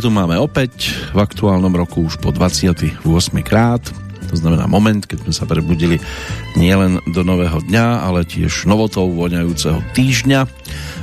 [0.00, 3.04] tu máme opäť v aktuálnom roku už po 28.
[3.44, 3.84] krát.
[4.32, 6.00] To znamená moment, keď sme sa prebudili
[6.56, 10.40] nielen do nového dňa, ale tiež novotou voňajúceho týždňa,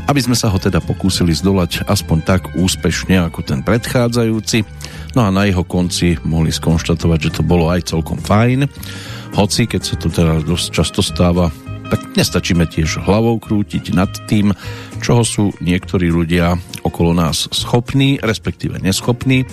[0.09, 4.65] aby sme sa ho teda pokúsili zdolať aspoň tak úspešne ako ten predchádzajúci.
[5.13, 8.65] No a na jeho konci mohli skonštatovať, že to bolo aj celkom fajn.
[9.37, 11.53] Hoci, keď sa to teda dosť často stáva,
[11.93, 14.57] tak nestačíme tiež hlavou krútiť nad tým,
[14.99, 16.57] čoho sú niektorí ľudia
[16.87, 19.43] okolo nás schopní, respektíve neschopní.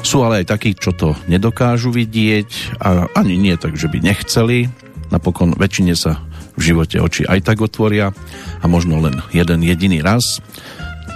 [0.00, 4.70] Sú ale aj takí, čo to nedokážu vidieť a ani nie tak, že by nechceli.
[5.10, 6.22] Napokon väčšine sa
[6.56, 8.14] v živote oči aj tak otvoria
[8.60, 10.40] a možno len jeden jediný raz.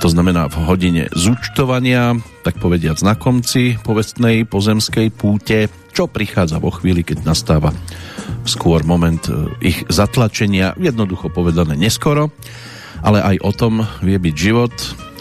[0.03, 6.75] To znamená v hodine zúčtovania, tak povediať na konci povestnej pozemskej púte, čo prichádza vo
[6.75, 7.71] chvíli, keď nastáva
[8.45, 12.35] skôr moment e, ich zatlačenia, jednoducho povedané neskoro,
[13.01, 14.75] ale aj o tom vie byť život,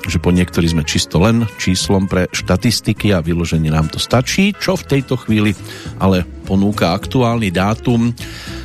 [0.07, 4.75] že po niektorí sme čisto len číslom pre štatistiky a vyloženie nám to stačí, čo
[4.75, 5.55] v tejto chvíli
[5.99, 8.11] ale ponúka aktuálny dátum,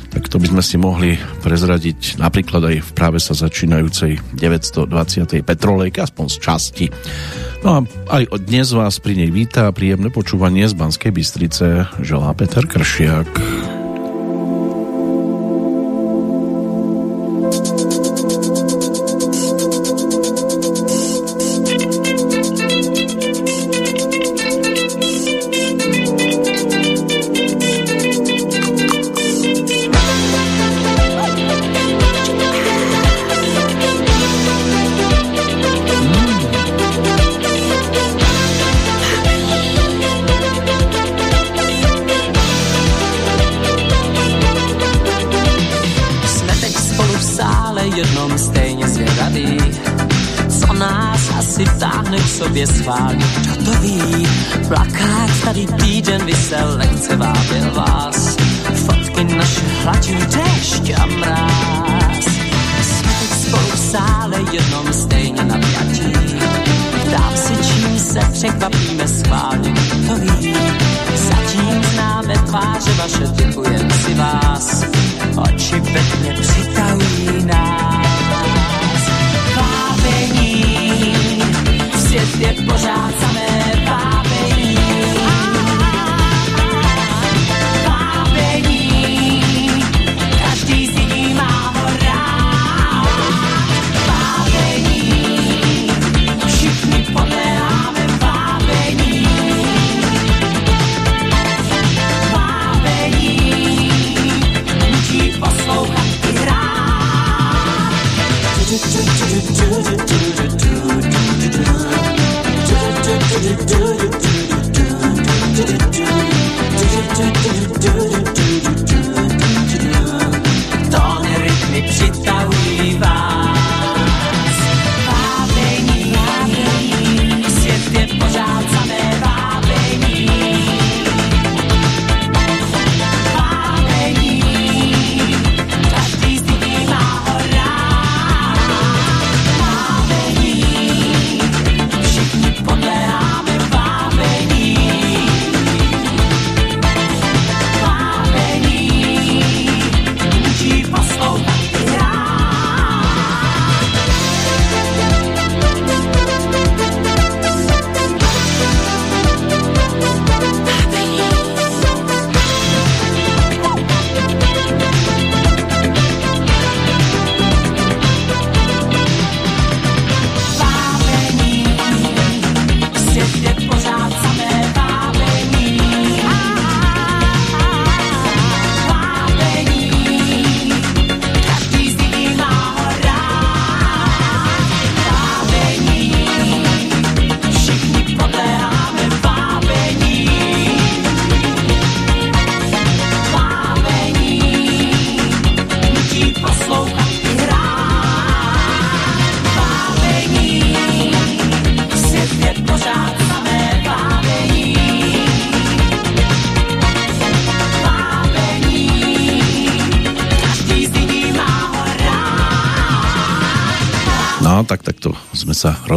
[0.09, 5.45] tak to by sme si mohli prezradiť napríklad aj v práve sa začínajúcej 920.
[5.45, 6.85] petrolejke, aspoň z časti.
[7.63, 7.79] No a
[8.19, 13.78] aj od dnes vás pri nej víta príjemné počúvanie z Banskej Bystrice želá Peter Kršiak.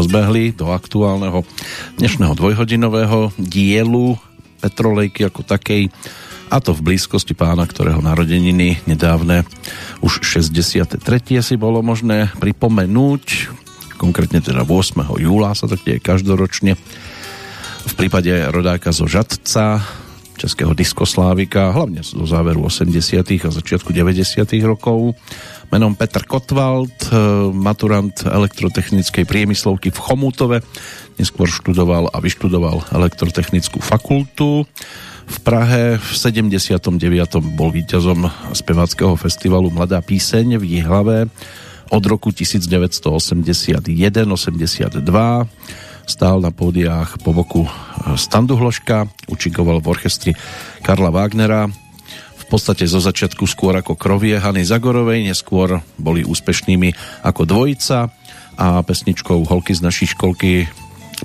[0.02, 1.46] Rozbehli do aktuálneho
[1.94, 4.18] dnešného dvojhodinového dielu
[4.58, 5.94] Petrolejky ako takej
[6.50, 9.46] a to v blízkosti pána, ktorého narodeniny nedávne
[10.02, 10.98] už 63.
[11.38, 13.54] si bolo možné pripomenúť,
[13.94, 15.22] konkrétne teda 8.
[15.22, 16.74] júla sa tak deje každoročne.
[17.94, 19.86] prípade rodáka zo Žadca,
[20.34, 23.22] českého diskoslávika, hlavne zo záveru 80.
[23.22, 24.50] a začiatku 90.
[24.66, 25.14] rokov.
[25.72, 27.16] Menom Petr Kotwald, e,
[27.48, 30.60] maturant elektrotechnickej priemyslovky v Chomutove,
[31.16, 34.68] neskôr študoval a vyštudoval elektrotechnickú fakultu.
[35.24, 36.92] V Prahe v 79.
[37.56, 41.32] bol víťazom speváckého festivalu Mladá píseň v Jihlave
[41.88, 44.28] od roku 1981-82
[46.04, 47.64] stál na pódiách po boku
[48.20, 50.32] Standu Hloška, učikoval v orchestri
[50.84, 51.72] Karla Wagnera,
[52.52, 56.92] podstate zo začiatku skôr ako krovie Hany Zagorovej, neskôr boli úspešnými
[57.24, 58.12] ako dvojica
[58.60, 60.68] a pesničkou Holky z našej školky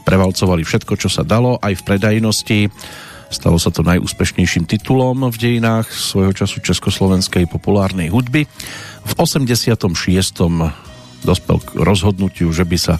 [0.07, 2.59] prevalcovali všetko, čo sa dalo, aj v predajnosti.
[3.27, 8.47] Stalo sa to najúspešnejším titulom v dejinách svojho času československej populárnej hudby.
[9.03, 9.67] V 86.
[11.27, 12.95] dospel k rozhodnutiu, že by sa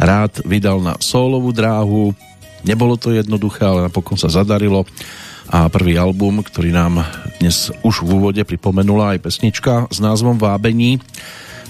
[0.00, 2.16] rád vydal na solovú dráhu.
[2.64, 4.88] Nebolo to jednoduché, ale napokon sa zadarilo
[5.50, 7.06] a prvý album, ktorý nám
[7.38, 10.98] dnes už v úvode pripomenula aj pesnička s názvom Vábení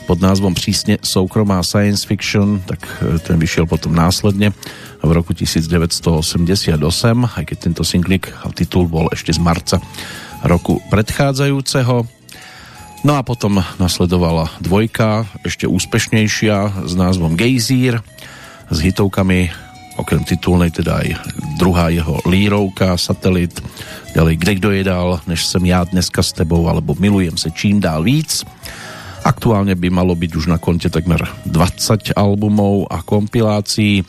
[0.06, 4.54] pod názvom prísne soukromá science fiction, tak e, ten vyšiel potom následne
[5.02, 6.78] v roku 1988,
[7.26, 9.82] aj keď tento singlik a titul bol ešte z marca
[10.46, 12.06] roku predchádzajúceho.
[13.02, 17.98] No a potom nasledovala dvojka, ešte úspešnejšia s názvom Gejzír,
[18.70, 19.65] s hitovkami
[19.96, 21.08] okrem titulnej teda aj
[21.56, 23.56] druhá jeho lírovka, satelit,
[24.16, 24.82] ďalej Kde kdo je
[25.28, 28.44] než som ja dneska s tebou, alebo Milujem se čím dál víc.
[29.26, 31.18] Aktuálne by malo byť už na konte takmer
[31.50, 34.06] 20 albumov a kompilácií.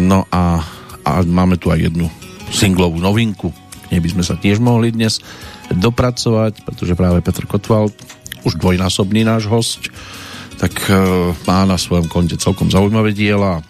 [0.00, 0.64] No a,
[1.04, 2.08] a máme tu aj jednu
[2.48, 3.52] singlovú novinku.
[3.52, 5.20] K nej by sme sa tiež mohli dnes
[5.70, 7.94] dopracovať, pretože práve Petr Kotwald,
[8.42, 9.92] už dvojnásobný náš host,
[10.56, 10.92] tak e,
[11.44, 13.60] má na svojom konte celkom zaujímavé diela.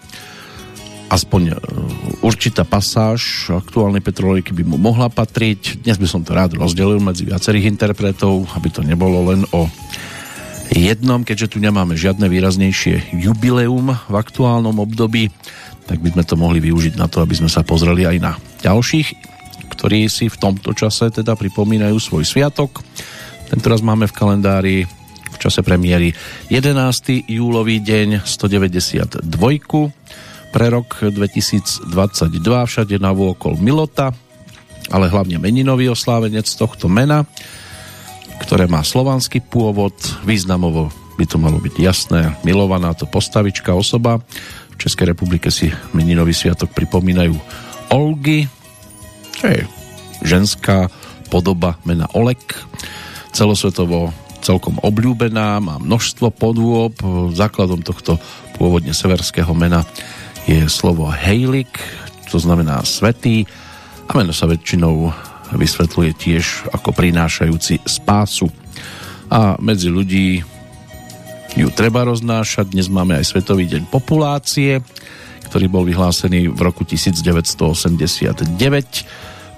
[1.10, 1.54] Aspoň e,
[2.22, 5.82] určitá pasáž aktuálnej Petrolejky by mu mohla patriť.
[5.82, 9.66] Dnes by som to rád rozdelil medzi viacerých interpretov, aby to nebolo len o
[10.70, 15.34] jednom, keďže tu nemáme žiadne výraznejšie jubileum v aktuálnom období,
[15.90, 19.08] tak by sme to mohli využiť na to, aby sme sa pozreli aj na ďalších,
[19.74, 22.86] ktorí si v tomto čase teda pripomínajú svoj sviatok.
[23.50, 24.76] Tentoraz máme v kalendári
[25.40, 26.12] čase premiéry
[26.52, 27.24] 11.
[27.26, 29.26] júlový deň 192
[30.50, 31.90] pre rok 2022
[32.42, 34.14] všade na vôkol Milota
[34.90, 37.26] ale hlavne meninový oslávenec tohto mena
[38.40, 39.94] ktoré má slovanský pôvod
[40.26, 44.24] významovo by to malo byť jasné milovaná to postavička osoba.
[44.72, 47.36] V Českej republike si meninový sviatok pripomínajú
[47.92, 48.48] Olgy.
[49.36, 49.60] Čo je
[50.24, 50.88] ženská
[51.28, 52.56] podoba mena Olek.
[53.36, 56.96] Celosvetovo celkom obľúbená, má množstvo podôb.
[57.36, 58.16] Základom tohto
[58.56, 59.84] pôvodne severského mena
[60.46, 61.72] je slovo Heilik,
[62.30, 63.44] to znamená svetý
[64.08, 65.10] a meno sa väčšinou
[65.54, 68.46] vysvetľuje tiež ako prinášajúci spásu.
[69.30, 70.42] A medzi ľudí
[71.58, 72.70] ju treba roznášať.
[72.70, 74.78] Dnes máme aj Svetový deň populácie,
[75.50, 78.54] ktorý bol vyhlásený v roku 1989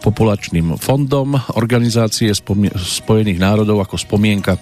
[0.00, 4.56] populačným fondom Organizácie spojených národov ako spomienka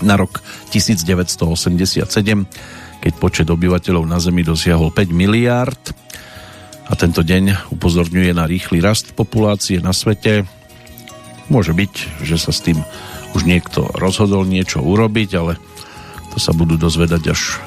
[0.00, 0.40] na rok
[0.72, 2.08] 1987,
[3.06, 5.78] keď počet obyvateľov na Zemi dosiahol 5 miliárd
[6.90, 10.42] a tento deň upozorňuje na rýchly rast populácie na svete.
[11.46, 12.82] Môže byť, že sa s tým
[13.30, 15.54] už niekto rozhodol niečo urobiť, ale
[16.34, 17.62] to sa budú dozvedať až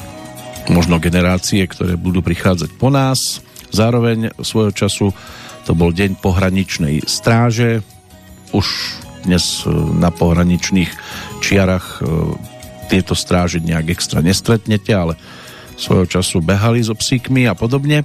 [0.68, 3.40] možno generácie, ktoré budú prichádzať po nás.
[3.72, 5.16] Zároveň svojho času
[5.64, 7.80] to bol deň pohraničnej stráže.
[8.52, 8.68] Už
[9.24, 9.72] dnes e,
[10.04, 10.92] na pohraničných
[11.40, 12.59] čiarach e,
[12.90, 15.14] tieto stráže nejak extra nestretnete, ale
[15.78, 18.04] svojho času behali so psíkmi a podobne.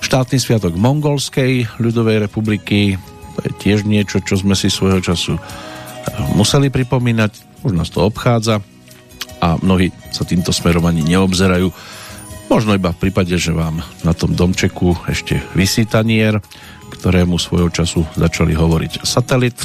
[0.00, 2.96] Štátny sviatok Mongolskej ľudovej republiky,
[3.36, 5.40] to je tiež niečo, čo sme si svojho času e,
[6.34, 8.64] museli pripomínať, už nás to obchádza
[9.38, 11.68] a mnohí sa týmto smerom ani neobzerajú.
[12.48, 16.40] Možno iba v prípade, že vám na tom domčeku ešte vysí tanier,
[16.92, 19.56] ktorému svojho času začali hovoriť satelit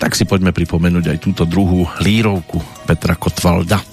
[0.00, 2.56] tak si poďme pripomenúť aj túto druhú lírovku
[2.88, 3.84] Petra Kotvalda.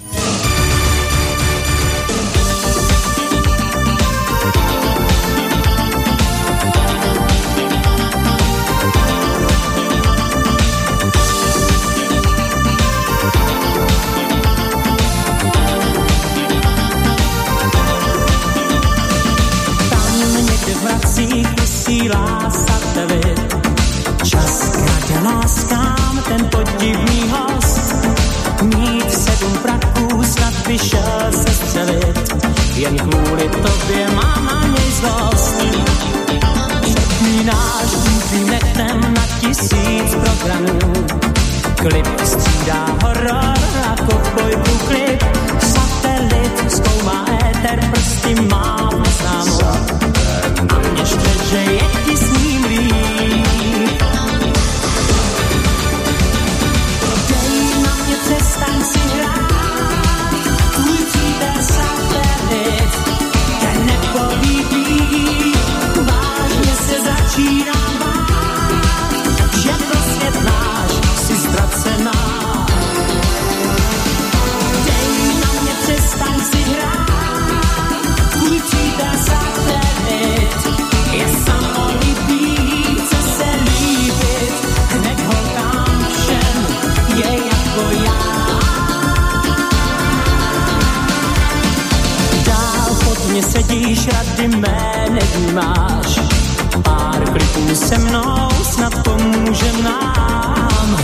[97.78, 100.96] se mnou, snad pomůže nám.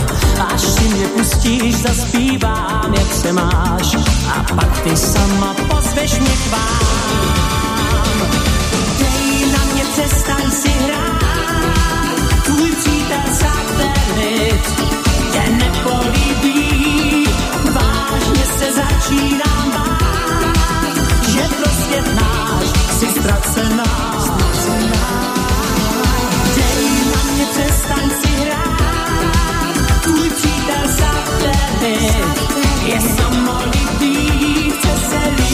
[0.53, 3.95] Až si mě pustíš, zaspívám, jak se máš.
[4.27, 8.17] A pak ty sama pozveš mě k vám.
[8.99, 14.65] Dej na mě, přestaň si hrát, tvůj přítel satelit
[15.31, 17.27] tě nepolíbí.
[17.71, 20.95] Vážně se začínám bát,
[21.27, 22.67] že prostě náš
[22.99, 24.04] si ztracená.
[31.93, 35.44] srdce, je samolibý, chce se líbit.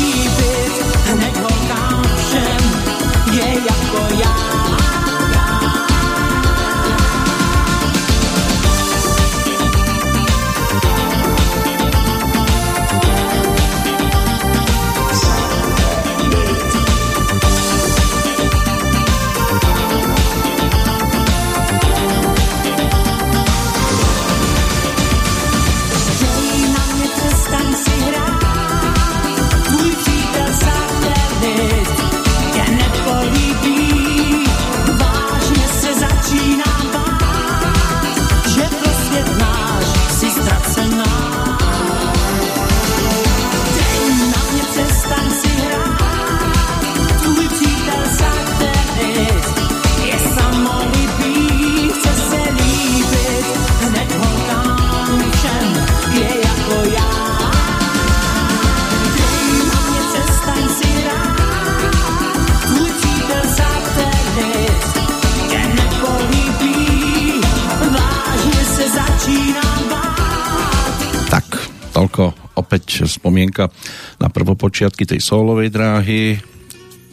[73.31, 73.71] Spomienka
[74.19, 76.35] na prvopočiatky tej solovej dráhy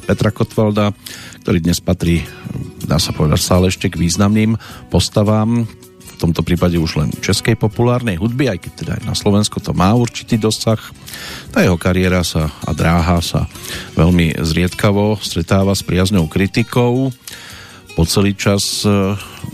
[0.02, 0.90] Petra Kotvalda,
[1.46, 2.26] ktorý dnes patrí,
[2.82, 4.58] dá sa povedať, stále ešte k významným
[4.90, 5.62] postavám.
[5.62, 9.70] V tomto prípade už len českej populárnej hudby, aj keď teda aj na Slovensko to
[9.78, 10.82] má určitý dosah.
[11.54, 13.46] Tá jeho kariéra sa a dráha sa
[13.94, 17.14] veľmi zriedkavo stretáva s priaznou kritikou
[17.94, 18.82] po celý čas,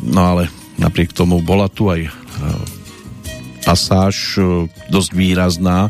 [0.01, 0.49] no ale
[0.81, 2.11] napriek tomu bola tu aj e,
[3.65, 5.89] pasáž e, dosť výrazná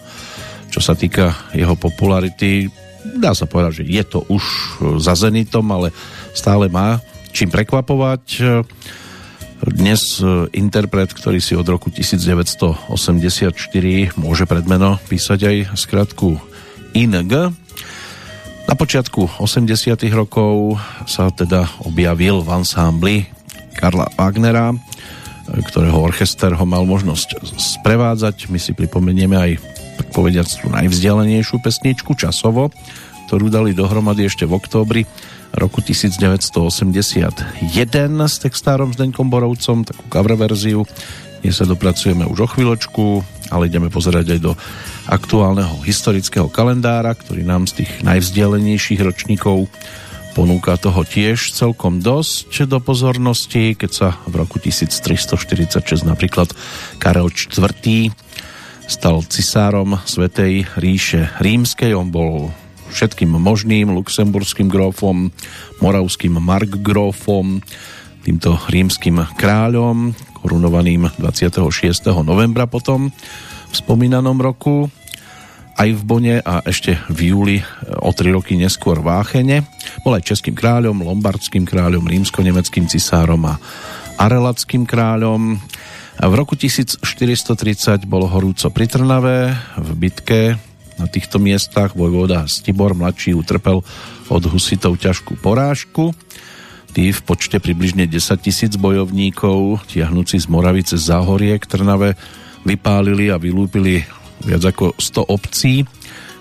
[0.75, 2.67] čo sa týka jeho popularity,
[3.23, 4.43] dá sa povedať, že je to už
[4.99, 5.95] za Zenitom, ale
[6.35, 6.99] stále má
[7.31, 8.43] čím prekvapovať.
[9.63, 10.19] Dnes
[10.51, 12.91] interpret, ktorý si od roku 1984
[14.19, 16.43] môže predmeno písať aj skratku
[16.91, 17.31] ING.
[18.67, 23.17] Na počiatku 80 rokov sa teda objavil v ansambli
[23.79, 24.75] Karla Wagnera,
[25.45, 28.51] ktorého orchester ho mal možnosť sprevádzať.
[28.51, 29.53] My si pripomenieme aj
[29.97, 32.71] tak povediať tú najvzdialenejšiu pesničku časovo,
[33.31, 35.03] ktorú dali dohromady ešte v októbri
[35.55, 37.71] roku 1981
[38.27, 40.83] s textárom Zdeňkom Borovcom, takú cover verziu.
[41.47, 43.05] Nie sa dopracujeme už o chvíľočku,
[43.53, 44.53] ale ideme pozerať aj do
[45.07, 49.69] aktuálneho historického kalendára, ktorý nám z tých najvzdialenejších ročníkov
[50.35, 56.51] ponúka toho tiež celkom dosť do pozornosti, keď sa v roku 1346 napríklad
[56.99, 58.11] Karel IV
[58.85, 61.97] stal cisárom Svetej ríše rímskej.
[61.97, 62.53] On bol
[62.93, 65.33] všetkým možným luxemburským grófom,
[65.83, 67.65] moravským markgrófom,
[68.25, 71.61] týmto rímským kráľom, korunovaným 26.
[72.25, 73.13] novembra potom
[73.69, 74.89] v spomínanom roku
[75.75, 77.59] aj v Bone a ešte v júli
[77.99, 79.67] o tri roky neskôr v Áchene.
[80.07, 83.59] Bol aj českým kráľom, lombardským kráľom, rímsko-nemeckým cisárom a
[84.15, 85.59] arelackým kráľom.
[86.15, 90.41] V roku 1430 bol horúco pri Trnave v bitke
[90.95, 93.83] na týchto miestach vojvoda Stibor mladší utrpel
[94.31, 96.15] od husitov ťažkú porážku.
[96.95, 102.15] Tí v počte približne 10 tisíc bojovníkov, tiahnúci z Moravice Záhorie k Trnave,
[102.63, 104.07] vypálili a vylúpili
[104.47, 105.83] viac ako 100 obcí.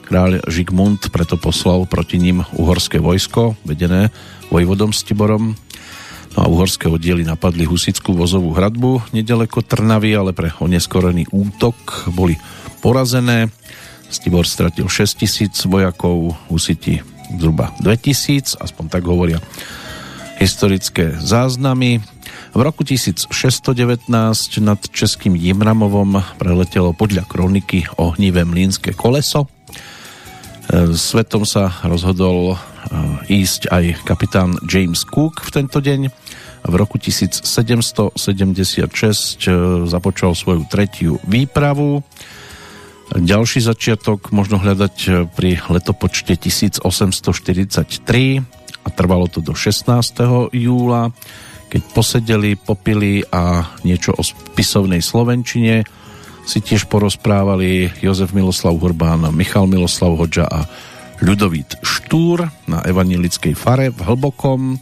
[0.05, 4.13] Kráľ Žigmund preto poslal proti ním uhorské vojsko, vedené
[4.53, 5.57] vojvodom Stiborom.
[6.33, 12.37] No a uhorské oddiely napadli Husickú vozovú hradbu nedaleko Trnavy, ale pre oneskorený útok boli
[12.81, 13.53] porazené.
[14.09, 17.01] Stibor stratil 6 tisíc vojakov, Husiti
[17.37, 19.41] zhruba 2000, aspoň tak hovoria
[20.41, 22.01] historické záznamy.
[22.53, 24.09] V roku 1619
[24.61, 29.49] nad Českým Jimramovom preletelo podľa kroniky ohnivé mlínske koleso.
[30.63, 32.57] E, svetom sa rozhodol e,
[33.43, 36.07] ísť aj kapitán James Cook v tento deň.
[36.63, 39.51] V roku 1776 e,
[39.83, 41.99] započal svoju tretiu výpravu.
[43.13, 47.19] Ďalší začiatok možno hľadať pri letopočte 1843
[48.83, 49.91] a trvalo to do 16.
[50.55, 51.11] júla,
[51.67, 55.83] keď posedeli, popili a niečo o spisovnej Slovenčine
[56.43, 60.67] si tiež porozprávali Jozef Miloslav Hurbán, Michal Miloslav Hoďa a
[61.23, 64.75] Ľudovít Štúr na evanilickej fare v Hlbokom.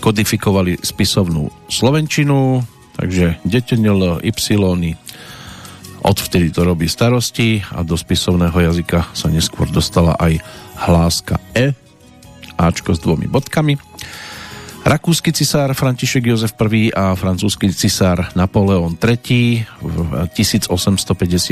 [0.00, 2.64] Kodifikovali spisovnú Slovenčinu,
[2.96, 4.32] takže detenil Y
[6.02, 10.42] odvtedy to robí starosti a do spisovného jazyka sa neskôr dostala aj
[10.74, 11.72] hláska E,
[12.58, 13.78] Ačko s dvomi bodkami.
[14.82, 19.96] Rakúsky cisár František Jozef I a francúzsky cisár Napoleon III v
[20.34, 21.46] 1859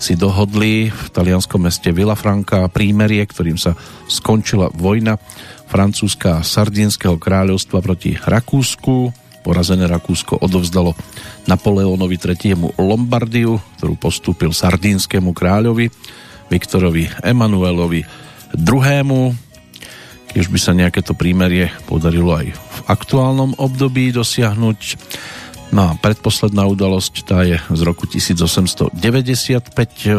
[0.00, 3.76] si dohodli v talianskom meste Villafranca prímerie, ktorým sa
[4.08, 5.20] skončila vojna
[5.68, 9.12] francúzska sardínskeho kráľovstva proti Rakúsku.
[9.44, 10.96] Porazené Rakúsko odovzdalo
[11.44, 12.72] Napoleonovi III.
[12.80, 15.92] Lombardiu, ktorú postúpil sardínskému kráľovi
[16.48, 18.00] Viktorovi Emanuelovi
[18.56, 19.51] II
[20.32, 24.80] keď by sa nejaké to prímerie podarilo aj v aktuálnom období dosiahnuť.
[25.72, 28.92] No a predposledná udalosť tá je z roku 1895,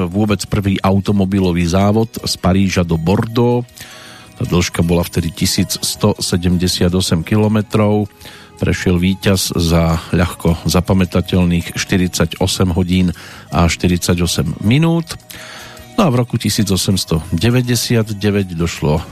[0.10, 3.62] vôbec prvý automobilový závod z Paríža do Bordeaux.
[4.34, 6.90] Tá dĺžka bola vtedy 1178
[7.22, 7.58] km.
[8.58, 12.42] Prešiel víťaz za ľahko zapamätateľných 48
[12.74, 13.14] hodín
[13.54, 14.18] a 48
[14.66, 15.18] minút.
[15.94, 18.18] No a v roku 1899
[18.58, 19.04] došlo e,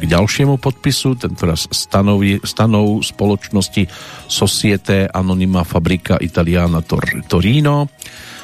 [0.00, 3.84] k ďalšiemu podpisu, tentoraz stanovi, stanov spoločnosti
[4.24, 7.92] Societe Anonima Fabrica Italiana Tor- Torino,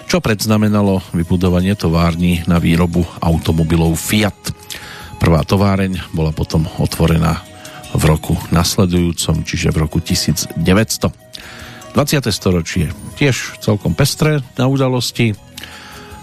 [0.05, 4.53] čo predznamenalo vybudovanie tovární na výrobu automobilov Fiat.
[5.16, 7.40] Prvá továreň bola potom otvorená
[7.97, 10.61] v roku nasledujúcom, čiže v roku 1900.
[10.61, 12.29] 20.
[12.31, 15.35] storočie tiež celkom pestré na udalosti,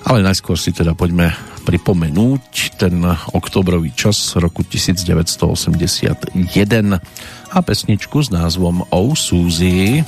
[0.08, 1.36] ale najskôr si teda poďme
[1.68, 3.04] pripomenúť ten
[3.36, 6.32] oktobrový čas roku 1981
[7.52, 10.08] a pesničku s názvom Oh Suzy.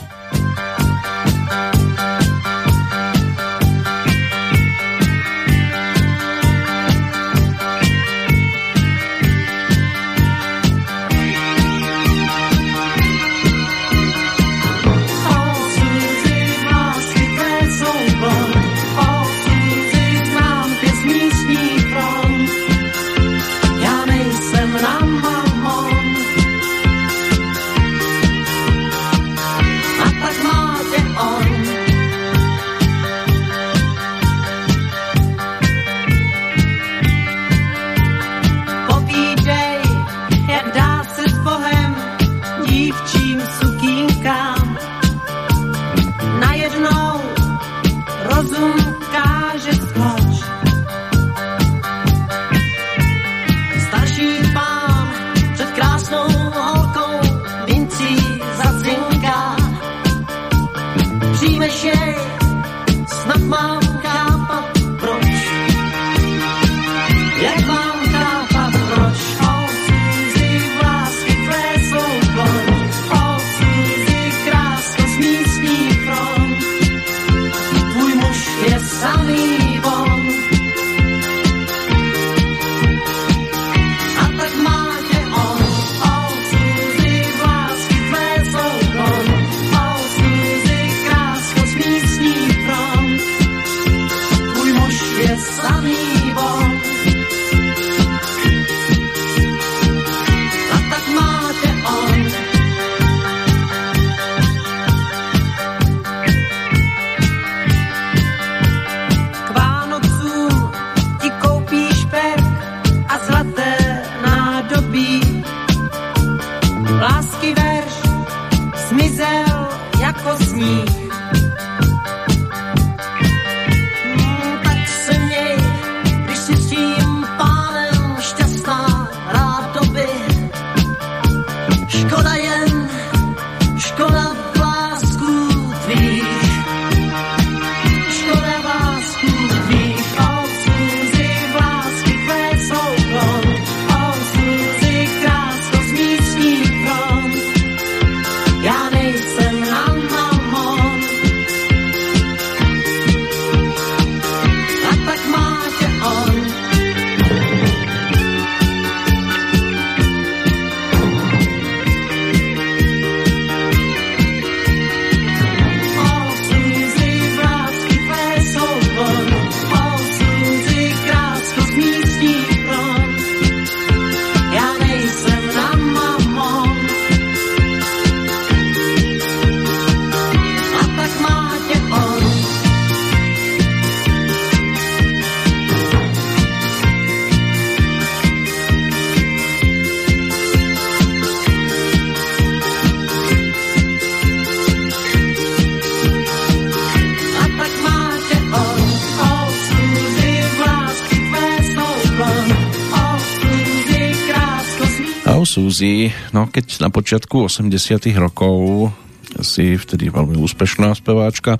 [205.50, 207.74] Suzy, no keď na počiatku 80
[208.22, 208.94] rokov
[209.42, 211.58] si vtedy veľmi úspešná speváčka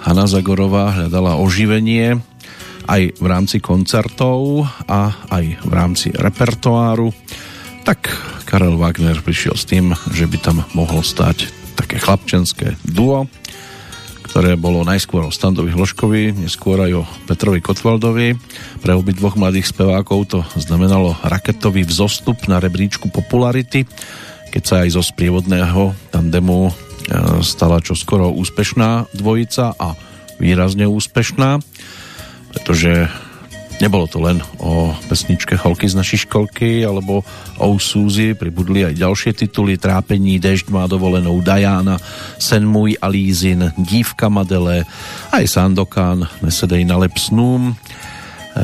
[0.00, 2.16] Hanna Zagorová hľadala oživenie
[2.88, 7.12] aj v rámci koncertov a aj v rámci repertoáru,
[7.84, 8.08] tak
[8.48, 13.28] Karel Wagner prišiel s tým, že by tam mohlo stať také chlapčenské duo,
[14.24, 18.32] ktoré bolo najskôr o Standovi Hloškovi, neskôr aj o Petrovi Kotvaldovi.
[18.80, 23.84] Pre obi dvoch mladých spevákov to znamenalo raketový vzostup na rebríčku popularity,
[24.48, 26.72] keď sa aj zo sprievodného tandemu e,
[27.44, 29.94] stala čoskoro úspešná dvojica a
[30.40, 31.60] výrazne úspešná,
[32.50, 33.12] pretože
[33.80, 37.24] Nebolo to len o pesničke Cholky z našej školky alebo
[37.56, 41.96] o Suzy, pribudli aj ďalšie tituly Trápení, Dežď má dovolenou, Diana,
[42.36, 44.84] Sen môj Alízin, Dívka Madele,
[45.32, 47.72] aj Sandokan, Nesedej na lep snům,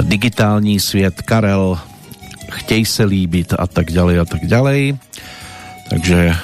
[0.03, 1.79] Digitální svět, Karel,
[2.51, 4.99] Chtej se líbit a tak ďalej a tak ďalej.
[5.91, 6.37] Takže eh,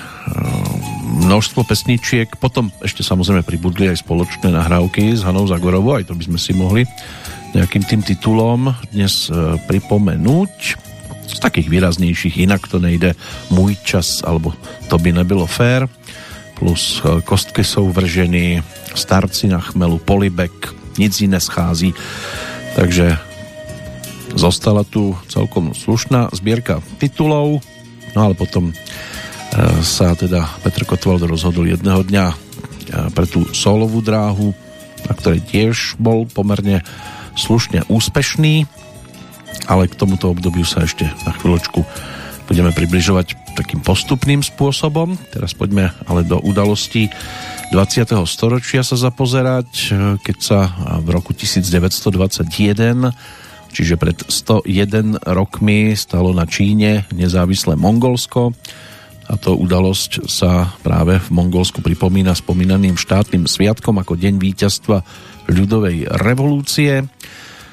[1.23, 6.25] množstvo pesničiek, potom ešte samozrejme pribudli aj spoločné nahrávky s Hanou Zagorovou, aj to by
[6.27, 6.83] sme si mohli
[7.53, 10.55] nejakým tým titulom dnes e, pripomenúť.
[11.23, 13.15] Z takých výraznejších inak to nejde
[13.53, 14.57] Můj čas, alebo
[14.89, 15.89] To by nebylo fér,
[16.57, 18.63] plus e, Kostky jsou vrženy,
[18.95, 20.53] Starci na chmelu, Polibek,
[20.99, 21.95] Nic ji neschází.
[22.77, 23.17] Takže
[24.35, 27.61] zostala tu celkom slušná zbierka titulov,
[28.17, 28.75] no ale potom e,
[29.85, 32.27] sa teda Petr Kotwald rozhodol jedného dňa
[33.17, 34.53] pre tú solovú dráhu,
[35.09, 36.85] na ktorej tiež bol pomerne
[37.35, 38.69] slušne úspešný,
[39.67, 41.81] ale k tomuto obdobiu sa ešte na chvíľočku
[42.45, 45.17] budeme približovať takým postupným spôsobom.
[45.33, 47.09] Teraz poďme ale do udalostí
[47.73, 48.13] 20.
[48.29, 49.69] storočia sa zapozerať,
[50.21, 50.59] keď sa
[51.01, 53.09] v roku 1921
[53.73, 58.53] čiže pred 101 rokmi stalo na Číne nezávislé Mongolsko.
[59.33, 65.01] A to udalosť sa práve v Mongolsku pripomína spomínaným štátnym sviatkom ako Deň víťazstva
[65.49, 67.09] ľudovej revolúcie.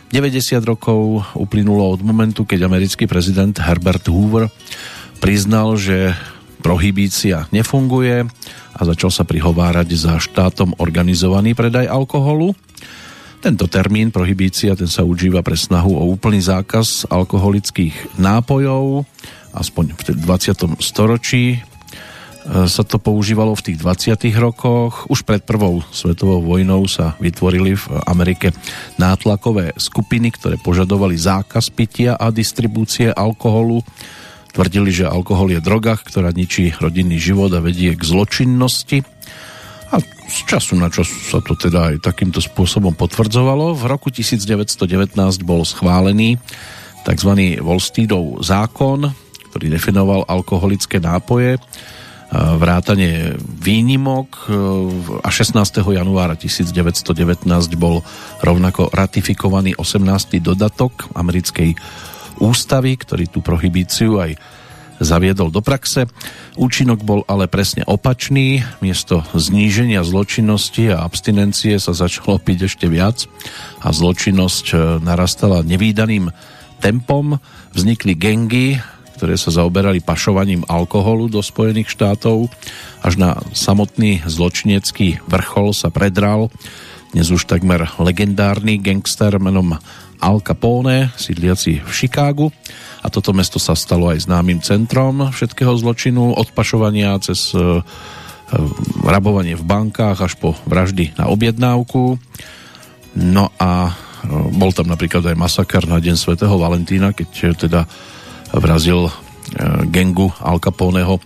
[0.10, 4.50] 90 rokov uplynulo od momentu, keď americký prezident Herbert Hoover
[5.22, 6.16] priznal, že
[6.64, 8.26] prohibícia nefunguje
[8.74, 12.56] a začal sa prihovárať za štátom organizovaný predaj alkoholu.
[13.40, 19.08] Tento termín prohibícia ten sa užíva pre snahu o úplný zákaz alkoholických nápojov,
[19.56, 20.76] aspoň v 20.
[20.84, 21.64] storočí
[22.50, 24.28] sa to používalo v tých 20.
[24.44, 25.08] rokoch.
[25.08, 28.52] Už pred prvou svetovou vojnou sa vytvorili v Amerike
[29.00, 33.88] nátlakové skupiny, ktoré požadovali zákaz pitia a distribúcie alkoholu.
[34.50, 39.06] Tvrdili, že alkohol je droga, ktorá ničí rodinný život a vedie k zločinnosti.
[39.90, 39.98] A
[40.30, 43.74] z času na čas sa to teda aj takýmto spôsobom potvrdzovalo.
[43.74, 46.38] V roku 1919 bol schválený
[47.02, 47.32] tzv.
[47.58, 49.10] Volstýdov zákon,
[49.50, 51.58] ktorý definoval alkoholické nápoje
[52.30, 54.54] vrátanie výnimok e,
[55.26, 55.58] a 16.
[55.82, 58.06] januára 1919 bol
[58.46, 60.38] rovnako ratifikovaný 18.
[60.38, 61.74] dodatok americkej
[62.38, 64.38] ústavy, ktorý tú prohibíciu aj
[65.00, 66.06] zaviedol do praxe.
[66.60, 68.64] Účinok bol ale presne opačný.
[68.84, 73.26] Miesto zníženia zločinnosti a abstinencie sa začalo piť ešte viac
[73.82, 76.32] a zločinnosť e, narastala nevýdaným
[76.84, 77.40] tempom.
[77.76, 78.80] Vznikli gengy,
[79.20, 82.48] ktoré sa zaoberali pašovaním alkoholu do Spojených štátov
[83.04, 86.52] až na samotný zločinecký vrchol sa predral
[87.10, 89.74] dnes už takmer legendárny gangster menom
[90.22, 92.54] Al Capone, sídliaci v Chicagu.
[93.00, 97.80] A toto mesto sa stalo aj známym centrom všetkého zločinu, od pašovania cez e,
[99.08, 102.20] rabovanie v bankách až po vraždy na objednávku.
[103.16, 103.92] No a e,
[104.52, 107.82] bol tam napríklad aj masaker na Deň svätého Valentína, keď teda
[108.52, 109.12] vrazil e,
[109.88, 111.20] gengu Al Caponeho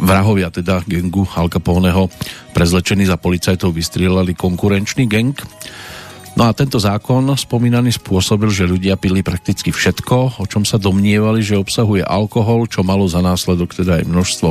[0.00, 2.08] vrahovia teda gengu Al Caponeho
[2.56, 5.36] prezlečení za policajtov vystrielali konkurenčný geng
[6.34, 11.38] No a tento zákon spomínaný spôsobil, že ľudia pili prakticky všetko, o čom sa domnievali,
[11.38, 14.50] že obsahuje alkohol, čo malo za následok teda aj množstvo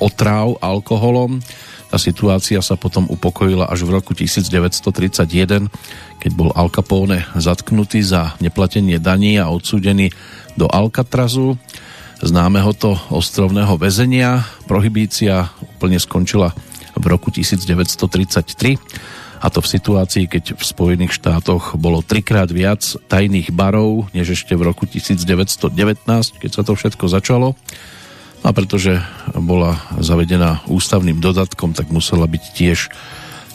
[0.00, 1.44] otráv alkoholom.
[1.92, 5.68] Tá situácia sa potom upokojila až v roku 1931,
[6.16, 10.08] keď bol Al Capone zatknutý za neplatenie daní a odsúdený
[10.56, 11.60] do Alcatrazu,
[12.24, 14.48] známeho to ostrovného väzenia.
[14.64, 16.56] Prohibícia úplne skončila
[16.96, 23.54] v roku 1933 a to v situácii, keď v Spojených štátoch bolo trikrát viac tajných
[23.54, 25.70] barov, než ešte v roku 1919,
[26.42, 27.54] keď sa to všetko začalo.
[28.42, 29.02] A pretože
[29.34, 32.78] bola zavedená ústavným dodatkom, tak musela byť tiež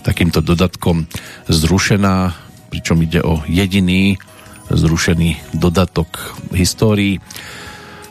[0.03, 1.07] takýmto dodatkom
[1.47, 2.35] zrušená,
[2.67, 4.19] pričom ide o jediný
[4.67, 7.19] zrušený dodatok histórii.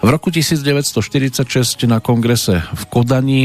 [0.03, 3.41] V roku 1946 na kongrese v Kodani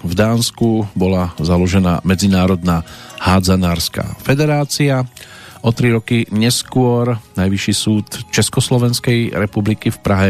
[0.00, 2.84] v Dánsku bola založená Medzinárodná
[3.20, 5.04] hádzanárska federácia.
[5.60, 10.28] O tri roky neskôr Najvyšší súd Československej republiky v Prahe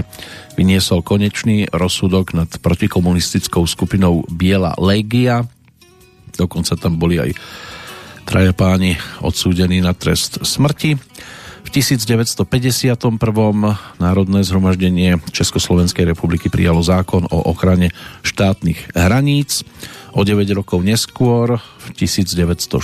[0.59, 5.46] vyniesol konečný rozsudok nad protikomunistickou skupinou Biela Legia.
[6.35, 7.30] Dokonca tam boli aj
[8.26, 10.98] traja páni odsúdení na trest smrti.
[11.60, 13.16] V 1951.
[14.00, 17.92] Národné zhromaždenie Československej republiky prijalo zákon o ochrane
[18.24, 19.62] štátnych hraníc.
[20.10, 22.80] O 9 rokov neskôr, v 1960.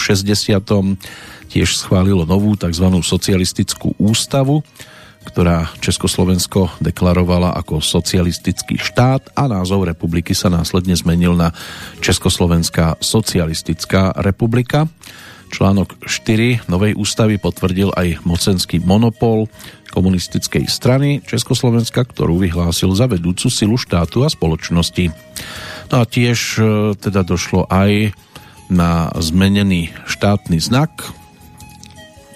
[1.51, 2.87] tiež schválilo novú tzv.
[3.03, 4.63] socialistickú ústavu,
[5.27, 11.51] ktorá Československo deklarovala ako socialistický štát a názov republiky sa následne zmenil na
[11.99, 14.87] Československá socialistická republika.
[15.51, 19.47] Článok 4 novej ústavy potvrdil aj mocenský monopol
[19.95, 25.09] komunistickej strany Československa, ktorú vyhlásil za vedúcu silu štátu a spoločnosti.
[25.89, 26.63] No a tiež e,
[26.99, 28.13] teda došlo aj
[28.69, 30.91] na zmenený štátny znak.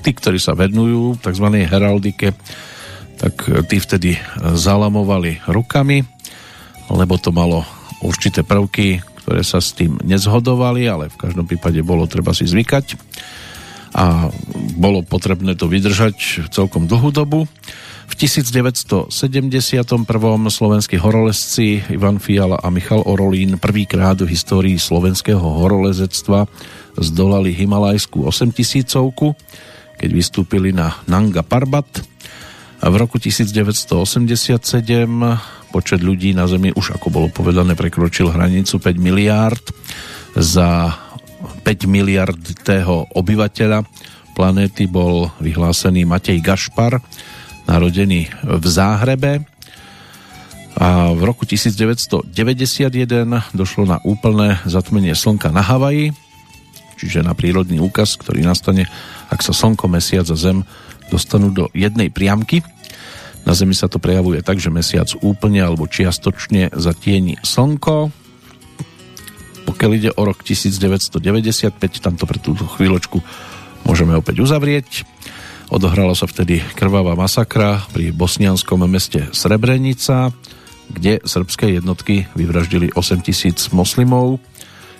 [0.00, 1.46] Tí, ktorí sa venujú tzv.
[1.66, 2.32] heraldike,
[3.20, 3.34] tak
[3.68, 4.16] tí vtedy
[4.56, 6.00] zalamovali rukami,
[6.88, 7.68] lebo to malo
[8.00, 12.98] určité prvky, ktoré sa s tým nezhodovali, ale v každom prípade bolo treba si zvykať
[13.94, 14.26] a
[14.74, 17.46] bolo potrebné to vydržať celkom dlhú dobu.
[18.10, 19.14] V 1971.
[20.50, 26.50] slovenskí horolezci Ivan Fiala a Michal Orolín prvýkrát v histórii slovenského horolezectva
[26.98, 28.90] zdolali Himalajskú 8000
[29.94, 31.86] keď vystúpili na Nanga Parbat.
[32.80, 34.64] V roku 1987
[35.68, 39.60] počet ľudí na Zemi už, ako bolo povedané, prekročil hranicu 5 miliárd.
[40.32, 40.96] Za
[41.60, 43.84] 5 miliardtého obyvateľa
[44.32, 47.04] planéty bol vyhlásený Matej Gašpar,
[47.68, 49.44] narodený v Záhrebe.
[50.80, 52.32] A v roku 1991
[53.52, 56.16] došlo na úplné zatmenie slnka na Havaji,
[56.96, 58.88] čiže na prírodný úkaz, ktorý nastane,
[59.28, 60.64] ak sa slnko, mesiac a zem
[61.10, 62.62] dostanú do jednej priamky.
[63.44, 68.14] Na Zemi sa to prejavuje tak, že mesiac úplne alebo čiastočne zatieni Slnko.
[69.66, 73.18] Pokiaľ ide o rok 1995, tamto pre túto chvíľočku
[73.84, 75.04] môžeme opäť uzavrieť.
[75.70, 80.34] Odohrala sa vtedy krvavá masakra pri bosnianskom meste Srebrenica,
[80.90, 84.42] kde srbské jednotky vyvraždili 8000 moslimov.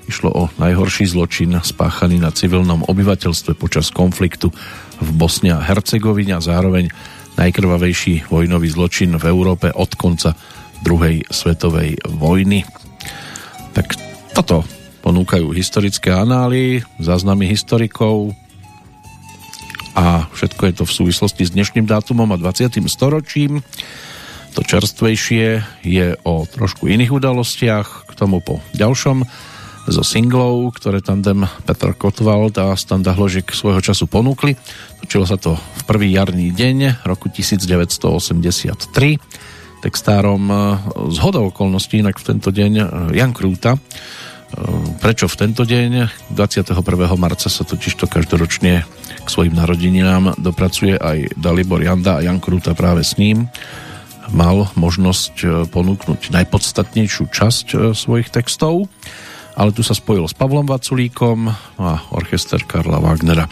[0.07, 4.55] Išlo o najhorší zločin spáchaný na civilnom obyvateľstve počas konfliktu
[5.01, 6.93] v Bosne a Hercegovine a zároveň
[7.41, 10.37] najkrvavejší vojnový zločin v Európe od konca
[10.85, 12.69] druhej svetovej vojny.
[13.73, 13.97] Tak
[14.37, 14.65] toto
[15.01, 18.37] ponúkajú historické anály, záznamy historikov
[19.97, 22.81] a všetko je to v súvislosti s dnešným dátumom a 20.
[22.87, 23.65] storočím.
[24.55, 29.50] To čerstvejšie je o trošku iných udalostiach, k tomu po ďalšom
[29.91, 34.55] zo singlov, ktoré tandem Petr Kotwald a Standa Hložik svojho času ponúkli.
[35.03, 38.79] Točilo sa to v prvý jarný deň roku 1983.
[39.83, 40.57] Textárom e,
[41.11, 42.85] z hoda okolností, inak v tento deň e,
[43.19, 43.75] Jan Krúta.
[43.75, 43.81] E,
[45.03, 46.31] prečo v tento deň?
[46.31, 46.71] 21.
[47.19, 48.87] marca sa totiž to každoročne
[49.21, 53.51] k svojim narodeninám dopracuje aj Dalibor Janda a Jan Krúta práve s ním
[54.31, 58.87] mal možnosť ponúknuť najpodstatnejšiu časť svojich textov,
[59.61, 63.45] ale tu sa spojil s Pavlom Vaculíkom a orchester Karla Wagnera.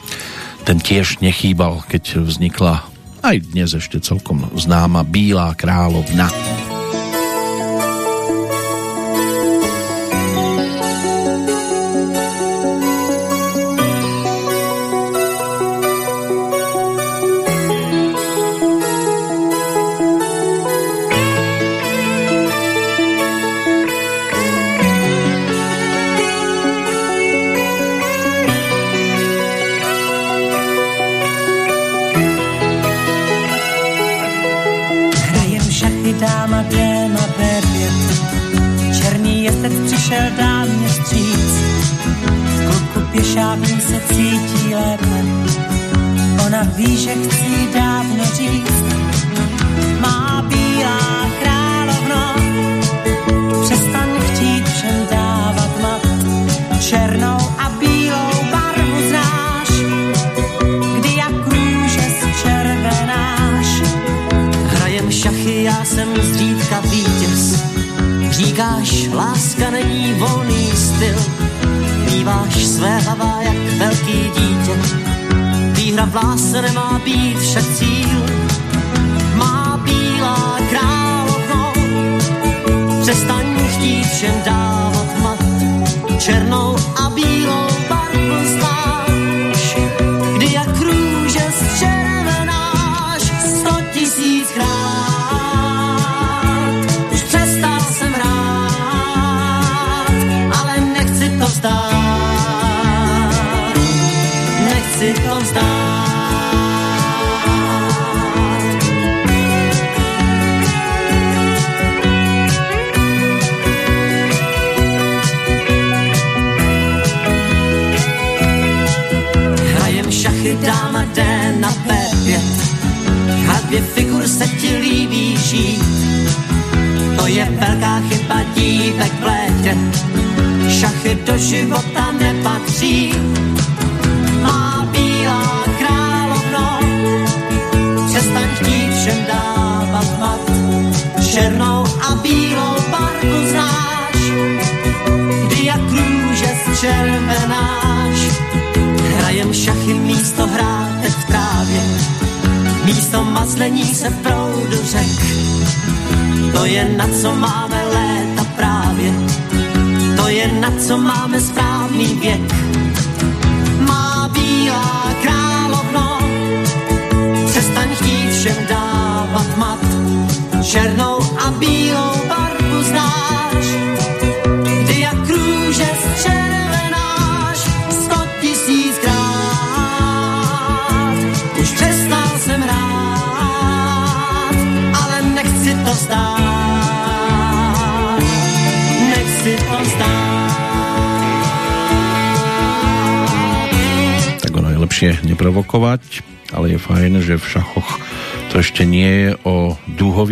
[0.64, 2.80] Ten tiež nechýbal, keď vznikla
[3.20, 6.32] aj dnes ešte celkom známa Bílá královna.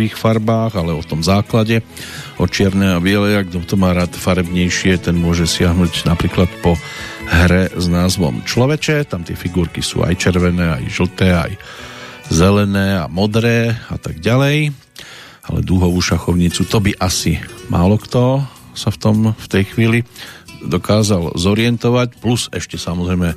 [0.07, 1.83] Dúhových farbách, ale o tom základe,
[2.39, 6.79] o čierne a biele, ak to má rád farebnejšie, ten môže siahnuť napríklad po
[7.27, 11.51] hre s názvom Človeče, tam tie figurky sú aj červené, aj žlté, aj
[12.31, 14.71] zelené a modré a tak ďalej,
[15.43, 19.99] ale dúhovú šachovnicu, to by asi málo kto sa v tom v tej chvíli
[20.63, 23.35] dokázal zorientovať, plus ešte samozrejme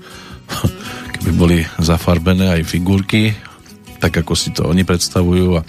[1.19, 3.35] keby boli zafarbené aj figurky
[4.01, 5.63] tak ako si to oni predstavujú a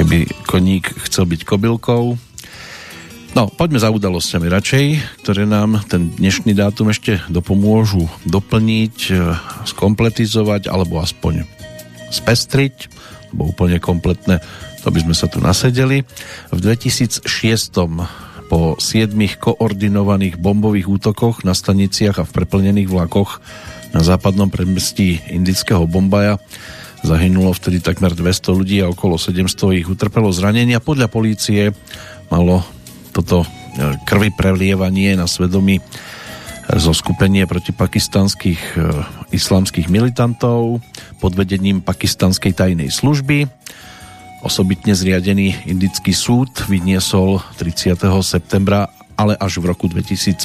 [0.00, 2.16] keby koník chcel byť kobylkou.
[3.36, 4.84] No, poďme za udalosťami radšej,
[5.20, 9.36] ktoré nám ten dnešný dátum ešte dopomôžu doplniť, e,
[9.68, 11.44] skompletizovať alebo aspoň
[12.08, 12.88] spestriť,
[13.36, 14.40] lebo úplne kompletné,
[14.80, 16.00] to by sme sa tu nasedeli.
[16.48, 18.08] V 2006
[18.48, 23.44] po siedmých koordinovaných bombových útokoch na staniciach a v preplnených vlakoch
[23.92, 26.40] na západnom predmestí indického Bombaja
[27.00, 30.84] Zahynulo vtedy takmer 200 ľudí a okolo 700 ich utrpelo zranenia.
[30.84, 31.72] Podľa polície
[32.28, 32.60] malo
[33.10, 33.46] toto e,
[34.04, 35.80] krvi prelievanie na svedomí
[36.76, 38.80] zo skupenie proti pakistanských e,
[39.32, 40.84] islamských militantov
[41.18, 43.48] pod vedením pakistanskej tajnej služby.
[44.44, 47.96] Osobitne zriadený indický súd vyniesol 30.
[48.20, 48.88] septembra
[49.20, 50.40] ale až v roku 2015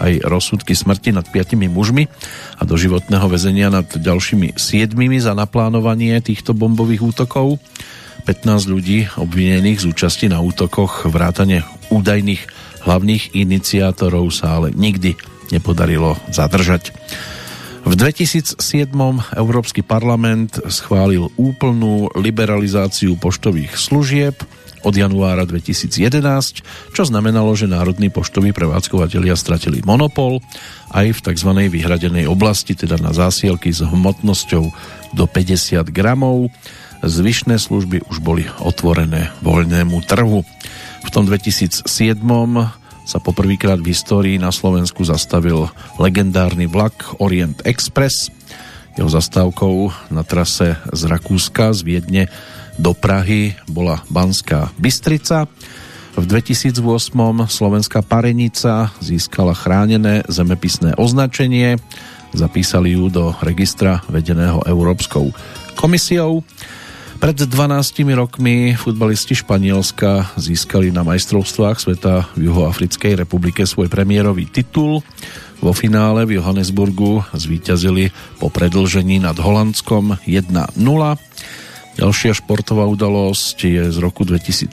[0.00, 2.08] aj rozsudky smrti nad piatimi mužmi
[2.56, 7.60] a doživotného väzenia nad ďalšími siedmimi za naplánovanie týchto bombových útokov.
[8.24, 12.40] 15 ľudí obvinených z účasti na útokoch vrátane údajných
[12.88, 15.20] hlavných iniciátorov sa ale nikdy
[15.52, 16.96] nepodarilo zadržať.
[17.80, 18.60] V 2007
[19.36, 24.36] Európsky parlament schválil úplnú liberalizáciu poštových služieb
[24.82, 26.64] od januára 2011,
[26.96, 30.40] čo znamenalo, že národní poštoví prevádzkovateľia stratili monopol
[30.90, 31.50] aj v tzv.
[31.68, 34.64] vyhradenej oblasti, teda na zásielky s hmotnosťou
[35.14, 36.48] do 50 gramov.
[37.00, 40.44] Zvyšné služby už boli otvorené voľnému trhu.
[41.00, 41.86] V tom 2007
[43.08, 45.66] sa poprvýkrát v histórii na Slovensku zastavil
[45.96, 48.30] legendárny vlak Orient Express.
[48.94, 52.22] Jeho zastávkou na trase z Rakúska, z Viedne
[52.80, 55.44] do Prahy bola Banská Bystrica.
[56.16, 56.80] V 2008
[57.46, 61.76] slovenská parenica získala chránené zemepisné označenie.
[62.32, 65.28] Zapísali ju do registra vedeného Európskou
[65.76, 66.40] komisiou.
[67.20, 75.04] Pred 12 rokmi futbalisti Španielska získali na majstrovstvách sveta v Juhoafrickej republike svoj premiérový titul.
[75.60, 78.08] Vo finále v Johannesburgu zvíťazili
[78.40, 80.80] po predlžení nad Holandskom 1-0.
[82.00, 84.72] Ďalšia športová udalosť je z roku 2015,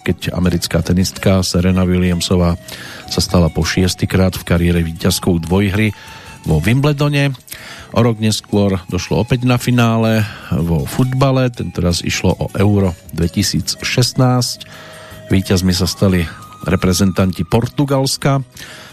[0.00, 2.56] keď americká tenistka Serena Williamsová
[3.04, 5.92] sa stala po šiestýkrát v kariére víťazkou dvojhry
[6.48, 7.36] vo Wimbledone.
[7.92, 13.84] O rok neskôr došlo opäť na finále vo futbale, tentoraz išlo o Euro 2016.
[15.28, 16.24] Výťazmi sa stali
[16.64, 18.40] reprezentanti Portugalska,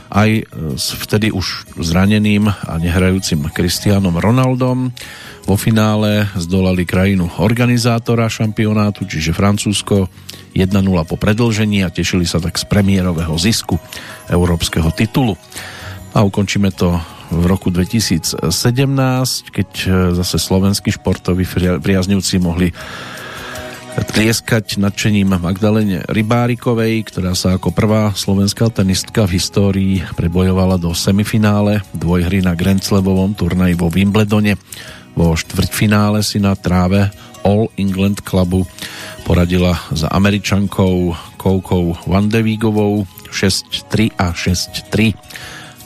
[0.10, 0.30] aj
[0.74, 4.90] s vtedy už zraneným a nehrajúcim Cristianom Ronaldom.
[5.46, 10.10] Vo finále zdolali krajinu organizátora šampionátu, čiže Francúzsko
[10.54, 10.70] 1-0
[11.06, 13.78] po predlžení a tešili sa tak z premiérového zisku
[14.30, 15.38] európskeho titulu.
[16.14, 16.98] A ukončíme to
[17.30, 18.50] v roku 2017,
[19.54, 21.46] keď e, zase slovenskí športoví
[21.78, 22.74] priaznivci mohli
[23.98, 31.82] tlieskať nadšením Magdalene Rybárikovej, ktorá sa ako prvá slovenská tenistka v histórii prebojovala do semifinále
[31.96, 34.60] dvojhry na Grand Slavovom turnaji vo Wimbledone.
[35.16, 37.10] Vo štvrťfinále si na tráve
[37.48, 38.68] All England Clubu
[39.24, 45.16] poradila za američankou Koukou Vandevígovou 6-3 a 6-3.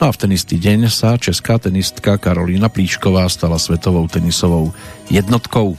[0.01, 4.73] No a v ten istý deň sa česká tenistka Karolína Plíšková stala svetovou tenisovou
[5.07, 5.77] jednotkou.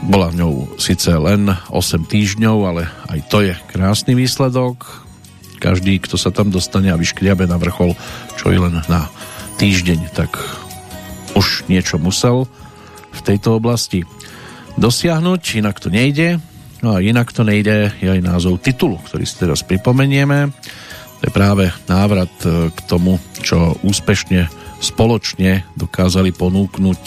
[0.00, 5.04] Bola v ňou síce len 8 týždňov, ale aj to je krásny výsledok.
[5.60, 7.92] Každý, kto sa tam dostane a vyškriabe na vrchol,
[8.40, 9.12] čo je len na
[9.60, 10.40] týždeň, tak
[11.36, 12.48] už niečo musel
[13.12, 14.08] v tejto oblasti
[14.80, 16.40] dosiahnuť, inak to nejde.
[16.80, 20.48] No a inak to nejde je aj názov titulu, ktorý si teraz pripomenieme.
[21.20, 24.48] To je práve návrat e, k tomu, čo úspešne
[24.80, 27.02] spoločne dokázali ponúknuť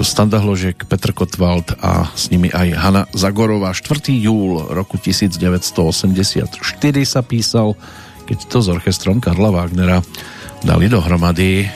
[0.00, 3.76] Standa Hložek, Petr Kotwald a s nimi aj Hanna Zagorová.
[3.76, 4.16] 4.
[4.16, 6.56] júl roku 1984
[7.04, 7.76] sa písal,
[8.24, 10.00] keď to s orchestrom Karla Wagnera
[10.64, 11.68] dali dohromady.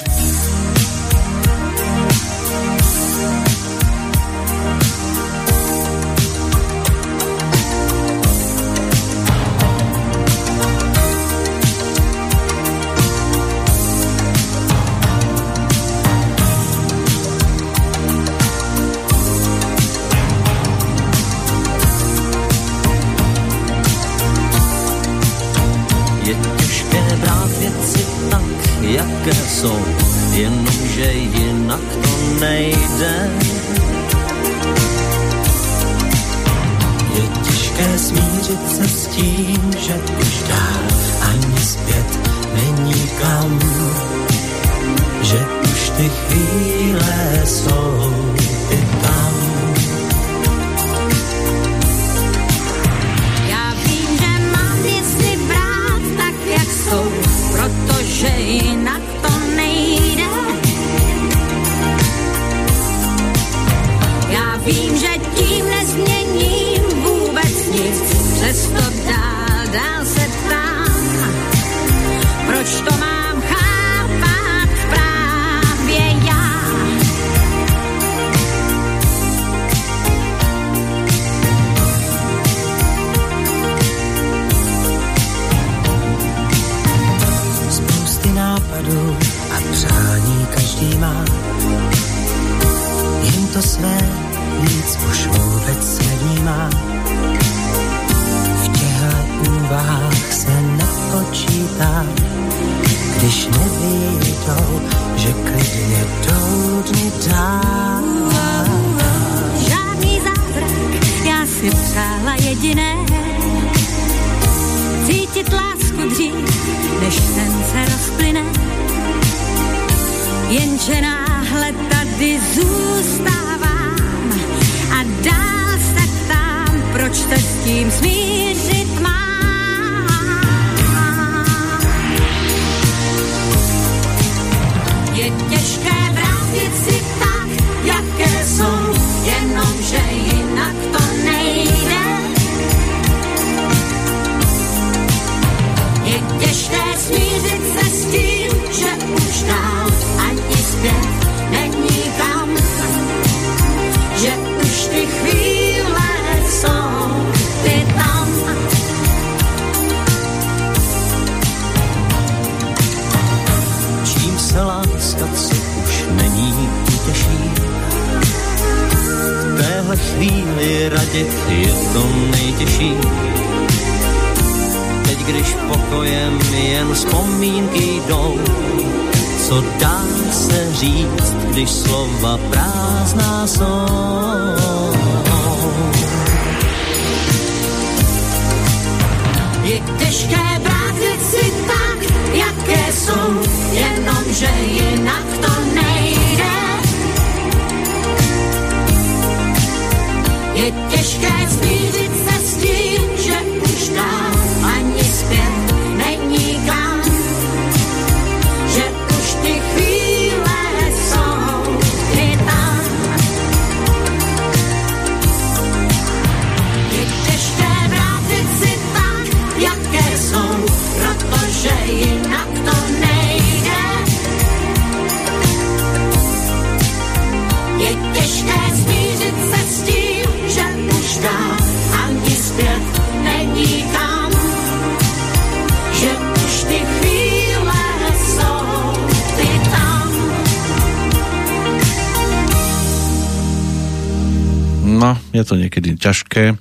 [245.35, 246.55] Je to niekedy ťažké,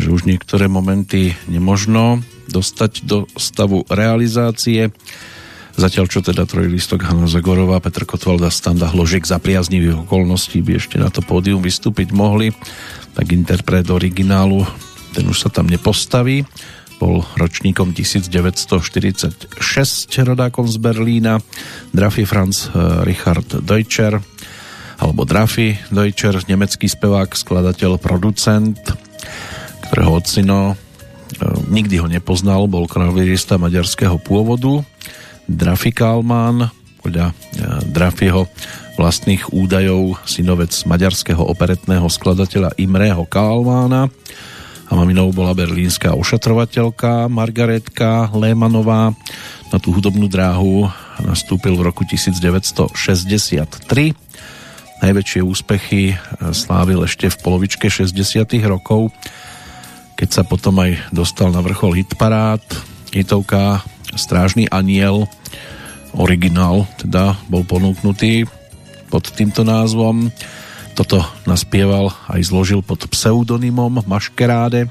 [0.00, 4.88] že už niektoré momenty nemožno dostať do stavu realizácie.
[5.78, 10.96] Zatiaľ, čo teda trojlistok Hanna Zagorová, Petr Kotvalda, Standa Hložek za priaznivých okolností by ešte
[10.98, 12.50] na to pódium vystúpiť mohli,
[13.14, 14.66] tak interpret originálu,
[15.14, 16.48] ten už sa tam nepostaví.
[16.98, 19.54] Bol ročníkom 1946,
[20.26, 21.38] rodákom z Berlína,
[21.94, 24.18] Drafi Franz eh, Richard Deutscher,
[24.98, 28.76] alebo Drafi Deutscher, nemecký spevák, skladateľ, producent,
[29.88, 30.76] ktorého ocino e,
[31.70, 34.82] nikdy ho nepoznal, bol klavirista maďarského pôvodu,
[35.46, 36.68] Drafi Kalman,
[37.00, 37.32] podľa e,
[37.94, 38.50] Drafiho
[38.98, 44.10] vlastných údajov synovec maďarského operetného skladateľa Imreho Kalmána
[44.88, 49.14] a maminou bola berlínska ošatrovateľka Margaretka Lémanová.
[49.68, 50.88] Na tú hudobnú dráhu
[51.20, 54.27] nastúpil v roku 1963
[54.98, 56.16] Najväčšie úspechy e,
[56.50, 58.18] slávil ešte v polovičke 60
[58.66, 59.14] rokov,
[60.18, 62.62] keď sa potom aj dostal na vrchol hitparád.
[63.14, 63.86] Hitovka
[64.18, 65.28] Strážny aniel,
[66.16, 68.48] originál teda bol ponúknutý
[69.12, 70.32] pod týmto názvom.
[70.98, 74.90] Toto naspieval aj zložil pod pseudonymom Maškeráde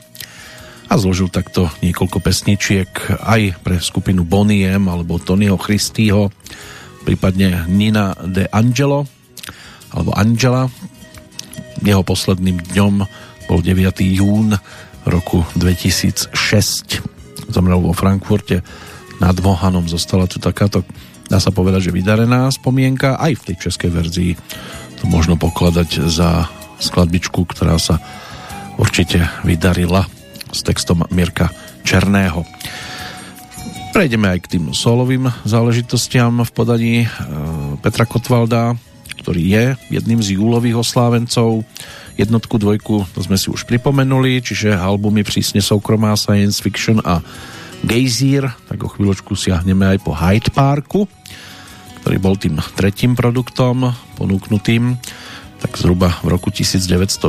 [0.88, 2.89] a zložil takto niekoľko pesničiek
[3.20, 6.32] aj pre skupinu Boniem alebo Tonyho Christýho,
[7.03, 9.16] prípadne Nina de Angelo
[9.94, 10.72] alebo Angela.
[11.84, 12.96] Jeho posledným dňom
[13.48, 14.04] bol 9.
[14.04, 14.58] jún
[15.08, 16.34] roku 2006.
[17.48, 18.66] Zomrel vo Frankfurte
[19.24, 19.88] nad Mohanom.
[19.88, 20.84] Zostala tu takáto,
[21.32, 23.16] dá sa povedať, že vydarená spomienka.
[23.16, 24.32] Aj v tej českej verzii
[24.98, 28.02] to možno pokladať za skladbičku, ktorá sa
[28.78, 30.06] určite vydarila
[30.54, 31.50] s textom Mirka
[31.86, 32.46] Černého.
[33.96, 37.10] Prejdeme aj k tým solovým záležitostiam v podaní e,
[37.82, 38.78] Petra Kotvalda,
[39.28, 41.67] ktorý je jedným z júlových oslávencov.
[42.15, 47.19] Jednotku, dvojku, to sme si už pripomenuli, čiže albumy prísne soukromá Science Fiction a
[47.84, 51.11] Gejzír, tak o chvíľočku siahneme aj po Hyde Parku,
[51.99, 54.95] ktorý bol tým tretím produktom ponúknutým
[55.59, 57.28] tak zhruba v roku 1990-91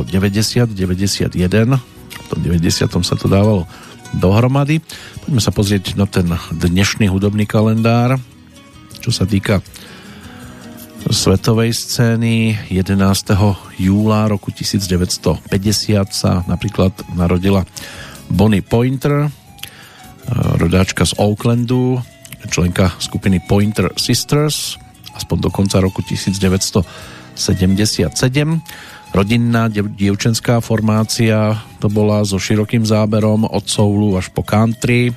[0.79, 2.87] v tom 90.
[3.03, 3.67] sa to dávalo
[4.15, 4.79] dohromady.
[5.27, 8.15] Poďme sa pozrieť na ten dnešný hudobný kalendár,
[9.03, 9.59] čo sa týka
[11.09, 13.33] svetovej scény 11.
[13.81, 15.41] júla roku 1950
[16.13, 17.65] sa napríklad narodila
[18.29, 19.25] Bonnie Pointer,
[20.61, 21.97] rodáčka z Oaklandu,
[22.53, 24.77] členka skupiny Pointer Sisters,
[25.17, 27.41] aspoň do konca roku 1977.
[29.09, 35.09] rodinná dievčenská formácia to bola so širokým záberom od soulu až po country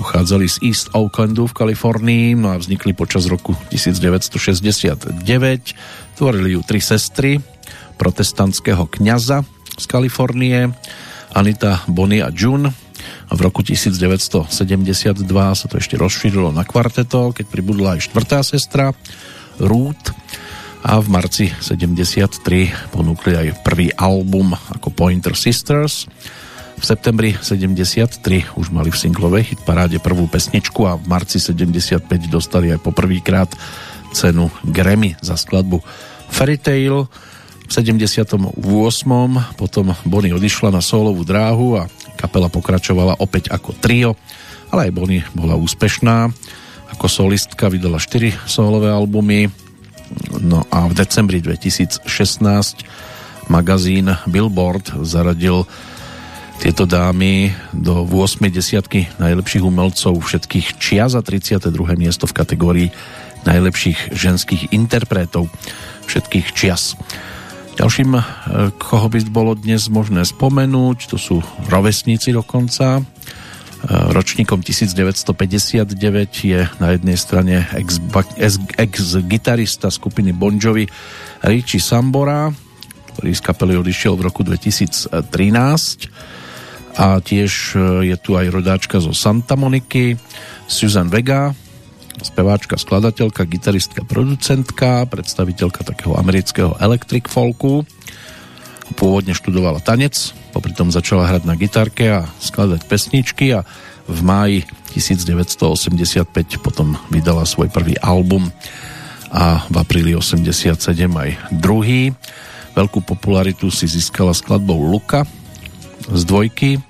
[0.00, 5.20] pochádzali z East Oaklandu v Kalifornii no a vznikli počas roku 1969
[6.16, 7.36] tvorili ju tri sestry
[8.00, 9.44] protestantského kňaza
[9.76, 10.72] z Kalifornie
[11.36, 12.72] Anita, Bonnie a June.
[13.30, 14.48] A v roku 1972
[15.30, 18.96] sa to ešte rozšírilo na kvarteto, keď pribudla aj štvrtá sestra
[19.60, 20.10] Ruth.
[20.80, 22.40] A v marci 73
[22.90, 26.08] ponúkli aj prvý album ako Pointer Sisters.
[26.80, 32.72] V septembri 73 už mali v singlovej hitparáde prvú pesničku a v marci 75 dostali
[32.72, 33.52] aj poprvýkrát
[34.16, 35.84] cenu Grammy za skladbu
[36.32, 37.04] Fairy Tale.
[37.68, 38.56] V 78.
[39.60, 44.16] potom Bonnie odišla na solovú dráhu a kapela pokračovala opäť ako trio,
[44.72, 46.32] ale aj Bonnie bola úspešná.
[46.96, 49.52] Ako solistka vydala 4 solové albumy,
[50.42, 52.02] No a v decembri 2016
[53.46, 55.66] magazín Billboard zaradil
[56.60, 61.72] tieto dámy do 8 desiatky najlepších umelcov všetkých čia za 32.
[61.96, 62.88] miesto v kategórii
[63.48, 65.48] najlepších ženských interpretov
[66.04, 67.00] všetkých čias.
[67.80, 68.22] Ďalším, eh,
[68.76, 71.40] koho by bolo dnes možné spomenúť, to sú
[71.72, 73.00] rovesníci dokonca,
[73.88, 77.64] ročníkom 1959 je na jednej strane
[78.76, 80.84] ex-gitarista ex skupiny Bon Jovi
[81.40, 82.52] Richie Sambora,
[83.16, 85.08] ktorý z kapely odišiel v roku 2013
[86.96, 90.18] a tiež e, je tu aj rodáčka zo Santa Moniky
[90.70, 91.54] Susan Vega,
[92.22, 97.82] speváčka, skladateľka, gitaristka, producentka, predstaviteľka takého amerického electric folku.
[98.98, 103.62] Pôvodne študovala tanec, popri tom začala hrať na gitarke a skladať pesničky a
[104.10, 104.58] v máji
[104.90, 106.26] 1985
[106.58, 108.50] potom vydala svoj prvý album
[109.30, 110.74] a v apríli 87
[111.06, 112.10] aj druhý.
[112.74, 115.22] Veľkú popularitu si získala skladbou Luka
[116.08, 116.80] z dvojky,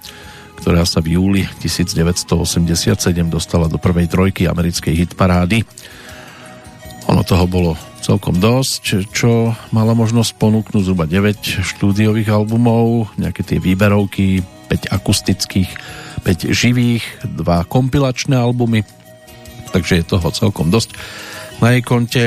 [0.61, 5.65] ktorá sa v júli 1987 dostala do prvej trojky americkej hitparády.
[7.09, 13.59] Ono toho bolo celkom dosť, čo mala možnosť ponúknuť zhruba 9 štúdiových albumov, nejaké tie
[13.61, 15.71] výberovky, 5 akustických,
[16.23, 18.85] 5 živých, 2 kompilačné albumy,
[19.73, 20.97] takže je toho celkom dosť
[21.61, 22.25] na jej konte.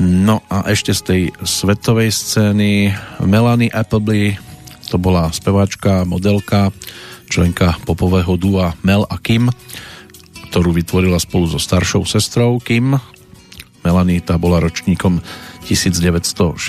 [0.00, 4.40] No a ešte z tej svetovej scény Melanie Appleby,
[4.92, 6.68] to bola speváčka, modelka,
[7.32, 9.48] členka popového dua Mel a Kim,
[10.52, 13.00] ktorú vytvorila spolu so staršou sestrou Kim,
[13.82, 15.24] Melanie tá bola ročníkom
[15.64, 16.60] 1966.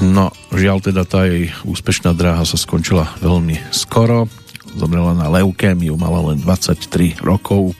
[0.00, 4.30] No, žiaľ teda tá jej úspešná dráha sa skončila veľmi skoro.
[4.74, 7.74] Zomrela na leukémiu, mala len 23 rokov.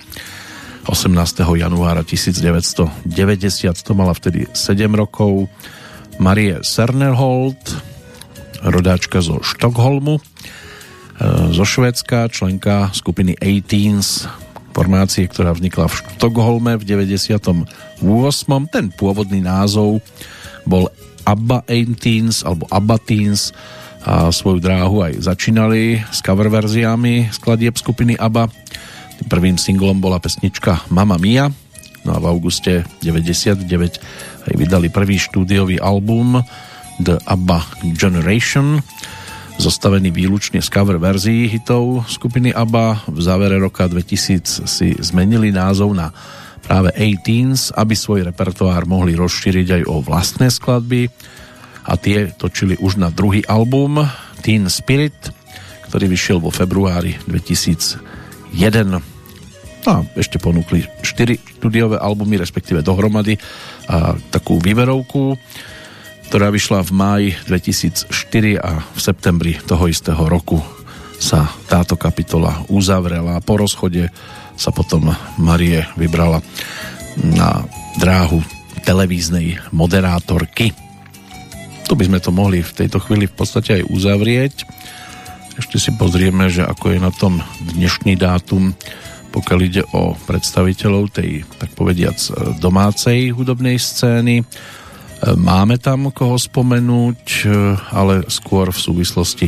[0.84, 1.14] 18.
[1.40, 3.08] januára 1990,
[3.80, 5.48] to mala vtedy 7 rokov.
[6.18, 7.58] Marie Sernerhold,
[8.62, 10.22] rodáčka zo Štokholmu, e,
[11.50, 14.28] zo Švédska, členka skupiny 18
[14.74, 17.66] formácie, ktorá vznikla v Štokholme v 98.
[18.68, 20.02] Ten pôvodný názov
[20.66, 20.90] bol
[21.22, 23.54] ABBA 18 alebo ABBA Teens
[24.04, 28.52] a svoju dráhu aj začínali s cover verziami skladieb skupiny ABBA.
[29.22, 31.48] Tým prvým singlom bola pesnička Mama Mia,
[32.04, 36.40] no a v auguste 99 aj vydali prvý štúdiový album
[37.00, 37.58] The ABBA
[37.96, 38.80] Generation
[39.58, 43.06] zostavený výlučne z cover verzií hitov skupiny ABBA.
[43.06, 46.10] V závere roka 2000 si zmenili názov na
[46.64, 51.06] práve 18, aby svoj repertoár mohli rozšíriť aj o vlastné skladby
[51.84, 54.00] a tie točili už na druhý album
[54.40, 55.16] Teen Spirit,
[55.92, 59.13] ktorý vyšiel vo februári 2001.
[59.84, 63.36] No a ešte ponúkli 4 studiové albumy, respektíve dohromady
[63.88, 65.36] a takú výberovku
[66.34, 70.58] ktorá vyšla v máji 2004 a v septembri toho istého roku
[71.20, 74.10] sa táto kapitola uzavrela po rozchode
[74.58, 76.42] sa potom Marie vybrala
[77.22, 77.62] na
[78.02, 78.42] dráhu
[78.82, 80.74] televíznej moderátorky.
[81.86, 84.54] Tu by sme to mohli v tejto chvíli v podstate aj uzavrieť.
[85.54, 87.38] Ešte si pozrieme, že ako je na tom
[87.78, 88.74] dnešný dátum,
[89.34, 92.14] pokiaľ ide o predstaviteľov tej, tak povediac,
[92.62, 94.46] domácej hudobnej scény
[95.24, 97.56] Máme tam koho spomenúť, e,
[97.96, 99.46] ale skôr v súvislosti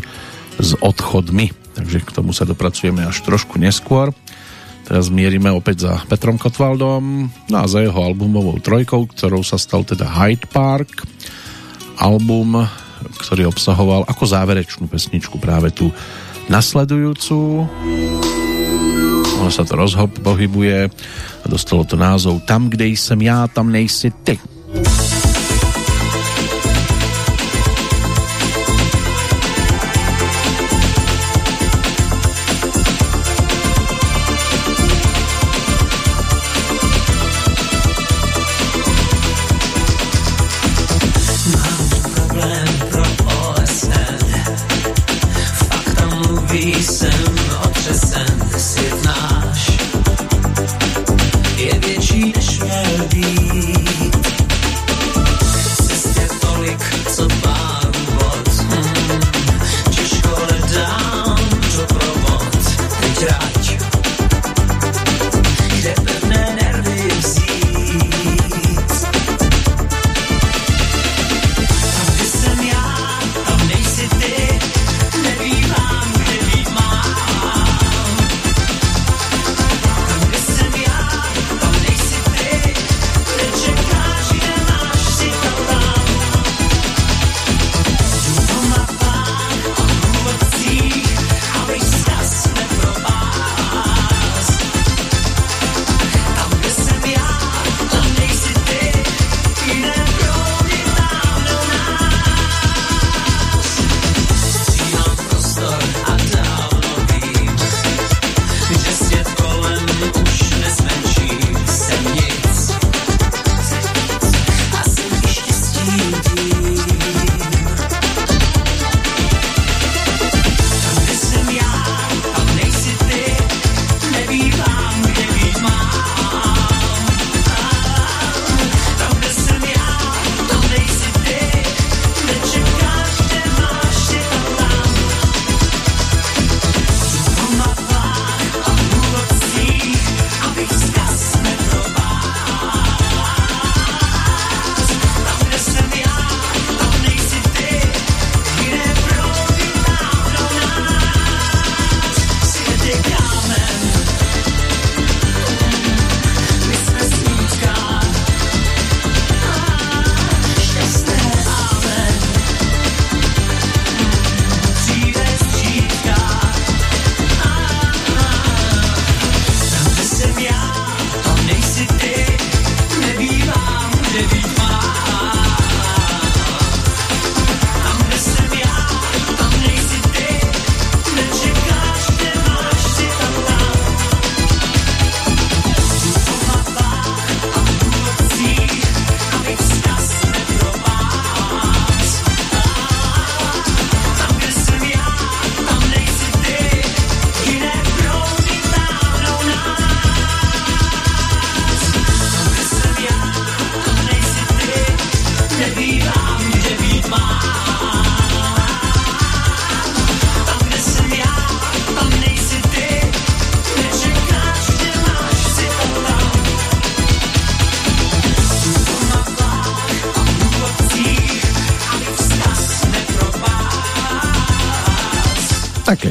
[0.56, 1.52] s odchodmi.
[1.76, 4.08] Takže k tomu sa dopracujeme až trošku neskôr.
[4.88, 9.84] Teraz mierime opäť za Petrom Kotvaldom no a za jeho albumovou trojkou, ktorou sa stal
[9.84, 11.04] teda Hyde Park.
[12.00, 12.64] Album,
[13.20, 15.92] ktorý obsahoval ako záverečnú pesničku práve tú
[16.48, 17.68] nasledujúcu.
[19.36, 20.78] Ono sa to rozpohybuje
[21.42, 24.55] a dostalo to názov Tam, kde jsem já, tam nejsi ty.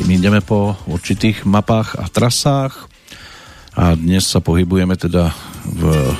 [0.07, 2.87] Ideme po určitých mapách a trasách
[3.75, 5.35] a dnes sa pohybujeme teda
[5.67, 6.15] v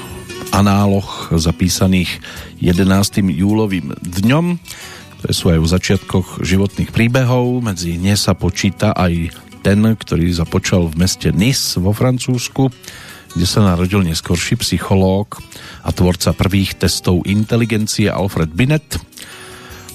[0.51, 2.19] análoch zapísaných
[2.59, 3.23] 11.
[3.31, 4.59] júlovým dňom,
[5.23, 7.63] ktoré sú aj v začiatkoch životných príbehov.
[7.63, 9.31] Medzi ne sa počíta aj
[9.63, 12.67] ten, ktorý započal v meste Nice vo Francúzsku,
[13.39, 15.39] kde sa narodil neskorší psychológ
[15.79, 18.99] a tvorca prvých testov inteligencie Alfred Binet,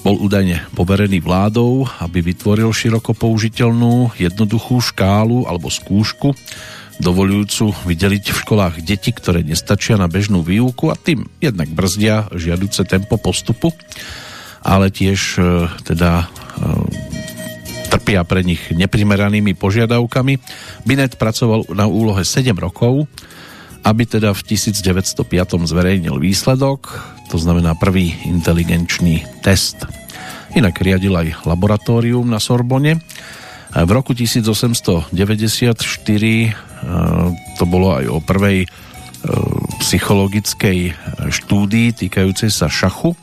[0.01, 6.33] bol údajne poverený vládou, aby vytvoril široko použiteľnú jednoduchú škálu alebo skúšku,
[7.01, 12.85] dovolujúcu vydeliť v školách deti, ktoré nestačia na bežnú výuku a tým jednak brzdia žiaduce
[12.85, 13.73] tempo postupu,
[14.61, 15.41] ale tiež e,
[15.81, 16.25] teda e,
[17.89, 20.33] trpia pre nich neprimeranými požiadavkami.
[20.85, 23.09] Binet pracoval na úlohe 7 rokov,
[23.81, 25.25] aby teda v 1905
[25.65, 26.93] zverejnil výsledok,
[27.33, 29.87] to znamená prvý inteligenčný test.
[30.51, 32.99] Inak riadil aj laboratórium na Sorbone.
[33.71, 36.49] V roku 1894 e,
[37.55, 38.69] to bolo aj o prvej e,
[39.79, 40.79] psychologickej
[41.31, 43.15] štúdii týkajúcej sa šachu.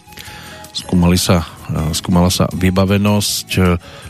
[0.72, 3.48] Skúmali sa, e, skúmala sa vybavenosť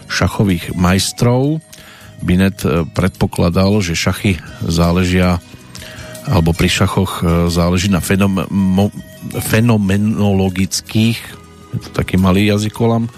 [0.06, 1.58] šachových majstrov.
[2.22, 2.62] Binet
[2.94, 5.42] predpokladal, že šachy záležia
[6.28, 8.44] alebo pri šachoch záleží na fenom,
[9.48, 11.18] fenomenologických,
[11.72, 13.08] je to taký malý jazykolam,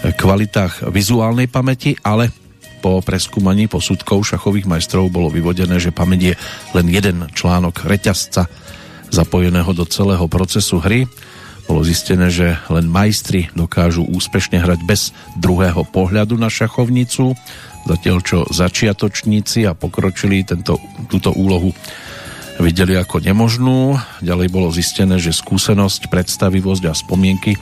[0.00, 2.32] kvalitách vizuálnej pamäti, ale
[2.80, 6.34] po preskúmaní posudkov šachových majstrov bolo vyvodené, že pamäť je
[6.72, 8.48] len jeden článok reťazca
[9.12, 11.04] zapojeného do celého procesu hry.
[11.68, 17.36] Bolo zistené, že len majstri dokážu úspešne hrať bez druhého pohľadu na šachovnicu,
[17.84, 20.80] zatiaľ čo začiatočníci a pokročili tento,
[21.12, 21.76] túto úlohu
[22.60, 23.96] videli ako nemožnú.
[24.20, 27.56] Ďalej bolo zistené, že skúsenosť, predstavivosť a spomienky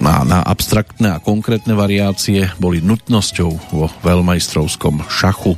[0.00, 5.52] a na abstraktné a konkrétne variácie boli nutnosťou vo veľmajstrovskom šachu.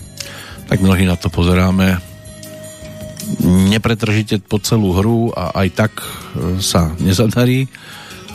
[0.67, 2.03] Tak mnohí na to pozeráme
[3.45, 6.07] nepretržite po celú hru a aj tak e,
[6.65, 7.69] sa nezadarí.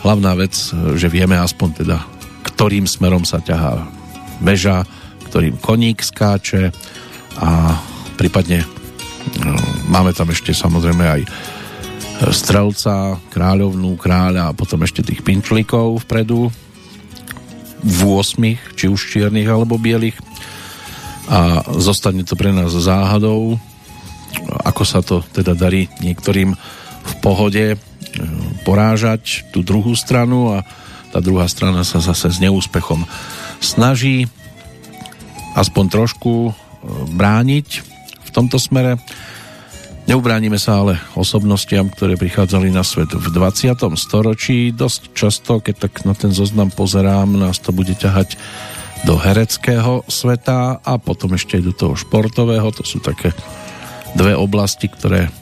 [0.06, 1.98] Hlavná vec, e, že vieme aspoň teda,
[2.46, 3.90] ktorým smerom sa ťahá
[4.38, 4.86] beža,
[5.28, 6.70] ktorým koník skáče
[7.42, 7.74] a
[8.14, 8.62] prípadne
[9.88, 11.22] máme tam ešte samozrejme aj
[12.30, 16.48] strelca, kráľovnú, kráľa a potom ešte tých pinčlikov vpredu.
[17.84, 20.16] V 8, či už čiernych alebo bielých.
[21.28, 23.60] A zostane to pre nás záhadou
[24.64, 26.54] ako sa to teda darí niektorým
[27.04, 27.76] v pohode e,
[28.64, 30.66] porážať tú druhú stranu a
[31.14, 33.06] tá druhá strana sa zase s neúspechom
[33.62, 34.26] snaží
[35.54, 36.52] aspoň trošku e,
[37.14, 37.93] brániť
[38.34, 38.98] tomto smere
[40.04, 43.72] Neubránime sa ale osobnostiam, ktoré prichádzali na svet v 20.
[43.96, 44.68] storočí.
[44.68, 48.36] Dosť často, keď tak na ten zoznam pozerám, nás to bude ťahať
[49.08, 52.68] do hereckého sveta a potom ešte aj do toho športového.
[52.76, 53.32] To sú také
[54.12, 55.32] dve oblasti, ktoré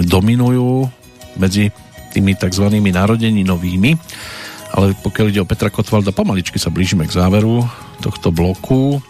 [0.00, 0.88] dominujú
[1.36, 1.68] medzi
[2.16, 2.72] tými tzv.
[2.72, 4.00] narodení novými.
[4.80, 7.68] Ale pokiaľ ide o Petra Kotvalda, pomaličky sa blížime k záveru
[8.00, 9.04] tohto bloku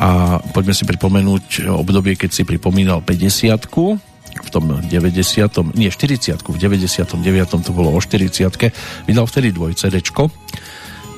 [0.00, 4.00] a poďme si pripomenúť obdobie, keď si pripomínal 50
[4.40, 5.76] v tom 90.
[5.76, 6.40] nie 40.
[6.40, 7.20] v 99.
[7.60, 8.48] to bolo o 40.
[9.04, 10.00] vydal vtedy dvoj CD,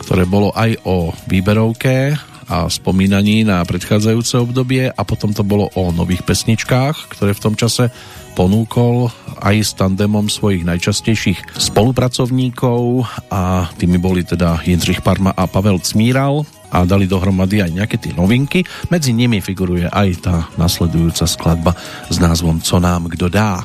[0.03, 2.19] ktoré bolo aj o výberovke
[2.51, 7.55] a spomínaní na predchádzajúce obdobie a potom to bolo o nových pesničkách, ktoré v tom
[7.55, 7.95] čase
[8.35, 15.79] ponúkol aj s tandemom svojich najčastejších spolupracovníkov a tými boli teda Jindřich Parma a Pavel
[15.79, 16.43] Cmíral
[16.73, 18.65] a dali dohromady aj nejaké tie novinky.
[18.89, 21.77] Medzi nimi figuruje aj tá nasledujúca skladba
[22.09, 23.63] s názvom Co nám kdo dá.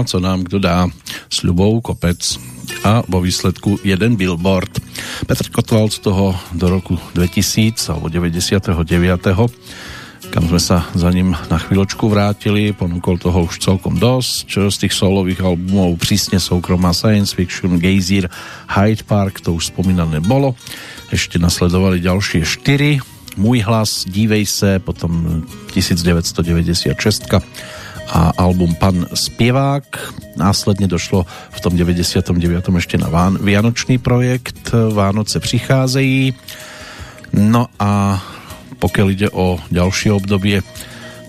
[0.00, 0.88] Co nám kdo dá
[1.28, 2.18] s ľubou kopec
[2.82, 4.80] a vo výsledku jeden billboard.
[5.28, 8.72] Petr Kotval z toho do roku 2000 alebo 99
[10.32, 14.96] kam sme sa za ním na chvíľočku vrátili, ponúkol toho už celkom dosť, z tých
[14.96, 18.32] solových albumov prísne soukromá science fiction, Gejzír,
[18.64, 20.56] Hyde Park, to už spomínané bolo,
[21.12, 27.24] ešte nasledovali ďalšie štyri, Môj hlas, Dívej se, potom 1996
[28.08, 29.84] a album Pan Spievák.
[30.36, 32.32] Následne došlo v tom 99.
[32.78, 36.34] ešte na Vianočný projekt Vánoce přicházejí.
[37.32, 38.20] No a
[38.82, 40.60] pokiaľ ide o ďalšie obdobie,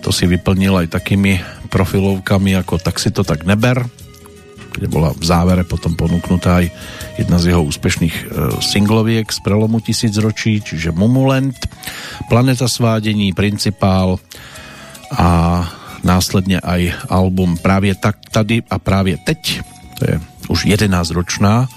[0.04, 1.40] to si vyplnil aj takými
[1.72, 3.88] profilovkami ako Tak si to tak neber,
[4.74, 6.74] kde bola v závere potom ponúknutá aj
[7.22, 8.24] jedna z jeho úspešných e,
[8.60, 11.58] singloviek z prelomu tisícročí, čiže Mumulent,
[12.26, 14.18] Planeta svádení, Principál
[15.14, 15.62] a
[16.04, 19.62] následne aj album Právě tak tady a právě teď,
[20.00, 20.16] to je
[20.48, 21.68] už 11 ročná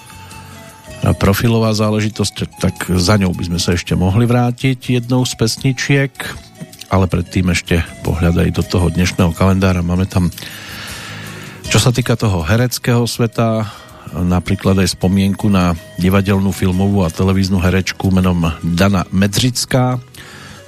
[1.14, 6.10] profilová záležitosť, tak za ňou by sme sa ešte mohli vrátiť jednou z pesničiek,
[6.90, 9.86] ale predtým ešte pohľadaj do toho dnešného kalendára.
[9.86, 10.32] Máme tam,
[11.68, 13.70] čo sa týka toho hereckého sveta,
[14.16, 20.00] napríklad aj spomienku na divadelnú, filmovú a televíznu herečku menom Dana Medřická,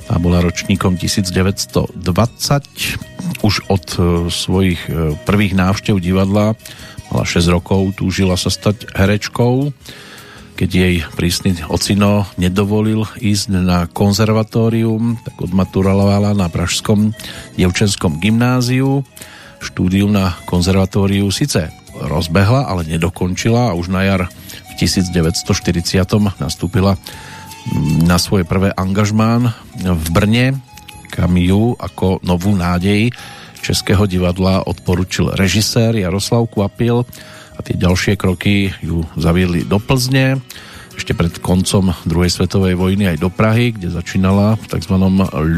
[0.08, 2.00] tá bola ročníkom 1920.
[3.44, 6.56] Už od e, svojich e, prvých návštev divadla
[7.12, 9.72] mala 6 rokov, túžila sa stať herečkou.
[10.58, 17.14] Keď jej prísny ocino nedovolil ísť na konzervatórium, tak odmaturovala na Pražskom
[17.54, 19.06] devčenskom gymnáziu.
[19.62, 24.26] Štúdium na konzervatóriu síce rozbehla, ale nedokončila a už na jar
[24.66, 26.00] v 1940
[26.42, 26.98] nastúpila
[28.04, 30.46] na svoje prvé angažmán v Brne,
[31.12, 33.12] kam ju ako novú nádej
[33.58, 37.04] Českého divadla odporučil režisér Jaroslav Kvapil
[37.58, 40.38] a tie ďalšie kroky ju zaviedli do Plzne
[40.98, 44.94] ešte pred koncom druhej svetovej vojny aj do Prahy, kde začínala v tzv.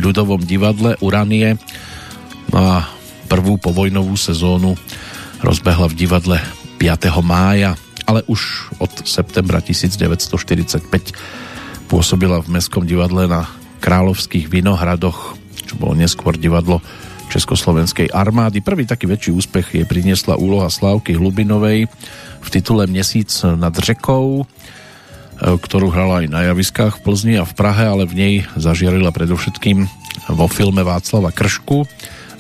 [0.05, 1.57] ľudovom divadle Uranie
[2.53, 2.85] no a
[3.31, 4.77] prvú povojnovú sezónu
[5.41, 6.37] rozbehla v divadle
[6.77, 7.09] 5.
[7.25, 7.73] mája,
[8.05, 11.50] ale už od septembra 1945
[11.91, 13.51] Pôsobila v Mestskom divadle na
[13.83, 15.35] Kráľovských Vinohradoch,
[15.67, 16.79] čo bolo neskôr divadlo
[17.35, 18.63] Československej armády.
[18.63, 21.91] Prvý taký väčší úspech jej priniesla úloha Slávky Hlubinovej
[22.41, 24.47] v titule Měsíc nad řekou,
[25.43, 29.91] ktorú hrala aj na javiskách v Plzni a v Prahe, ale v nej zažiarila predovšetkým
[30.31, 31.91] vo filme Václava Kršku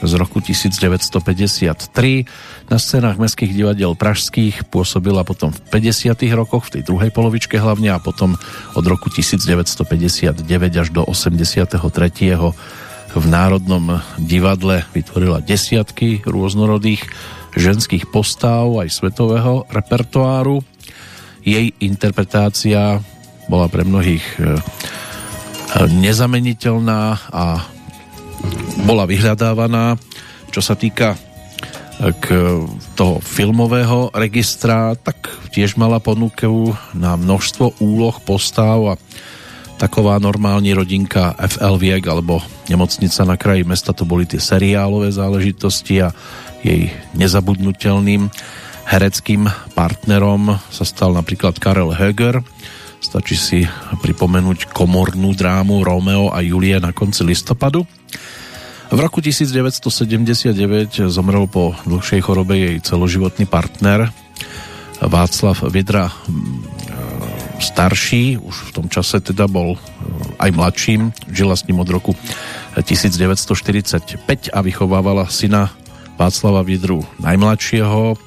[0.00, 2.24] z roku 1953
[2.72, 6.16] na scénách mestských divadiel pražských pôsobila potom v 50.
[6.32, 8.36] rokoch, v tej druhej polovičke hlavne a potom
[8.74, 10.40] od roku 1959
[10.76, 11.76] až do 83.
[13.10, 17.04] v Národnom divadle vytvorila desiatky rôznorodých
[17.58, 20.62] ženských postáv aj svetového repertoáru.
[21.42, 23.02] Jej interpretácia
[23.50, 24.62] bola pre mnohých e,
[25.90, 27.02] nezameniteľná
[27.34, 27.66] a
[28.84, 29.96] bola vyhľadávaná.
[30.50, 31.14] Čo sa týka
[32.00, 32.26] k
[32.96, 38.94] toho filmového registra, tak tiež mala ponuku na množstvo úloh, postav a
[39.76, 46.04] taková normální rodinka FL Viek alebo Nemocnica na kraji mesta, to boli tie seriálové záležitosti
[46.04, 46.12] a
[46.64, 48.28] jej nezabudnutelným
[48.84, 52.44] hereckým partnerom sa stal napríklad Karel Höger.
[53.00, 53.60] Stačí si
[54.04, 57.88] pripomenúť komornú drámu Romeo a Julie na konci listopadu.
[58.90, 60.50] V roku 1979
[61.14, 64.10] zomrel po dlhšej chorobe jej celoživotný partner
[64.98, 66.10] Václav Vidra
[67.62, 69.78] starší, už v tom čase teda bol
[70.42, 72.18] aj mladším, žila s ním od roku
[72.74, 75.70] 1945 a vychovávala syna
[76.18, 78.18] Václava Vidru najmladšieho,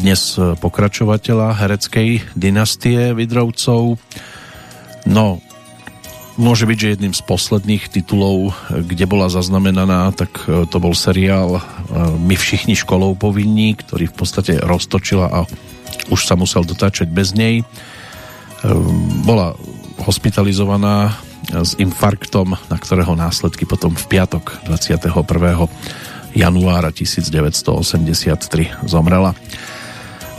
[0.00, 4.00] dnes pokračovateľa hereckej dynastie Vidrovcov.
[5.04, 5.44] No,
[6.40, 11.60] môže byť, že jedným z posledných titulov, kde bola zaznamenaná, tak e, to bol seriál
[11.60, 11.62] e,
[12.16, 15.38] My všichni školou povinní, ktorý v podstate roztočila a
[16.08, 17.60] už sa musel dotáčať bez nej.
[17.60, 17.64] E,
[19.22, 19.52] bola
[20.00, 21.20] hospitalizovaná
[21.52, 25.12] s infarktom, na ktorého následky potom v piatok 21.
[26.32, 29.36] januára 1983 zomrela.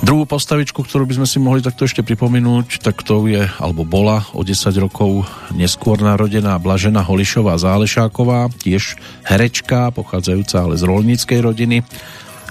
[0.01, 4.25] Druhú postavičku, ktorú by sme si mohli takto ešte pripomenúť, tak to je, alebo bola
[4.33, 11.85] o 10 rokov neskôr narodená Blažena Holišová Zálešáková, tiež herečka, pochádzajúca ale z rolníckej rodiny,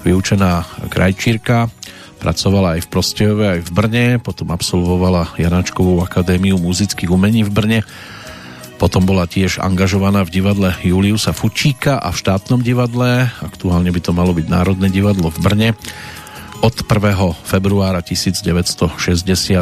[0.07, 1.67] vyučená krajčírka,
[2.23, 7.79] pracovala aj v Prostejove, aj v Brne, potom absolvovala Janačkovú akadémiu muzických umení v Brne,
[8.79, 14.15] potom bola tiež angažovaná v divadle Juliusa Fučíka a v štátnom divadle, aktuálne by to
[14.15, 15.69] malo byť Národné divadlo v Brne,
[16.61, 17.41] od 1.
[17.41, 18.93] februára 1960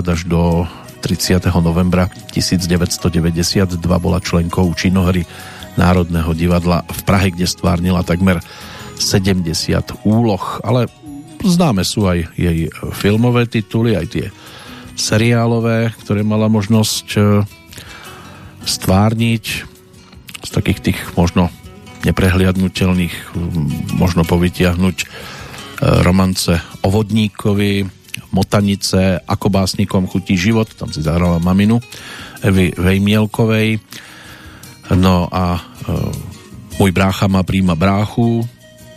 [0.04, 0.68] až do
[1.00, 1.47] 30.
[1.64, 5.24] novembra 1992 bola členkou činohry
[5.80, 8.43] Národného divadla v Prahe, kde stvárnila takmer
[9.00, 9.47] 70
[10.04, 10.91] úloh, ale
[11.39, 14.28] známe sú aj jej filmové tituly, aj tie
[15.00, 17.20] seriálové, ktoré mala možnosť e,
[18.68, 19.45] stvárniť
[20.43, 21.47] z takých tých možno
[22.04, 23.16] neprehliadnutelných
[23.95, 24.97] možno povytiahnuť
[25.80, 26.52] romance
[26.84, 28.00] o vodníkovi,
[28.30, 31.82] Motanice, ako básnikom chutí život, tam si zahrala maminu
[32.46, 33.82] Evy Vejmielkovej.
[34.94, 35.62] No a e,
[36.78, 38.46] môj brácha má príjma bráchu,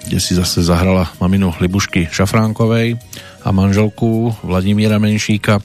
[0.05, 2.99] kde si zase zahrala maminu Libušky Šafránkovej
[3.41, 5.64] a manželku Vladimíra Menšíka.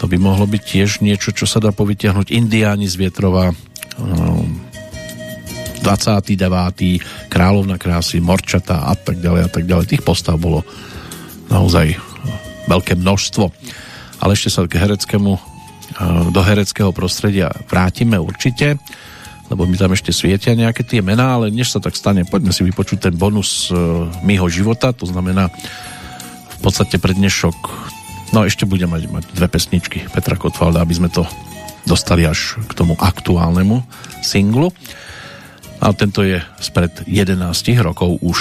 [0.00, 2.34] To by mohlo byť tiež niečo, čo sa dá povytiahnuť.
[2.34, 3.54] Indiáni z Vietrova,
[5.82, 7.28] 29.
[7.28, 9.84] Královna krásy, Morčata a tak ďalej a tak ďalej.
[9.90, 10.62] Tých postav bolo
[11.50, 11.98] naozaj
[12.70, 13.44] veľké množstvo.
[14.22, 15.32] Ale ešte sa k hereckému,
[16.30, 18.78] do hereckého prostredia vrátime určite,
[19.52, 22.64] lebo mi tam ešte svietia nejaké tie mená, ale než sa tak stane, poďme si
[22.64, 23.76] vypočuť ten bonus e,
[24.24, 27.56] mýho života, to znamená v podstate prednešok,
[28.32, 31.28] no ešte budem mať, mať dve pesničky Petra Kotvalda, aby sme to
[31.84, 33.84] dostali až k tomu aktuálnemu
[34.24, 34.72] singlu.
[35.82, 38.38] A tento je spred 11 rokov už.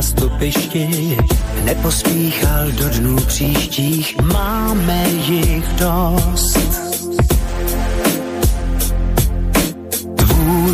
[0.00, 1.16] nástupišti,
[1.64, 6.89] nepospíchal do dnů příštích, máme jich dost.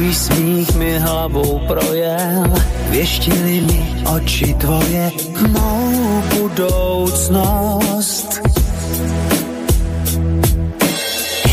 [0.06, 2.54] Tvůj smích mi hlavou projel,
[2.90, 5.10] věštili mi oči tvoje,
[5.48, 8.40] mou budoucnost.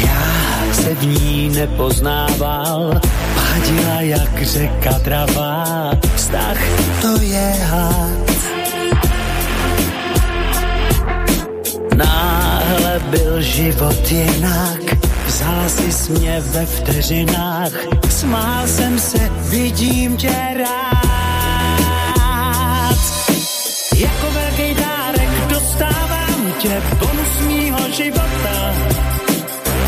[0.05, 3.01] Já se v ní nepoznával,
[3.35, 6.57] Hadila jak řeka dravá, vztah
[7.01, 8.29] to je had.
[11.95, 17.71] Náhle byl život jinak, vzal si mě ve vteřinách,
[18.09, 20.93] smál jsem se, vidím tě rád.
[23.97, 28.75] Jako velký dárek dostávám tě, bonus mýho života,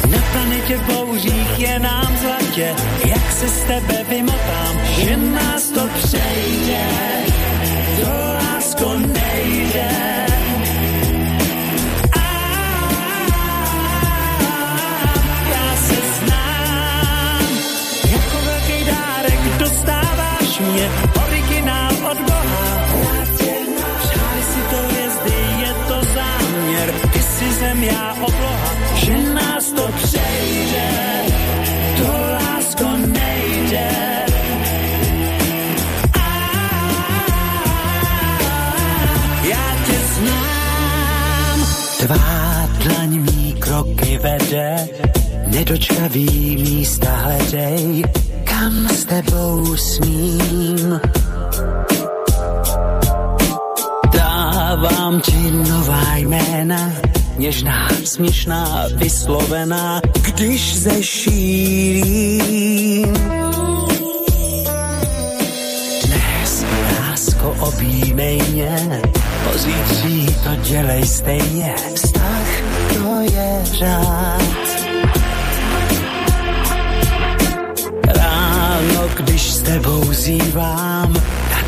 [0.10, 6.86] na planetě bouřích je nám zlatě, jak se z tebe vymotám, že nás to přejde,
[8.02, 10.15] to lásko nejde.
[29.76, 30.90] To přejde,
[31.98, 33.90] to lásko nejde.
[39.44, 41.68] Já tě znám,
[42.00, 44.88] tvá dlaň mý kroky vede,
[45.48, 48.04] nedočkavý místa hledej,
[48.44, 51.00] kam s tebou smím.
[54.14, 56.92] Dávám ti nová jména,
[57.38, 62.04] něžná, směšná, vyslovená, když zešílím.
[66.06, 66.66] Dnes,
[67.00, 69.02] lásko, objímej mě,
[69.52, 72.48] pozítří to dělej stejně, vztah
[72.94, 74.42] to je řád.
[78.08, 81.16] Ráno, když s tebou zívám,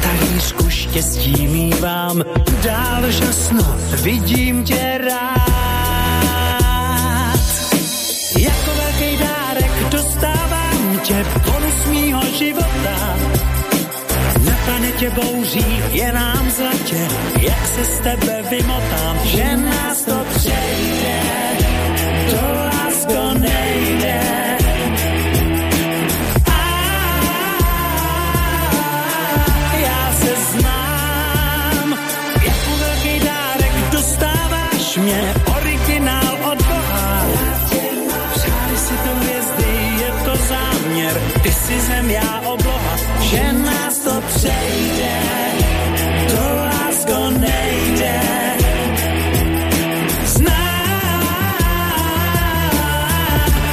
[0.02, 2.24] talířku štěstí mívám,
[2.64, 5.57] dál žasno, vidím tě rád.
[11.08, 13.18] Dostávám tě, bonus mýho života.
[14.46, 17.08] Na planetě bouří je nám zlatě,
[17.40, 21.20] jak se z tebe vymotám, že nás to přejde,
[22.32, 24.47] to lásko nejde.
[41.48, 45.16] Ty si zem, já obloha, že nás to přejde,
[46.28, 48.20] to lásko nejde.
[50.26, 51.24] Znám,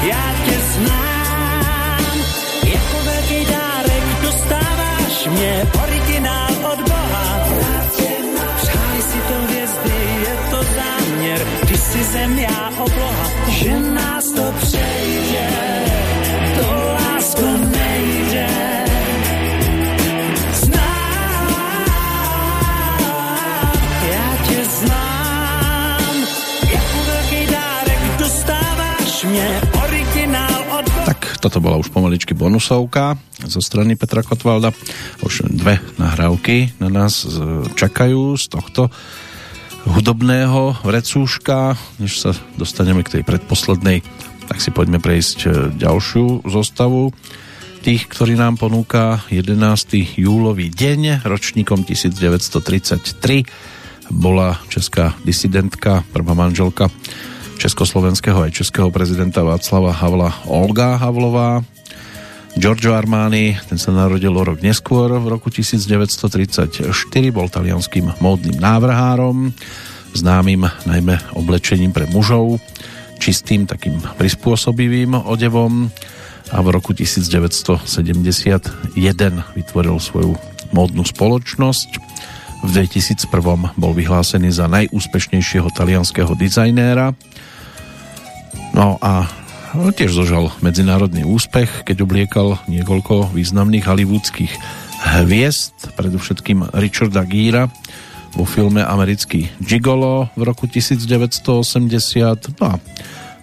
[0.03, 2.17] já tě znám,
[2.65, 7.47] jako velký dárek dostáváš mě, originál od Boha.
[8.57, 12.39] Přáli si to hvězdy, je to záměr, ty si zem,
[12.79, 13.14] obloha,
[31.45, 34.73] toto bola už pomaličky bonusovka zo strany Petra Kotvalda.
[35.21, 38.89] Už dve nahrávky na nás z- čakajú z tohto
[39.85, 41.77] hudobného vrecúška.
[42.01, 44.01] Než sa dostaneme k tej predposlednej,
[44.49, 47.13] tak si poďme prejsť e, ďalšiu zostavu
[47.85, 50.17] tých, ktorý nám ponúka 11.
[50.17, 53.45] júlový deň, ročníkom 1933
[54.09, 56.89] bola česká disidentka, prvá manželka
[57.59, 61.63] československého aj českého prezidenta Václava Havla Olga Havlová.
[62.55, 66.87] Giorgio Armani, ten sa narodil rok neskôr, v roku 1934,
[67.35, 69.51] bol talianským módnym návrhárom,
[70.15, 72.63] známym najmä oblečením pre mužov,
[73.19, 75.91] čistým takým prispôsobivým odevom
[76.55, 77.83] a v roku 1971
[79.59, 80.39] vytvoril svoju
[80.71, 81.99] módnu spoločnosť.
[82.65, 83.29] V 2001
[83.77, 87.13] bol vyhlásený za najúspešnejšieho talianského dizajnéra.
[88.73, 89.29] No a
[89.77, 94.53] no, tiež zožal medzinárodný úspech, keď obliekal niekoľko významných hollywoodských
[95.05, 97.69] hviezd, predovšetkým Richarda Gíra
[98.33, 102.57] vo filme Americký Gigolo v roku 1980.
[102.59, 102.75] No a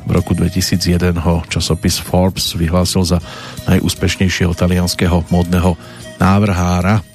[0.01, 3.21] v roku 2001 ho časopis Forbes vyhlásil za
[3.69, 5.77] najúspešnejšieho talianského módneho
[6.17, 7.05] návrhára.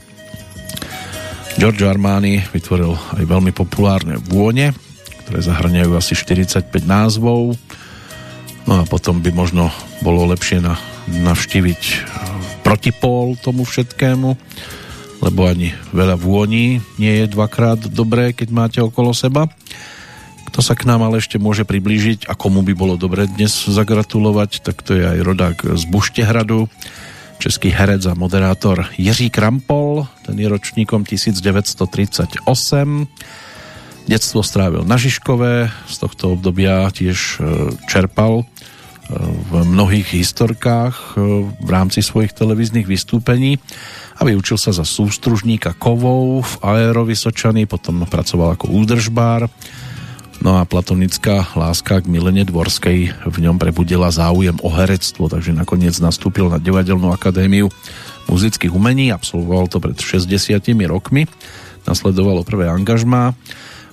[1.57, 4.77] Giorgio Armani vytvoril aj veľmi populárne vône,
[5.25, 7.57] ktoré zahrňajú asi 45 názvov.
[8.69, 9.73] No a potom by možno
[10.05, 10.77] bolo lepšie na,
[11.09, 11.97] navštíviť eh,
[12.61, 14.37] protipól tomu všetkému,
[15.25, 19.49] lebo ani veľa vôní nie je dvakrát dobré, keď máte okolo seba.
[20.53, 24.61] Kto sa k nám ale ešte môže priblížiť a komu by bolo dobre dnes zagratulovať,
[24.61, 26.69] tak to je aj rodák z Buštehradu,
[27.39, 33.09] český herec a moderátor Jiří Krampol, ten je ročníkom 1938.
[34.07, 37.35] Detstvo strávil na Žižkové, z tohto obdobia tiež e,
[37.91, 38.45] čerpal e,
[39.51, 41.11] v mnohých historkách e,
[41.59, 43.59] v rámci svojich televíznych vystúpení
[44.15, 49.51] a vyučil sa za sústružníka kovov v Aerovysočany, potom pracoval ako údržbár,
[50.45, 55.97] No a platonická láska k Milene Dvorskej v ňom prebudila záujem o herectvo, takže nakoniec
[55.99, 57.73] nastúpil na Divadelnú akadémiu
[58.27, 61.31] muzických umení, absolvoval to pred 60 rokmi,
[61.87, 63.33] nasledovalo prvé angažmá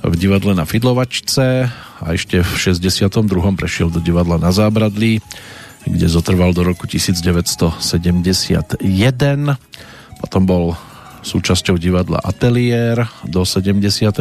[0.03, 1.71] v divadle na Fidlovačce
[2.03, 3.23] a ešte v 62.
[3.55, 5.23] prešiel do divadla na Zábradlí,
[5.87, 8.83] kde zotrval do roku 1971.
[10.19, 10.75] Potom bol
[11.23, 14.19] súčasťou divadla Atelier do 77.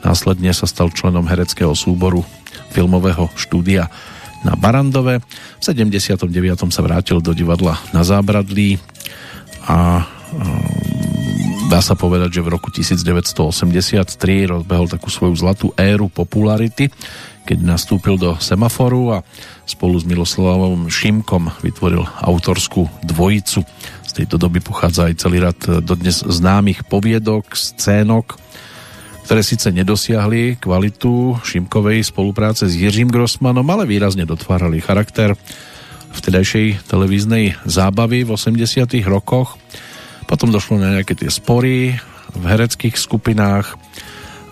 [0.00, 2.22] Následne sa stal členom hereckého súboru
[2.70, 3.90] filmového štúdia
[4.46, 5.20] na Barandove.
[5.60, 6.30] V 79.
[6.72, 8.80] sa vrátil do divadla na Zábradlí
[9.68, 10.90] a um,
[11.68, 14.08] dá sa povedať, že v roku 1983
[14.48, 16.88] rozbehol takú svoju zlatú éru popularity,
[17.44, 19.26] keď nastúpil do Semaforu a
[19.68, 23.62] spolu s Miloslavom Šimkom vytvoril autorskú dvojicu
[24.10, 28.34] z tejto doby pochádza aj celý rad dodnes známych poviedok, scénok,
[29.22, 35.38] ktoré síce nedosiahli kvalitu Šimkovej spolupráce s Jiřím Grossmanom, ale výrazne dotvárali charakter
[36.10, 39.54] vtedajšej televíznej zábavy v 80 rokoch.
[40.26, 41.94] Potom došlo na nejaké tie spory
[42.34, 43.78] v hereckých skupinách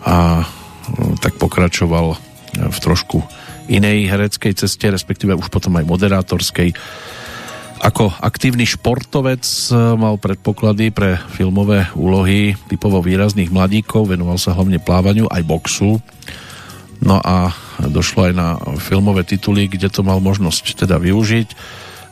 [0.06, 0.46] a
[0.94, 2.14] no, tak pokračoval
[2.54, 3.26] v trošku
[3.66, 6.78] inej hereckej ceste, respektíve už potom aj moderátorskej
[7.78, 14.82] ako aktívny športovec e, mal predpoklady pre filmové úlohy typovo výrazných mladíkov, venoval sa hlavne
[14.82, 16.02] plávaniu aj boxu.
[16.98, 21.48] No a došlo aj na filmové tituly, kde to mal možnosť teda využiť.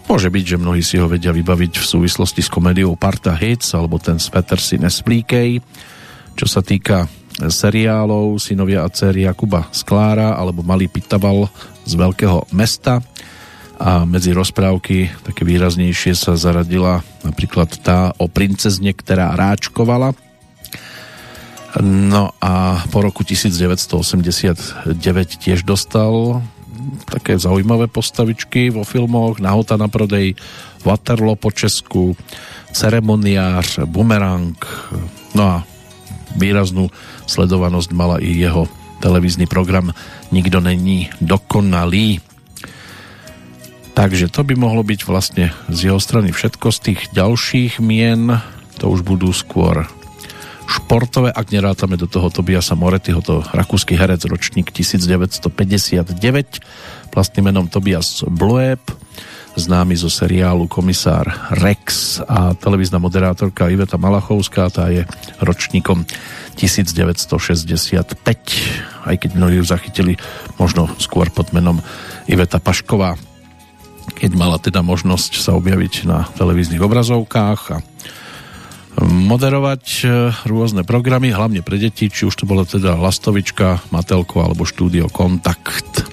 [0.07, 3.99] Môže byť, že mnohí si ho vedia vybaviť v súvislosti s komédiou Parta Hits alebo
[3.99, 5.59] ten z Petersi Nesplíkej.
[6.39, 7.11] Čo sa týka
[7.43, 11.51] seriálov Synovia a dcery Jakuba Sklára alebo Malý Pitaval
[11.83, 13.03] z Veľkého mesta
[13.77, 20.16] a medzi rozprávky také výraznejšie sa zaradila napríklad tá o princezne, ktorá ráčkovala.
[21.85, 24.97] No a po roku 1989
[25.36, 26.40] tiež dostal
[27.05, 30.36] také zaujímavé postavičky vo filmoch Nahota na prodej,
[30.86, 32.16] Waterloo po Česku,
[32.73, 34.57] Ceremoniář, Bumerang,
[35.36, 35.57] no a
[36.36, 36.89] výraznú
[37.28, 38.69] sledovanosť mala i jeho
[39.01, 39.93] televízny program
[40.32, 42.20] Nikdo není dokonalý.
[43.97, 46.68] Takže to by mohlo byť vlastne z jeho strany všetko.
[46.68, 48.28] Z tých ďalších mien
[48.77, 49.89] to už budú skôr
[50.68, 56.12] športové, ak nerátame do toho Tobiasa Moretyho, to rakúsky herec, ročník 1959,
[57.09, 58.85] vlastným menom Tobias Bloeb,
[59.56, 65.09] známy zo seriálu Komisár Rex a televízna moderátorka Iveta Malachovská, tá je
[65.40, 66.05] ročníkom
[66.60, 68.12] 1965,
[69.09, 70.20] aj keď mnohí ju zachytili
[70.60, 71.81] možno skôr pod menom
[72.28, 73.16] Iveta Pašková,
[74.15, 77.78] keď mala teda možnosť sa objaviť na televíznych obrazovkách a
[79.05, 80.07] moderovať e,
[80.49, 86.09] rôzne programy, hlavne pre deti, či už to bola teda Lastovička, Matelko alebo Štúdio Kontakt.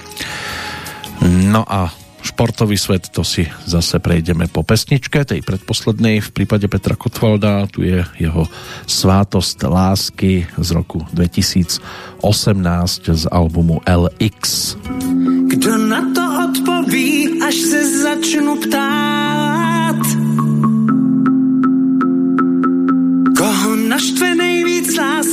[1.24, 1.88] No a
[2.24, 7.84] športový svet, to si zase prejdeme po pesničke, tej predposlednej v prípade Petra Kotvalda, tu
[7.84, 8.48] je jeho
[8.88, 11.80] Svátosť lásky z roku 2018
[13.12, 14.76] z albumu LX.
[15.52, 20.02] Kdo na to odpoví, až se začnu ptát?
[23.38, 25.33] Koho naštve nejvíc láska,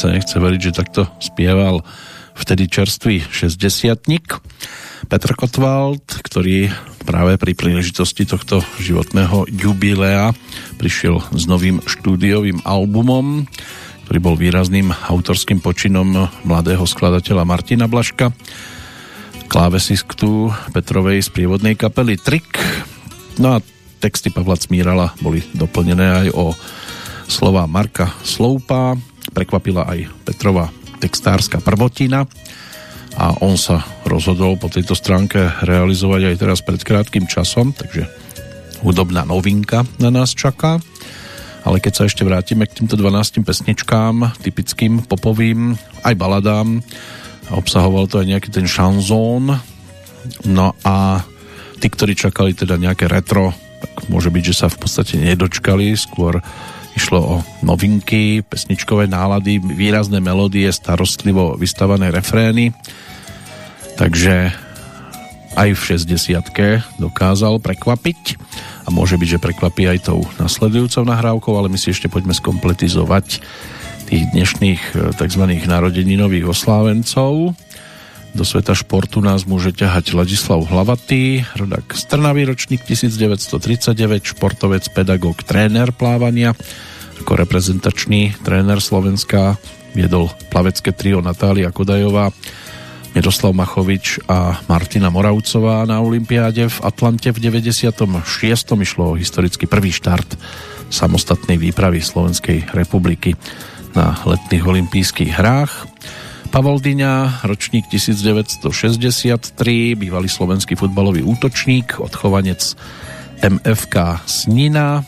[0.00, 1.84] sa nechce veriť, že takto spieval
[2.32, 4.00] vtedy čerstvý 60
[5.12, 6.72] Petr Kotwald, ktorý
[7.04, 10.32] práve pri príležitosti tohto životného jubilea
[10.80, 13.44] prišiel s novým štúdiovým albumom,
[14.08, 18.32] ktorý bol výrazným autorským počinom mladého skladateľa Martina Blaška,
[19.52, 22.48] klávesistu Petrovej z prievodnej kapely Trik.
[23.36, 23.64] No a
[24.00, 26.56] texty Pavla Cmírala boli doplnené aj o
[27.28, 28.96] slova Marka Sloupa,
[29.32, 30.68] prekvapila aj Petrova
[31.00, 32.28] textárska prvotina
[33.16, 38.06] a on sa rozhodol po tejto stránke realizovať aj teraz pred krátkým časom, takže
[38.84, 40.78] hudobná novinka na nás čaká.
[41.60, 45.76] ale keď sa ešte vrátime k týmto 12 pesničkám, typickým popovým,
[46.08, 46.80] aj baladám,
[47.52, 49.60] obsahoval to aj nejaký ten šanzón,
[50.48, 51.20] no a
[51.80, 56.40] tí, ktorí čakali teda nejaké retro, tak môže byť, že sa v podstate nedočkali, skôr
[56.94, 62.74] išlo o novinky, pesničkové nálady, výrazné melódie, starostlivo vystavané refrény,
[63.94, 64.50] takže
[65.58, 68.38] aj v 60 dokázal prekvapiť
[68.86, 73.42] a môže byť, že prekvapí aj tou nasledujúcou nahrávkou, ale my si ešte poďme skompletizovať
[74.10, 75.44] tých dnešných eh, tzv.
[75.66, 77.54] narodeninových oslávencov.
[78.30, 85.42] Do sveta športu nás môže ťahať Ladislav Hlavatý, rodak z Trnavy, ročník 1939, športovec, pedagóg,
[85.42, 86.54] tréner plávania.
[87.18, 89.58] Ako reprezentačný tréner Slovenska
[89.98, 92.30] viedol plavecké trio Natália Kodajová,
[93.10, 98.06] Miroslav Machovič a Martina Moravcová na Olympiáde v Atlante v 96.
[98.78, 100.38] išlo o historicky prvý štart
[100.94, 103.34] samostatnej výpravy Slovenskej republiky
[103.98, 105.89] na letných olympijských hrách.
[106.50, 109.54] Pavol Dyňa, ročník 1963,
[109.94, 112.74] bývalý slovenský futbalový útočník, odchovanec
[113.38, 115.06] MFK Snina.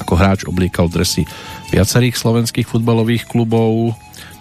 [0.00, 1.28] Ako hráč obliekal dresy
[1.68, 3.92] viacerých slovenských futbalových klubov,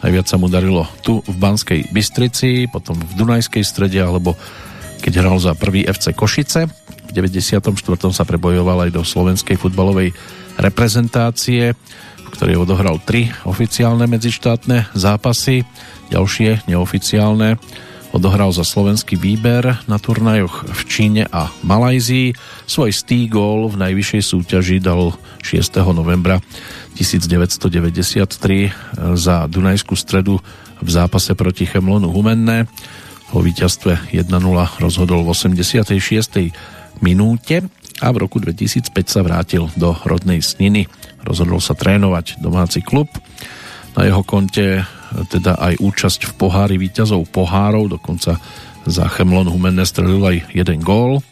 [0.03, 4.35] Najviac sa mu darilo tu v Banskej Bystrici, potom v Dunajskej strede, alebo
[4.99, 6.67] keď hral za prvý FC Košice.
[7.07, 7.63] V 94.
[8.11, 10.11] sa prebojoval aj do slovenskej futbalovej
[10.59, 11.71] reprezentácie,
[12.44, 15.64] v ktorej odohral tri oficiálne medzištátne zápasy,
[16.11, 17.56] ďalšie neoficiálne
[18.11, 22.36] odohral za slovenský výber na turnajoch v Číne a Malajzii.
[22.68, 25.88] Svoj stý gól v najvyššej súťaži dal 6.
[25.95, 26.44] novembra
[26.99, 28.28] 1993
[29.15, 30.44] za Dunajskú stredu
[30.84, 32.68] v zápase proti Chemlonu Humenné.
[33.32, 34.28] O víťazstve 1-0
[34.84, 36.52] rozhodol v 86.
[36.99, 37.64] minúte
[38.03, 40.91] a v roku 2005 sa vrátil do rodnej Sniny.
[41.23, 43.07] Rozhodol sa trénovať domáci klub.
[43.95, 44.83] Na jeho konte
[45.29, 48.41] teda aj účasť v pohári víťazov pohárov, dokonca
[48.83, 51.23] za Chemlon Humenné strelil aj jeden gól.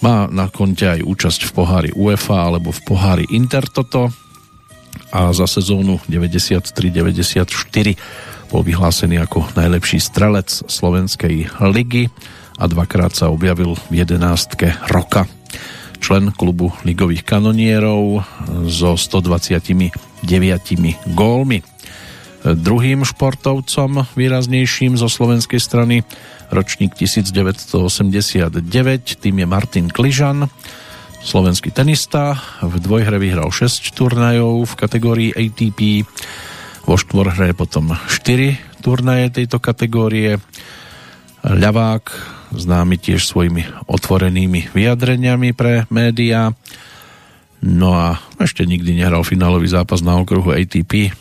[0.00, 4.08] Má na konte aj účasť v pohári UEFA alebo v pohári Intertoto
[5.10, 7.50] a za sezónu 93-94
[8.50, 12.10] bol vyhlásený ako najlepší strelec Slovenskej ligy
[12.58, 15.39] a dvakrát sa objavil v jedenástke roka.
[16.00, 18.24] Člen klubu ligových kanonierov
[18.66, 19.46] so 129
[21.12, 21.62] gólmi.
[22.40, 26.00] Druhým športovcom výraznejším zo slovenskej strany
[26.48, 28.64] ročník 1989,
[29.20, 30.48] tým je Martin Kližan,
[31.20, 32.40] slovenský tenista.
[32.64, 36.08] V dvojhre vyhral 6 turnajov v kategórii ATP,
[36.88, 40.40] vo štvorhre potom 4 turnaje tejto kategórie.
[41.40, 42.04] Ľavák,
[42.52, 46.52] známy tiež svojimi otvorenými vyjadreniami pre médiá.
[47.64, 51.12] No a ešte nikdy nehral finálový zápas na okruhu ATP.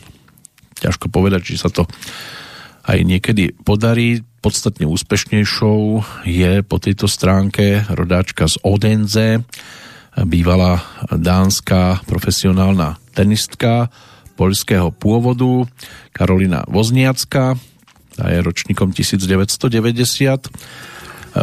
[0.79, 1.87] Ťažko povedať, či sa to
[2.87, 4.23] aj niekedy podarí.
[4.39, 5.79] Podstatne úspešnejšou
[6.23, 9.43] je po tejto stránke rodáčka z Odenze,
[10.15, 10.79] bývalá
[11.11, 13.91] dánska profesionálna tenistka
[14.39, 15.67] poľského pôvodu
[16.15, 17.59] Karolina Vozniacka,
[18.19, 20.51] tá je ročníkom 1990.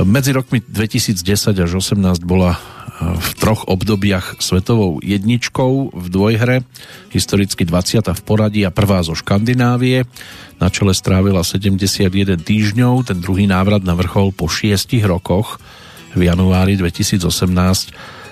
[0.04, 2.60] Medzi rokmi 2010 až 18 bola
[3.00, 6.64] v troch obdobiach svetovou jedničkou v dvojhre,
[7.12, 8.04] historicky 20.
[8.12, 10.04] v poradí a prvá zo Škandinávie.
[10.60, 15.60] Na čele strávila 71 týždňov, ten druhý návrat na vrchol po 6 rokoch
[16.16, 17.24] v januári 2018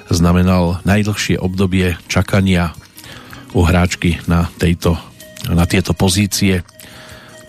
[0.08, 2.72] znamenal najdlhšie obdobie čakania
[3.52, 4.96] u hráčky na, tejto,
[5.48, 6.64] na tieto pozície.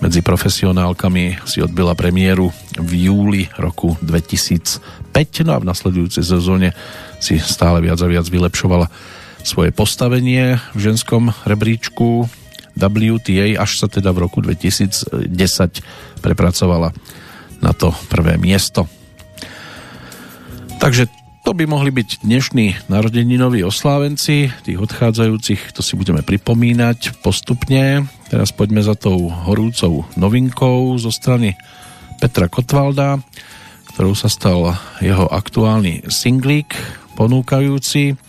[0.04, 6.76] Medzi profesionálkami si odbila premiéru v júli roku 2005, no a v nasledujúcej sezóne
[7.24, 8.92] si stále viac a viac vylepšovala
[9.46, 12.28] svoje postavenie v ženskom rebríčku
[12.76, 15.16] WTA, až sa teda v roku 2010
[16.20, 16.92] prepracovala
[17.64, 18.92] na to prvé miesto.
[20.84, 21.08] Takže
[21.46, 28.10] to by mohli byť dnešní narodeninoví oslávenci, tých odchádzajúcich, to si budeme pripomínať postupne.
[28.36, 31.56] Teraz poďme za tou horúcou novinkou zo strany
[32.20, 33.24] Petra Kotvalda,
[33.96, 36.76] ktorou sa stal jeho aktuálny singlík,
[37.16, 38.20] ponúkajúci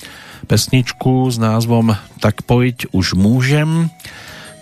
[0.46, 3.90] pesničku s názvom Tak pojď už môžem.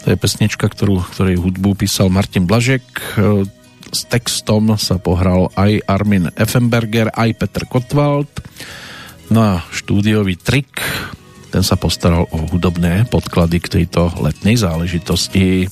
[0.08, 2.80] To je pesnička, ktorú, ktorej hudbu písal Martin Blažek,
[3.92, 8.32] s textom sa pohral aj Armin Effenberger, aj Petr Kotwald.
[9.28, 10.80] No a štúdiový trik,
[11.54, 15.70] ten sa postaral o hudobné podklady k tejto letnej záležitosti.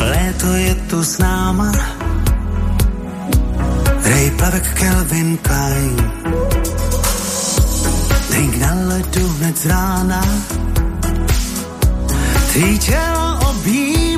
[0.00, 1.68] Léto je tu s náma,
[4.72, 5.96] Kelvin Klein.
[8.32, 10.22] Drink na ledu hned z rána,
[12.56, 14.11] tvý tělo objímám, s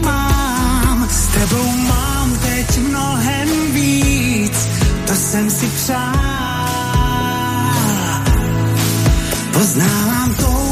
[1.35, 4.69] tebou mám teď mnohem víc,
[5.07, 6.35] to jsem si přál.
[9.53, 10.64] Poznávám touhu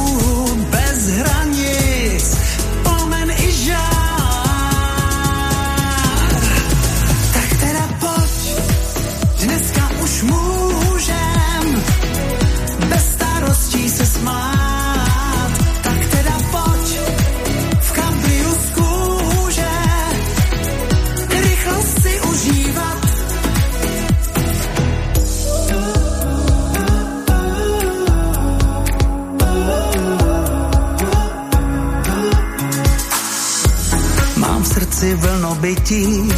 [35.03, 36.29] Srdci vlnobytí,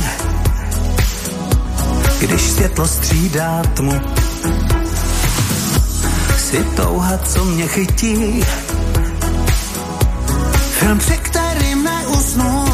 [2.21, 4.01] když světlo střídá tmu.
[6.39, 8.45] Si touha, co mě chytí,
[10.79, 12.65] film, při kterým neusnu.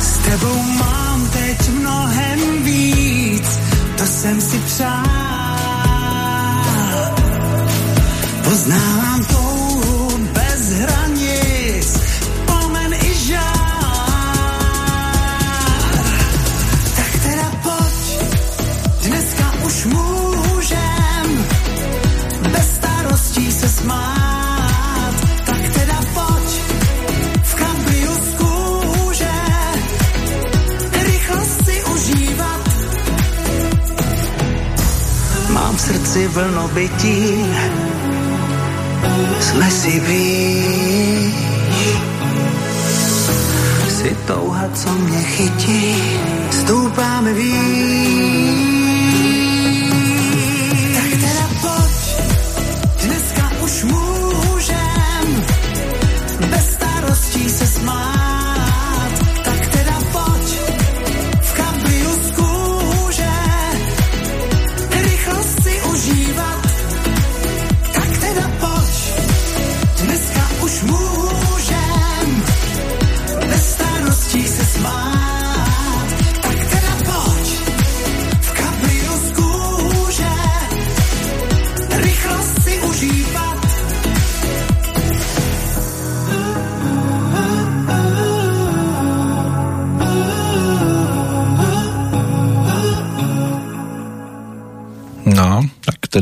[0.00, 3.58] S tebou mám teď mnohem víc,
[3.96, 5.04] to jsem si přál.
[8.44, 9.47] Poznávám touhu
[23.78, 25.14] smát.
[25.46, 26.48] Tak teda pojď,
[27.42, 29.38] v kabriu z kůže,
[30.92, 32.62] rychlost si užívat.
[35.50, 37.44] Mám srdci vlnobytí,
[39.40, 41.34] jsme si blíž.
[43.98, 45.96] Si touha, co mě chytí,
[46.50, 48.07] stoupáme víc.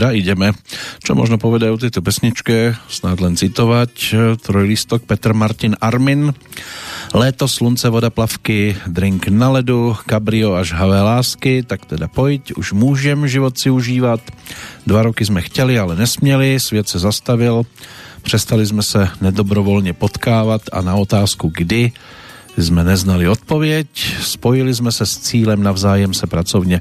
[0.07, 0.55] Teda ideme.
[1.03, 2.79] Čo možno povedať o tejto pesničke?
[2.87, 3.91] Snáď len citovať.
[4.39, 6.31] Trojlistok Petr Martin Armin.
[7.11, 12.75] Léto, slunce, voda, plavky, drink na ledu, kabrio až havé lásky, tak teda pojď, už
[12.75, 14.21] můžem život si užívat.
[14.87, 17.63] Dva roky jsme chtěli, ale nesměli, svět se zastavil,
[18.23, 21.93] přestali jsme se nedobrovolně potkávat a na otázku kdy
[22.57, 23.89] jsme neznali odpověď,
[24.21, 26.81] spojili jsme se s cílem navzájem se pracovně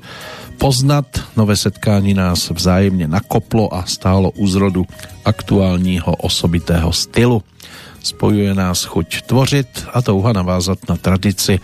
[0.57, 1.05] poznat,
[1.37, 4.85] nové setkání nás vzájemně nakoplo a stálo u zrodu
[5.25, 7.43] aktuálního osobitého stylu.
[8.03, 11.59] Spojuje nás chuť tvořit a touha navázat na tradici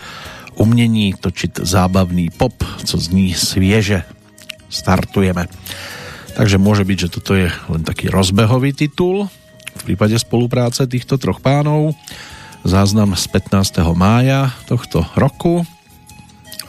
[0.55, 4.03] umění točit zábavný pop, co zní svěže.
[4.71, 5.51] Startujeme.
[6.31, 9.27] Takže môže byť, že toto je len taký rozbehový titul
[9.75, 11.91] v prípade spolupráce týchto troch pánov.
[12.61, 13.81] Záznam z 15.
[13.97, 15.65] mája tohto roku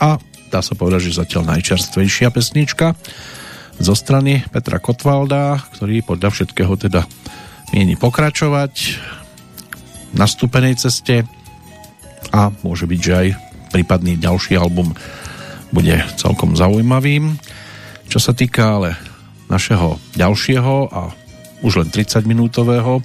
[0.01, 0.16] a
[0.48, 2.97] dá sa povedať, že zatiaľ najčerstvejšia pesnička
[3.77, 7.05] zo strany Petra Kotvalda, ktorý podľa všetkého teda
[7.77, 8.73] mieni pokračovať
[10.16, 11.28] na stupenej ceste
[12.32, 13.28] a môže byť, že aj
[13.77, 14.97] prípadný ďalší album
[15.77, 17.36] bude celkom zaujímavým.
[18.09, 18.97] Čo sa týka ale
[19.52, 21.12] našeho ďalšieho a
[21.60, 23.05] už len 30 minútového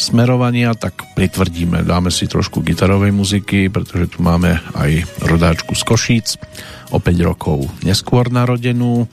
[0.00, 6.28] smerovania, tak pritvrdíme, dáme si trošku gitarovej muziky, pretože tu máme aj rodáčku z Košíc,
[6.90, 9.06] o 5 rokov neskôr narodenú,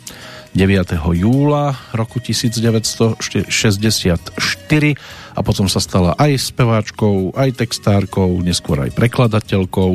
[0.58, 0.98] 9.
[1.14, 3.22] júla roku 1964
[5.38, 9.92] a potom sa stala aj speváčkou, aj textárkou, neskôr aj prekladateľkou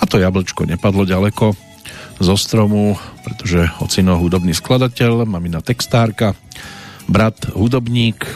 [0.00, 1.54] a to jablčko nepadlo ďaleko
[2.18, 6.34] zo stromu, pretože ocino hudobný skladateľ, mamina textárka,
[7.06, 8.26] brat hudobník,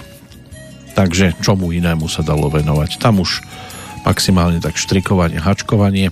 [0.97, 2.97] takže čomu inému sa dalo venovať.
[2.97, 3.45] Tam už
[4.09, 6.09] maximálne tak štrikovanie, hačkovanie,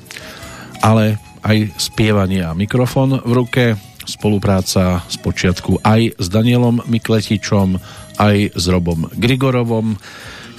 [0.84, 3.64] ale aj spievanie a mikrofón v ruke,
[4.04, 7.80] spolupráca z počiatku aj s Danielom Mikletičom,
[8.20, 9.96] aj s Robom Grigorovom,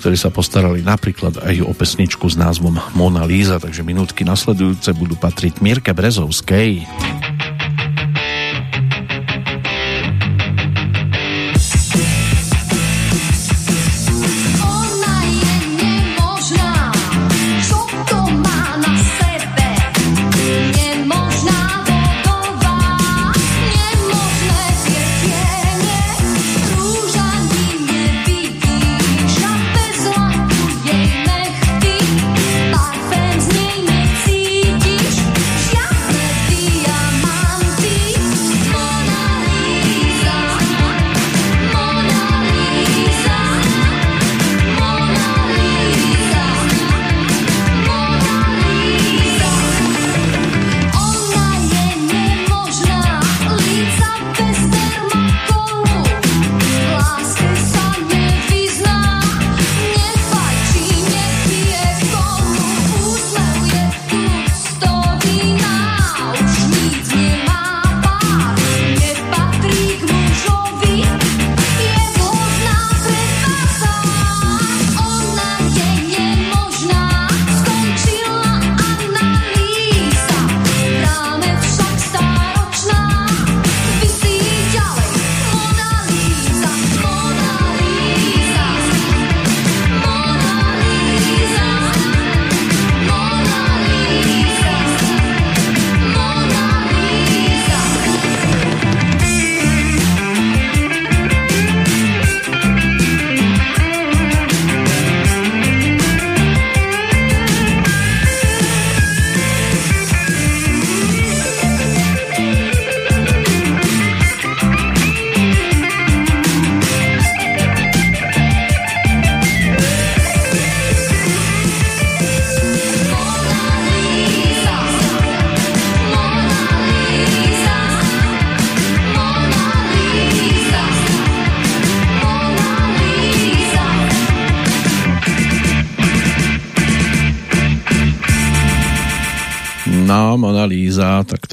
[0.01, 5.13] ktorí sa postarali napríklad aj o pesničku s názvom Mona Líza, takže minútky nasledujúce budú
[5.17, 6.85] patriť Mirke Brezovskej.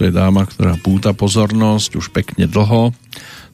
[0.02, 2.90] To je dáma, ktorá púta pozornosť už pekne dlho,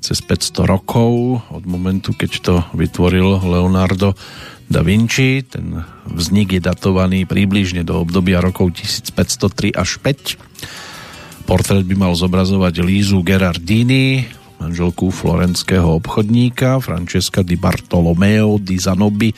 [0.00, 4.16] cez 500 rokov od momentu, keď to vytvoril Leonardo
[4.64, 5.44] da Vinci.
[5.44, 11.44] Ten vznik je datovaný približne do obdobia rokov 1503 až 5.
[11.44, 14.24] Portrét by mal zobrazovať Lízu Gerardini,
[14.56, 19.36] manželku florenského obchodníka Francesca di Bartolomeo di Zanobi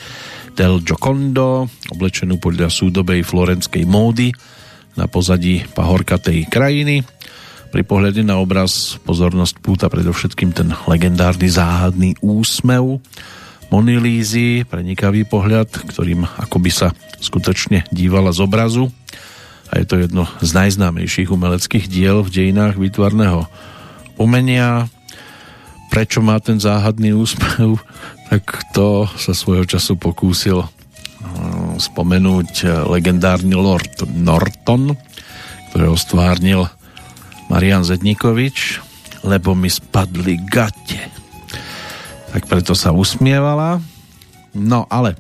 [0.55, 4.31] del Giocondo, oblečenú podľa súdobej florenskej módy
[4.99, 7.07] na pozadí pahorkatej krajiny.
[7.71, 12.99] Pri pohľade na obraz pozornosť púta predovšetkým ten legendárny záhadný úsmev
[13.71, 16.91] Monilízy, prenikavý pohľad, ktorým akoby sa
[17.23, 18.91] skutočne dívala z obrazu.
[19.71, 23.47] A je to jedno z najznámejších umeleckých diel v dejinách výtvarného
[24.19, 24.91] umenia.
[25.95, 27.79] Prečo má ten záhadný úsmev?
[28.31, 30.63] Tak to sa svojho času pokúsil
[31.81, 34.95] spomenúť eh, legendárny Lord Norton,
[35.73, 36.69] ktorého stvárnil
[37.51, 38.79] Marian Zedníkovič,
[39.27, 41.03] lebo mi spadli gate.
[42.31, 43.83] Tak preto sa usmievala.
[44.55, 45.19] No ale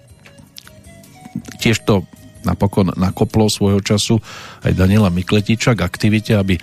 [1.58, 2.06] tiež to
[2.46, 4.16] napokon nakoplo svojho času
[4.64, 6.56] aj Daniela Mikletiča k aktivite, aby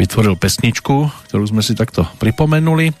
[0.00, 2.94] vytvoril pesničku, ktorú sme si takto pripomenuli.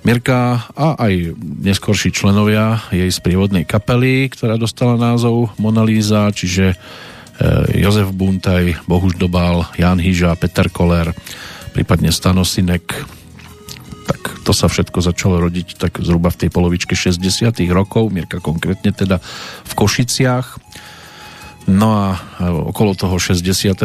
[0.00, 6.76] Mirka a aj neskorší členovia jej sprievodnej kapely, ktorá dostala názov Mona Lisa, čiže e,
[7.84, 11.12] Jozef Buntaj, Bohuž Dobal, Jan Hyža, Peter Koller,
[11.76, 12.48] prípadne Stano.
[14.10, 17.20] Tak to sa všetko začalo rodiť tak zhruba v tej polovičke 60
[17.68, 19.20] rokov, Mirka konkrétne teda
[19.68, 20.46] v Košiciach
[21.70, 22.18] No a
[22.66, 23.78] okolo toho 67.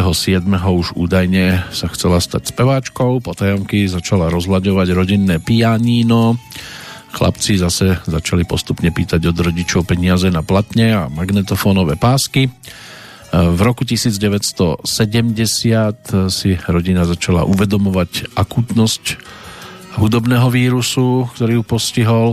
[0.49, 6.41] už údajne sa chcela stať speváčkou, potajomky začala rozhľadovať rodinné pianíno,
[7.13, 12.49] chlapci zase začali postupne pýtať od rodičov peniaze na platne a magnetofónové pásky.
[13.29, 14.81] V roku 1970
[16.33, 19.03] si rodina začala uvedomovať akutnosť
[20.01, 22.27] hudobného vírusu, ktorý ju postihol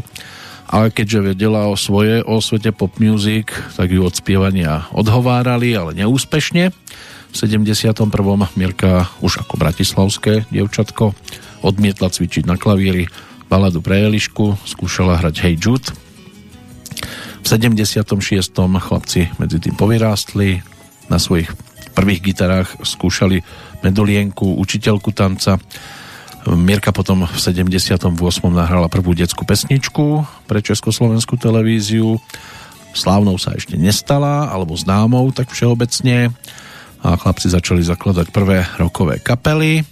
[0.72, 5.92] ale keďže vedela o svoje o svete pop music, tak ju od spievania odhovárali, ale
[5.92, 6.72] neúspešne.
[7.32, 8.08] V 71.
[8.56, 11.12] Mirka už ako bratislavské dievčatko
[11.60, 13.06] odmietla cvičiť na klavíri
[13.52, 15.92] baladu pre Elišku, skúšala hrať Hey Jude.
[17.44, 18.16] V 76.
[18.56, 20.64] chlapci medzi tým povyrástli,
[21.12, 21.52] na svojich
[21.92, 23.44] prvých gitarách skúšali
[23.84, 25.60] medolienku, učiteľku tanca,
[26.42, 28.02] Mirka potom v 78.
[28.50, 32.18] nahrala prvú detskú pesničku pre Československú televíziu.
[32.92, 36.34] Slávnou sa ešte nestala, alebo známou tak všeobecne.
[37.02, 39.86] A chlapci začali zakladať prvé rokové kapely.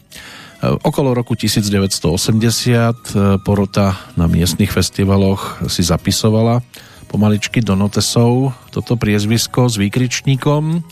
[0.60, 6.60] Okolo roku 1980 porota na miestnych festivaloch si zapisovala
[7.08, 10.84] pomaličky do notesov toto priezvisko s výkričníkom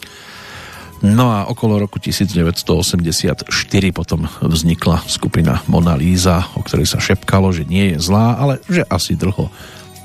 [0.98, 3.46] No a okolo roku 1984
[3.94, 8.82] potom vznikla skupina Mona Lisa, o ktorej sa šepkalo, že nie je zlá, ale že
[8.90, 9.46] asi dlho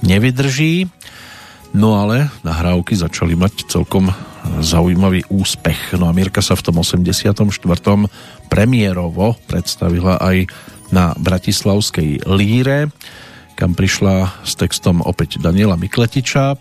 [0.05, 0.85] nevydrží.
[1.73, 4.13] No ale nahrávky začali mať celkom
[4.61, 5.97] zaujímavý úspech.
[5.97, 7.33] No a Mirka sa v tom 84.
[8.45, 10.45] premiérovo predstavila aj
[10.93, 12.93] na Bratislavskej líre,
[13.57, 16.53] kam prišla s textom opäť Daniela Mikletiča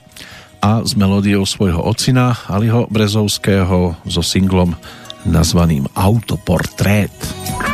[0.62, 4.78] a s melódiou svojho ocina Aliho Brezovského so singlom
[5.26, 7.10] nazvaným Autoportrét.
[7.10, 7.72] Autoportrét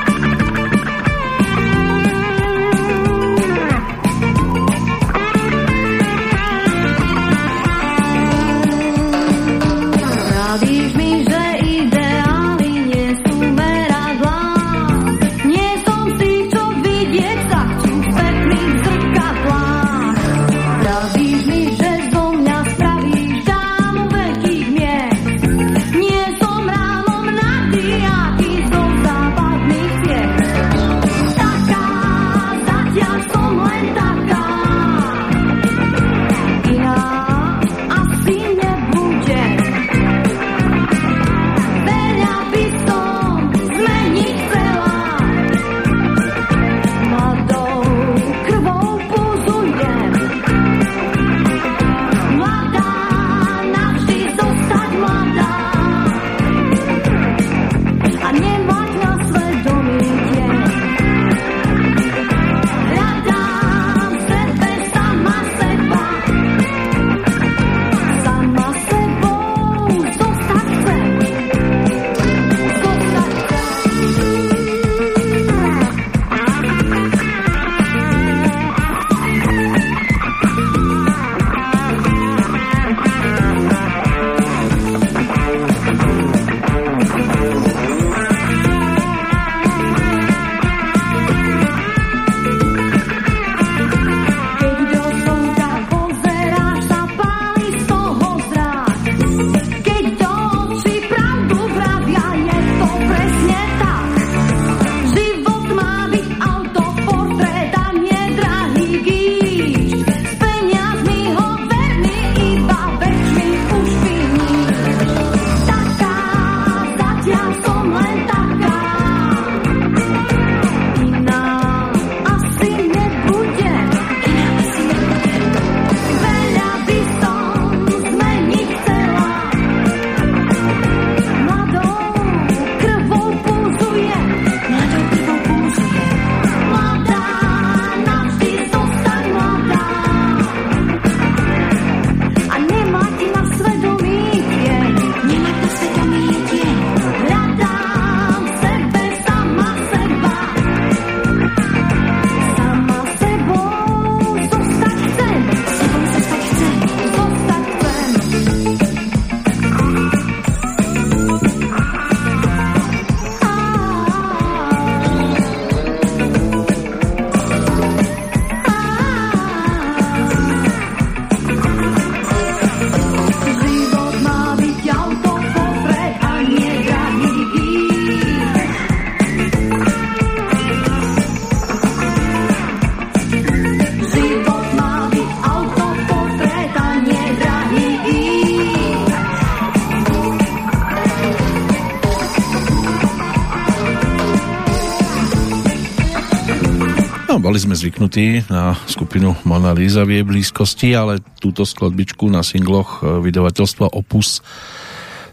[197.49, 203.01] boli sme zvyknutí na skupinu Mona Lisa v jej blízkosti, ale túto skladbičku na singloch
[203.01, 204.45] e, vydavateľstva Opus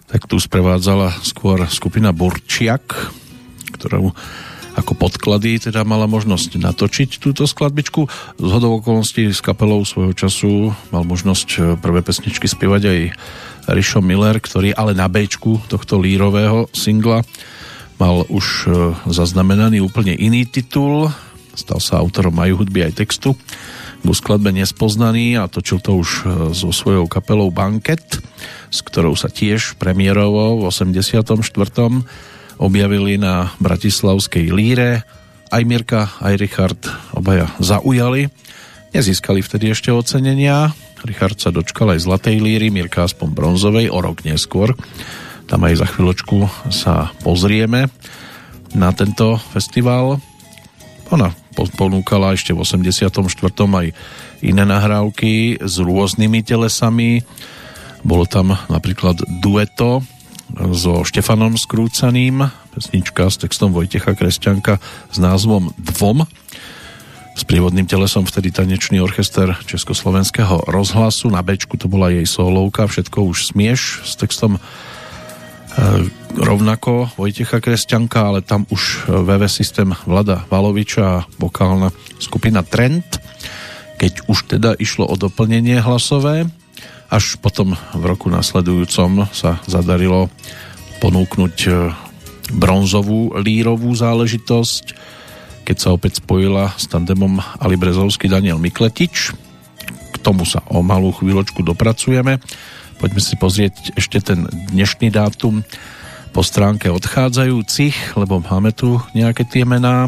[0.08, 3.12] tak tu sprevádzala skôr skupina Borčiak,
[3.76, 4.16] ktorú
[4.80, 8.08] ako podklady teda mala možnosť natočiť túto skladbičku.
[8.40, 13.00] Z hodou okolností s kapelou svojho času mal možnosť e, prvé pesničky spievať aj
[13.76, 15.28] Rišo Miller, ktorý ale na B
[15.68, 17.28] tohto lírového singla
[18.00, 18.68] mal už e,
[19.12, 21.12] zaznamenaný úplne iný titul
[21.56, 23.34] Stal sa autorom aj hudby, aj textu.
[24.06, 26.22] K skladbe Nespoznaný a točil to už e,
[26.54, 28.22] so svojou kapelou Banket,
[28.70, 31.26] s ktorou sa tiež premiérovo v 84.
[32.62, 35.08] objavili na Bratislavskej líre.
[35.50, 36.82] Aj Mirka, aj Richard
[37.16, 38.30] obaja zaujali.
[38.94, 40.76] Nezískali vtedy ešte ocenenia.
[41.02, 44.78] Richard sa dočkal aj Zlatej líry, Mirka aspoň bronzovej, o rok neskôr.
[45.46, 47.90] Tam aj za chvíľočku sa pozrieme
[48.74, 50.18] na tento festival.
[51.14, 53.14] Ona ponúkala ešte v 84.
[53.54, 53.88] aj
[54.42, 57.22] iné nahrávky s rôznymi telesami.
[58.02, 60.02] Bolo tam napríklad dueto
[60.74, 64.78] so Štefanom Skrúcaným, pesnička s textom Vojtecha Kresťanka
[65.10, 66.26] s názvom Dvom.
[67.36, 71.28] S prívodným telesom vtedy tanečný orchester Československého rozhlasu.
[71.28, 74.60] Na Bčku to bola jej solovka Všetko už smieš s textom E,
[76.36, 83.04] rovnako Vojtecha Kresťanka, ale tam už VV systém Vlada Valoviča a vokálna skupina Trend,
[84.00, 86.48] keď už teda išlo o doplnenie hlasové,
[87.08, 90.28] až potom v roku nasledujúcom sa zadarilo
[91.00, 91.72] ponúknuť e,
[92.56, 94.86] bronzovú lírovú záležitosť,
[95.66, 99.34] keď sa opäť spojila s tandemom Ali Brezovský Daniel Mikletič.
[100.14, 102.42] K tomu sa o malú chvíľočku dopracujeme.
[102.96, 105.68] Poďme si pozrieť ešte ten dnešný dátum
[106.32, 110.08] po stránke odchádzajúcich, lebo máme tu nejaké tie mená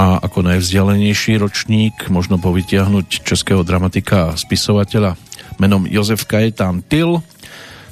[0.00, 5.20] a ako najvzdialenejší ročník možno povytiahnuť českého dramatika a spisovateľa
[5.60, 7.20] menom Jozef Kajetán Tyl.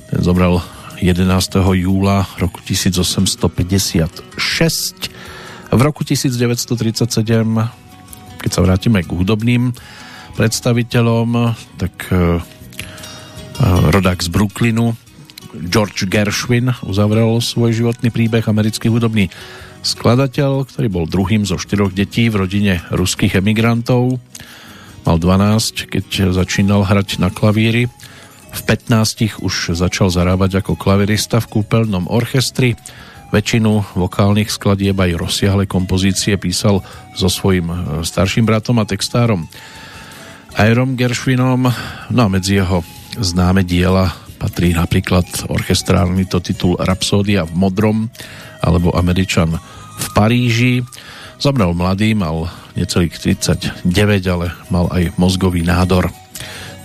[0.08, 0.64] Ten zomrel
[1.04, 1.28] 11.
[1.76, 4.40] júla roku 1856.
[5.68, 7.12] V roku 1937,
[8.40, 9.76] keď sa vrátime k hudobným
[10.34, 12.40] predstaviteľom, tak eh,
[13.62, 14.94] rodák z Brooklynu,
[15.68, 19.32] George Gershwin uzavrel svoj životný príbeh, americký hudobný
[19.80, 24.20] skladateľ, ktorý bol druhým zo štyroch detí v rodine ruských emigrantov.
[25.06, 27.88] Mal 12, keď začínal hrať na klavíri.
[28.48, 32.76] V 15 už začal zarábať ako klavirista v kúpeľnom orchestri.
[33.28, 36.80] Väčšinu vokálnych skladieb aj rozsiahle kompozície písal
[37.12, 39.48] so svojím starším bratom a textárom
[40.56, 41.70] Irom Gershwinom.
[42.12, 42.80] No a medzi jeho
[43.18, 48.06] známe diela patrí napríklad orchestrálny to titul Rapsódia v modrom
[48.62, 49.58] alebo Američan
[49.98, 50.74] v Paríži.
[51.38, 53.86] Zomrel mladý, mal necelých 39,
[54.30, 56.10] ale mal aj mozgový nádor.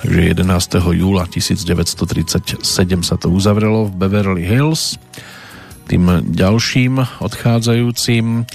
[0.02, 1.00] Takže 11.
[1.00, 2.62] júla 1937
[3.06, 4.98] sa to uzavrelo v Beverly Hills.
[5.88, 8.46] Tým ďalším odchádzajúcim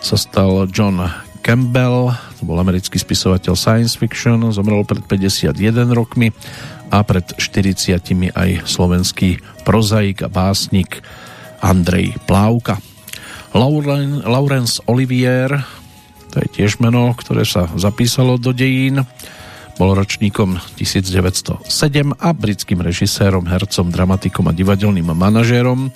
[0.00, 1.00] sa stal John
[1.46, 6.34] Campbell, to bol americký spisovateľ science fiction, zomrel pred 51 rokmi
[6.90, 11.02] a pred 40 aj slovenský prozaik a básnik
[11.60, 12.78] Andrej Plávka.
[13.56, 15.48] Lauren, Laurence Olivier,
[16.30, 19.00] to je tiež meno, ktoré sa zapísalo do dejín,
[19.76, 21.64] bol ročníkom 1907
[22.16, 25.92] a britským režisérom, hercom, dramatikom a divadelným manažérom.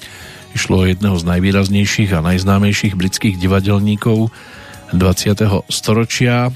[0.53, 4.29] Išlo o jedného z najvýraznejších a najznámejších britských divadelníkov
[4.93, 5.71] 20.
[5.71, 6.53] storočia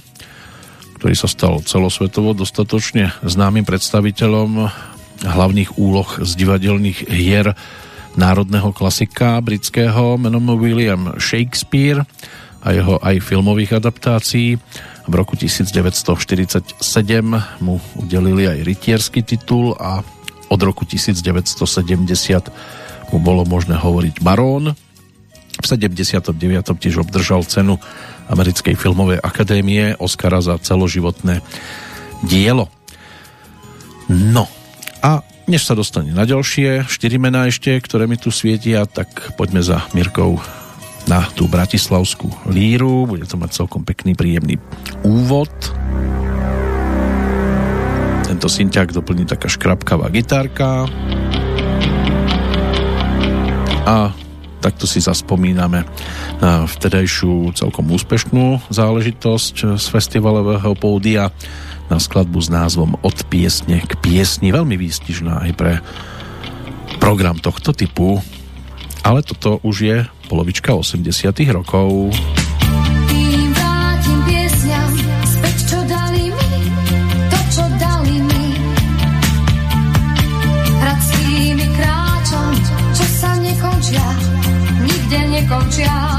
[1.04, 4.72] ktorý sa stal celosvetovo dostatočne známym predstaviteľom
[5.20, 7.52] hlavných úloh z divadelných hier
[8.16, 12.08] národného klasika britského menom William Shakespeare
[12.64, 14.56] a jeho aj filmových adaptácií.
[15.04, 16.80] V roku 1947
[17.60, 20.00] mu udelili aj rytierský titul a
[20.48, 21.60] od roku 1970
[23.12, 24.72] mu bolo možné hovoriť barón.
[25.60, 26.32] V 79.
[26.80, 27.76] tiež obdržal cenu
[28.28, 31.44] Americkej filmovej akadémie Oscara za celoživotné
[32.24, 32.72] dielo.
[34.08, 34.48] No
[35.04, 39.60] a než sa dostane na ďalšie štyri mená ešte, ktoré mi tu svietia, tak poďme
[39.60, 40.40] za Mirkou
[41.04, 43.04] na tú bratislavskú líru.
[43.04, 44.56] Bude to mať celkom pekný, príjemný
[45.04, 45.52] úvod.
[48.24, 50.88] Tento synťák doplní taká škrapkavá gitárka.
[53.84, 54.16] A
[54.64, 55.84] takto si zaspomíname
[56.40, 61.28] na vtedajšiu celkom úspešnú záležitosť z festivalového pódia
[61.92, 64.56] na skladbu s názvom Od piesne k piesni.
[64.56, 65.72] Veľmi výstižná aj pre
[66.96, 68.24] program tohto typu,
[69.04, 69.96] ale toto už je
[70.32, 71.04] polovička 80
[71.52, 72.16] rokov.
[85.44, 86.13] Nekončia.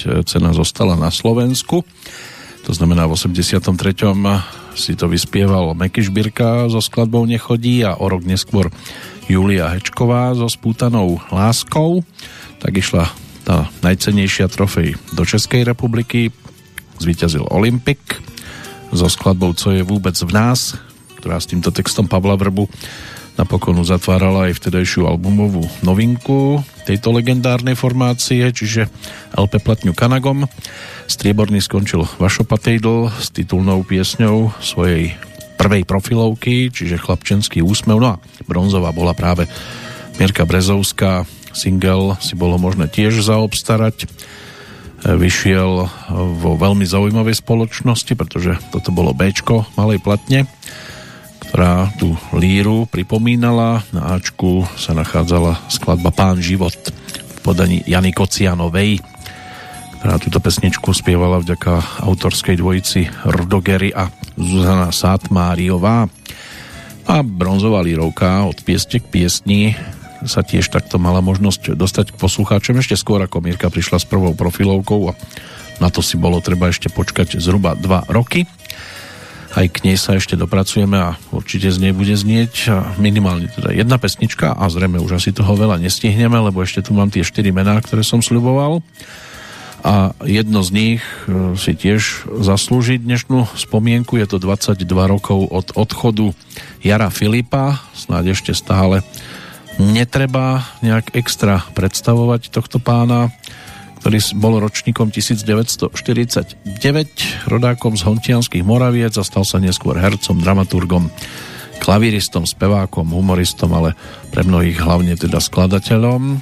[0.00, 1.84] Keď cena zostala na Slovensku,
[2.64, 3.68] to znamená v 83.
[4.72, 8.72] si to vyspieval Meky Žbírka so skladbou Nechodí a o rok neskôr
[9.28, 12.00] Julia Hečková so spútanou láskou,
[12.64, 13.12] tak išla
[13.44, 16.32] tá najcenejšia trofej do Českej republiky,
[17.00, 18.00] zvíťazil Olympik
[18.92, 20.80] so skladbou Co je vôbec v nás,
[21.20, 22.68] ktorá s týmto textom Pavla Vrbu
[23.38, 28.90] napokon uzatvárala aj vtedajšiu albumovú novinku tejto legendárnej formácie, čiže
[29.36, 30.50] LP platňu Kanagom.
[31.06, 35.14] Strieborný skončil Vašo Patejdl s titulnou piesňou svojej
[35.60, 37.98] prvej profilovky, čiže Chlapčenský úsmev.
[38.00, 39.46] No a bronzová bola práve
[40.18, 41.28] Mirka Brezovská.
[41.50, 44.08] Single si bolo možné tiež zaobstarať.
[45.00, 45.88] Vyšiel
[46.36, 50.44] vo veľmi zaujímavej spoločnosti, pretože toto bolo Bčko malej platne
[51.50, 53.82] ktorá tú líru pripomínala.
[53.90, 59.02] Na Ačku sa nachádzala skladba Pán život v podaní Jany Kocianovej,
[59.98, 66.06] ktorá túto pesničku spievala vďaka autorskej dvojici Rdogery a Zuzana Sátmáriová.
[67.10, 69.74] A bronzová lírovka od pieste k piesni
[70.22, 74.38] sa tiež takto mala možnosť dostať k poslucháčom ešte skôr ako Mirka prišla s prvou
[74.38, 75.18] profilovkou a
[75.82, 78.46] na to si bolo treba ešte počkať zhruba 2 roky
[79.50, 82.70] aj k nej sa ešte dopracujeme a určite z nej bude znieť
[83.02, 87.10] minimálne teda jedna pesnička a zrejme už asi toho veľa nestihneme, lebo ešte tu mám
[87.10, 88.82] tie 4 mená, ktoré som sľuboval.
[89.80, 94.20] A jedno z nich e, si tiež zaslúži dnešnú spomienku.
[94.20, 96.36] Je to 22 rokov od odchodu
[96.84, 99.00] Jara Filipa, snáď ešte stále
[99.80, 103.32] netreba nejak extra predstavovať tohto pána,
[104.00, 105.92] ktorý bol ročníkom 1949,
[107.52, 111.12] rodákom z Hontianských Moraviec a stal sa neskôr hercom, dramaturgom,
[111.84, 113.92] klavíristom, spevákom, humoristom, ale
[114.32, 116.40] pre mnohých hlavne teda skladateľom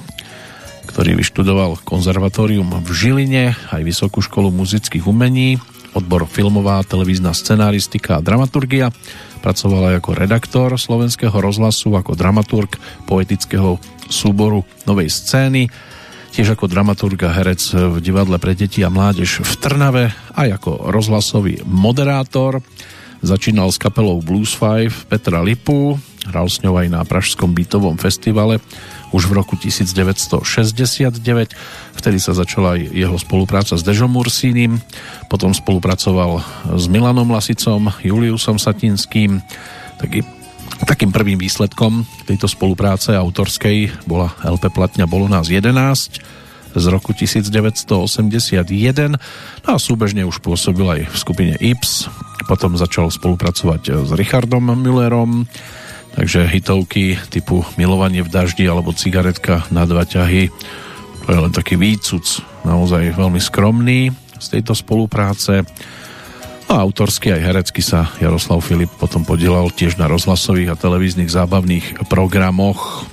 [0.89, 5.61] ktorý vyštudoval konzervatórium v Žiline, aj Vysokú školu muzických umení,
[5.93, 8.89] odbor filmová, televízna scenáristika a dramaturgia.
[9.45, 12.73] Pracoval aj ako redaktor slovenského rozhlasu, ako dramaturg
[13.05, 13.77] poetického
[14.09, 15.69] súboru Novej scény,
[16.39, 20.87] tiež ako dramaturg a herec v divadle pre deti a mládež v Trnave, aj ako
[20.87, 22.63] rozhlasový moderátor.
[23.19, 25.99] Začínal s kapelou Blues Five Petra Lipu,
[26.31, 28.63] hral s ňou aj na Pražskom bytovom festivale
[29.11, 31.19] už v roku 1969.
[31.99, 34.79] Vtedy sa začala aj jeho spolupráca s Dežom Mursínim,
[35.27, 36.39] potom spolupracoval
[36.71, 39.43] s Milanom Lasicom, Juliusom Satinským.
[39.99, 40.23] Taký,
[40.87, 48.61] takým prvým výsledkom tejto spolupráce autorskej bola LP platňa Bolo nás 11 z roku 1981
[49.65, 52.07] no a súbežne už pôsobil aj v skupine Ips.
[52.45, 55.49] Potom začal spolupracovať s Richardom Müllerom.
[56.13, 60.49] Takže hitovky typu Milovanie v daždi alebo Cigaretka na dva ťahy
[61.29, 62.25] to je len taký výcuc
[62.65, 64.09] naozaj veľmi skromný
[64.41, 65.61] z tejto spolupráce
[66.69, 72.05] a autorsky aj herecky sa Jaroslav Filip potom podielal tiež na rozhlasových a televíznych zábavných
[72.05, 73.09] programoch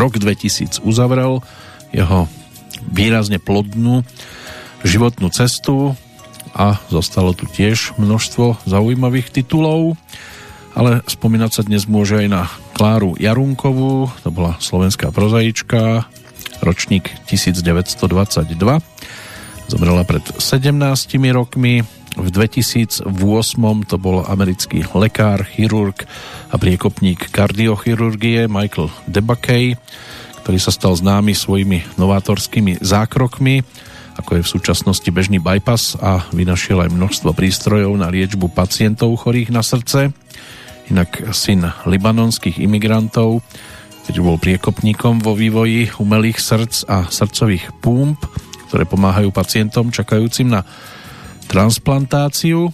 [0.00, 1.44] rok 2000 uzavrel
[1.92, 2.24] jeho
[2.88, 4.00] výrazne plodnú
[4.80, 5.92] životnú cestu
[6.56, 10.00] a zostalo tu tiež množstvo zaujímavých titulov
[10.74, 12.42] ale spomínať sa dnes môže aj na
[12.74, 16.10] Kláru Jarunkovú, to bola slovenská prozaička,
[16.64, 18.50] ročník 1922.
[19.70, 20.74] Zomrela pred 17
[21.30, 21.86] rokmi.
[22.14, 23.10] V 2008
[23.90, 26.06] to bol americký lekár, chirurg
[26.50, 29.74] a priekopník kardiochirurgie Michael Debakey,
[30.46, 33.66] ktorý sa stal známy svojimi novátorskými zákrokmi,
[34.14, 39.50] ako je v súčasnosti bežný bypass a vynašiel aj množstvo prístrojov na liečbu pacientov chorých
[39.50, 40.14] na srdce.
[40.94, 43.42] Inak syn libanonských imigrantov,
[44.06, 48.22] ktorý bol priekopníkom vo vývoji umelých srdc a srdcových pump,
[48.70, 50.62] ktoré pomáhajú pacientom čakajúcim na
[51.48, 52.72] transplantáciu.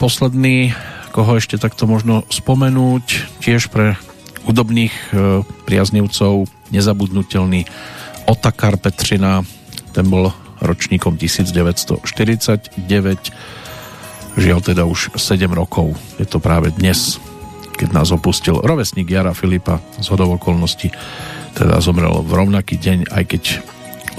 [0.00, 0.72] Posledný,
[1.12, 4.00] koho ešte takto možno spomenúť, tiež pre
[4.48, 7.68] hudobných e, priaznivcov nezabudnutelný
[8.24, 9.42] Otakar Petřina,
[9.92, 10.32] ten bol
[10.62, 12.78] ročníkom 1949,
[14.38, 17.18] žiaľ teda už 7 rokov, je to práve dnes
[17.80, 19.80] keď nás opustil rovesník Jara Filipa.
[19.96, 20.92] Z hodov okolností,
[21.56, 23.42] teda zomrel v rovnaký deň, aj keď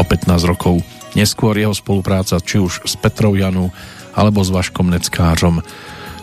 [0.02, 0.82] o 15 rokov
[1.18, 3.72] neskôr jeho spolupráca či už s Petrou Janu
[4.16, 5.64] alebo s Vaškom Neckářom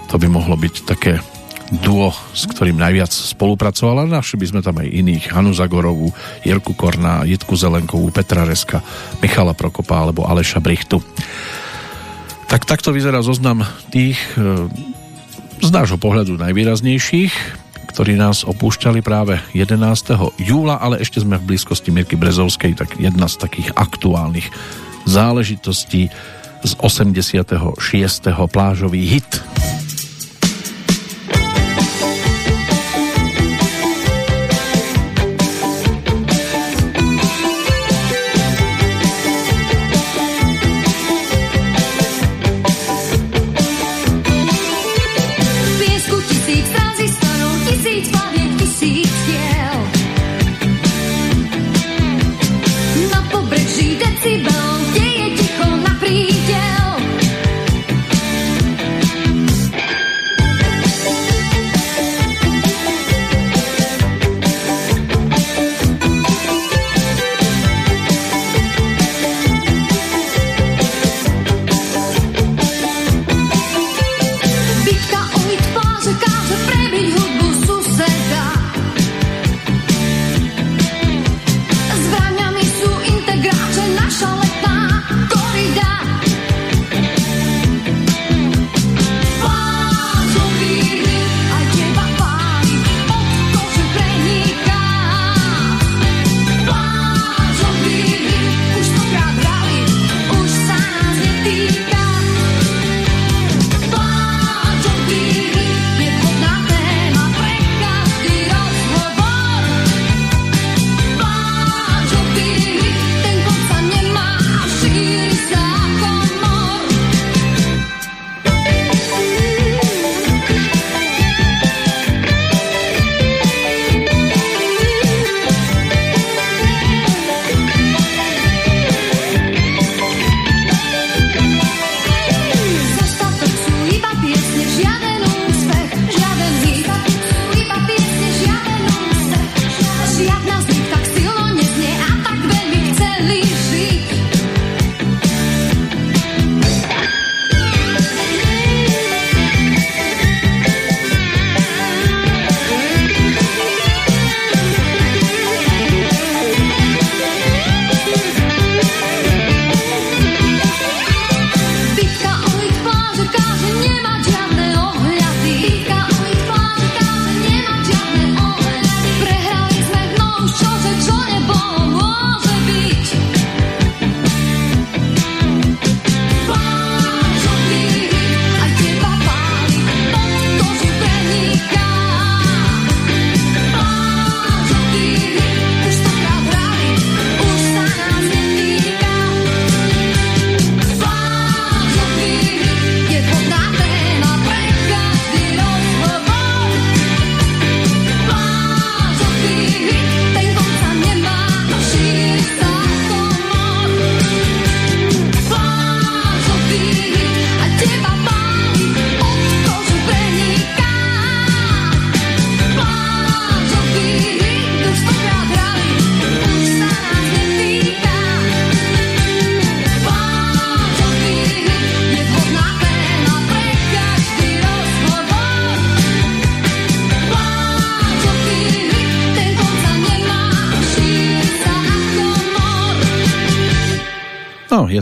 [0.08, 1.20] to by mohlo byť také
[1.68, 6.08] duo, s ktorým najviac spolupracoval, ale našli by sme tam aj iných, Hanu Zagorovú,
[6.40, 8.80] Jirku Korná, Jitku Zelenkovú, Petra Reska,
[9.20, 11.04] Michala Prokopa alebo Aleša Brichtu.
[12.48, 14.16] Tak takto vyzerá zoznam tých
[15.58, 17.32] z nášho pohľadu najvýraznejších,
[17.88, 19.80] ktorí nás opúšťali práve 11.
[20.36, 24.46] júla, ale ešte sme v blízkosti Mirky Brezovskej, tak jedna z takých aktuálnych
[25.08, 26.12] záležitostí
[26.62, 27.80] z 86.
[28.52, 29.40] plážový hit.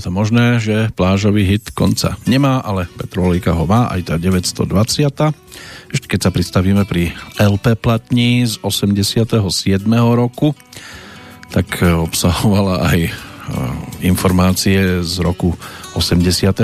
[0.06, 5.34] To možné, že plážový hit konca nemá, ale Petrolika ho má, aj tá 920.
[5.90, 7.10] Ešte keď sa pristavíme pri
[7.42, 9.34] LP platní z 87.
[9.90, 10.54] roku,
[11.50, 13.10] tak e, obsahovala aj e,
[14.06, 15.58] informácie z roku
[15.98, 16.54] 86.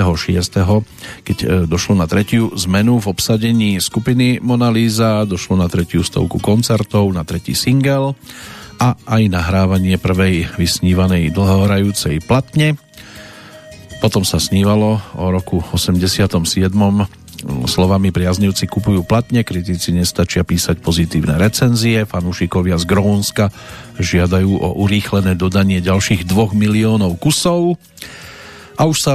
[1.27, 6.39] keď e, došlo na tretiu zmenu v obsadení skupiny Mona Lisa, došlo na tretiu stovku
[6.39, 8.15] koncertov, na tretí single
[8.79, 12.79] a aj nahrávanie prvej vysnívanej dlhohrajúcej platne
[14.03, 16.35] potom sa snívalo o roku 87.
[17.63, 23.47] Slovami priaznivci kupujú platne, kritici nestačia písať pozitívne recenzie, fanúšikovia z Grónska
[24.03, 27.79] žiadajú o urýchlené dodanie ďalších 2 miliónov kusov.
[28.75, 29.13] A už sa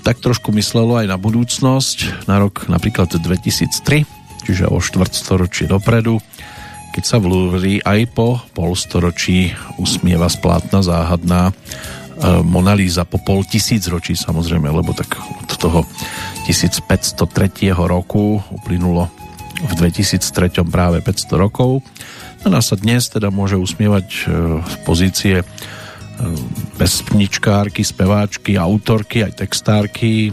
[0.00, 4.08] tak trošku myslelo aj na budúcnosť, na rok napríklad 2003,
[4.48, 6.16] čiže o štvrtstoročie dopredu,
[6.96, 11.52] keď sa v Louvre aj po polstoročí usmieva splátna záhadná
[12.42, 15.86] Mona Lisa po pol tisíc ročí samozrejme, lebo tak od toho
[16.50, 19.06] 1503 roku uplynulo
[19.58, 21.82] v 2003 práve 500 rokov.
[22.46, 24.18] No nás sa dnes teda môže usmievať e,
[24.62, 25.44] z pozície e,
[26.78, 30.30] pesničkárky, speváčky, autorky, aj textárky.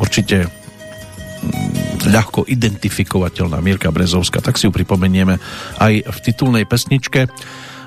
[0.00, 5.36] Určite mm, ľahko identifikovateľná Mirka Brezovská, tak si ju pripomenieme
[5.76, 7.28] aj v titulnej pesničke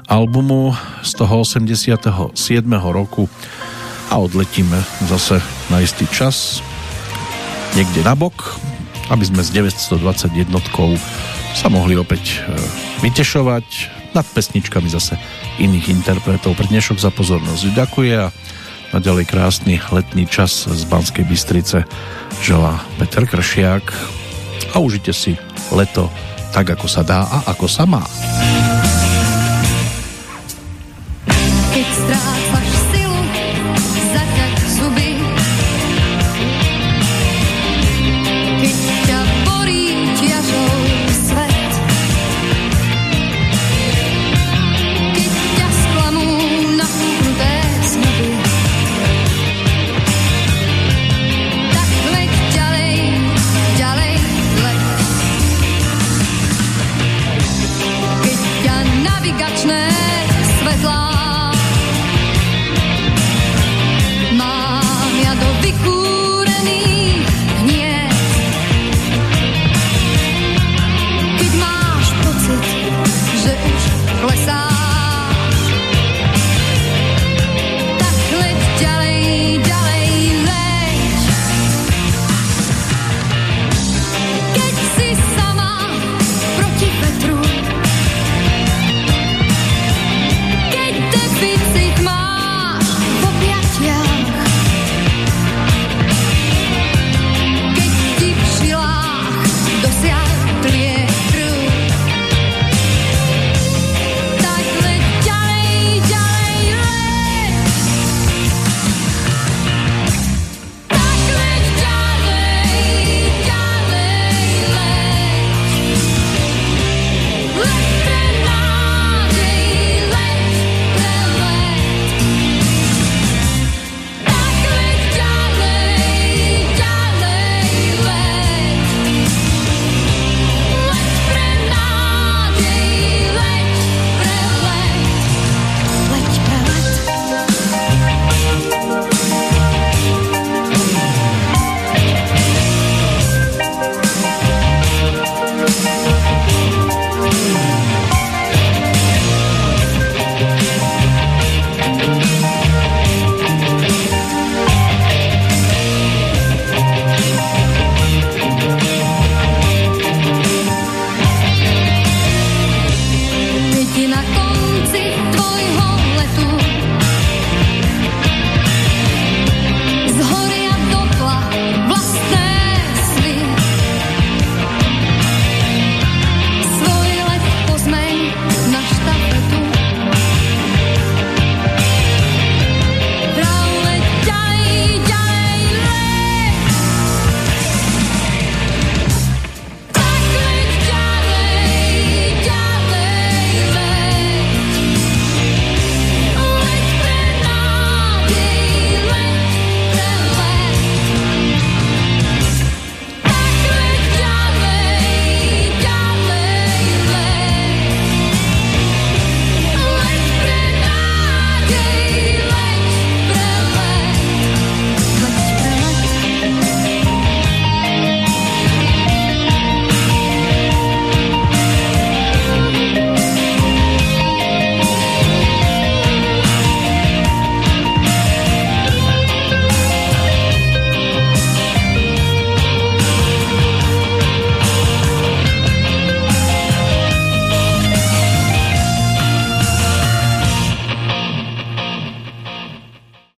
[0.10, 0.73] albumu
[1.06, 2.34] z toho 87.
[2.81, 3.30] roku
[4.10, 5.38] a odletíme zase
[5.69, 6.65] na istý čas
[7.77, 8.57] niekde na bok,
[9.14, 10.49] aby sme s 921
[11.53, 12.57] sa mohli opäť e,
[13.06, 13.65] vytešovať
[14.18, 15.14] nad pesničkami zase
[15.61, 16.57] iných interpretov.
[16.57, 18.34] Pre dnešok za pozornosť ďakuje a
[18.90, 21.86] naďalej krásny letný čas z Banskej Bystrice
[22.41, 23.94] želá Peter Kršiak
[24.73, 25.38] a užite si
[25.69, 26.10] leto
[26.49, 28.02] tak, ako sa dá a ako sa má.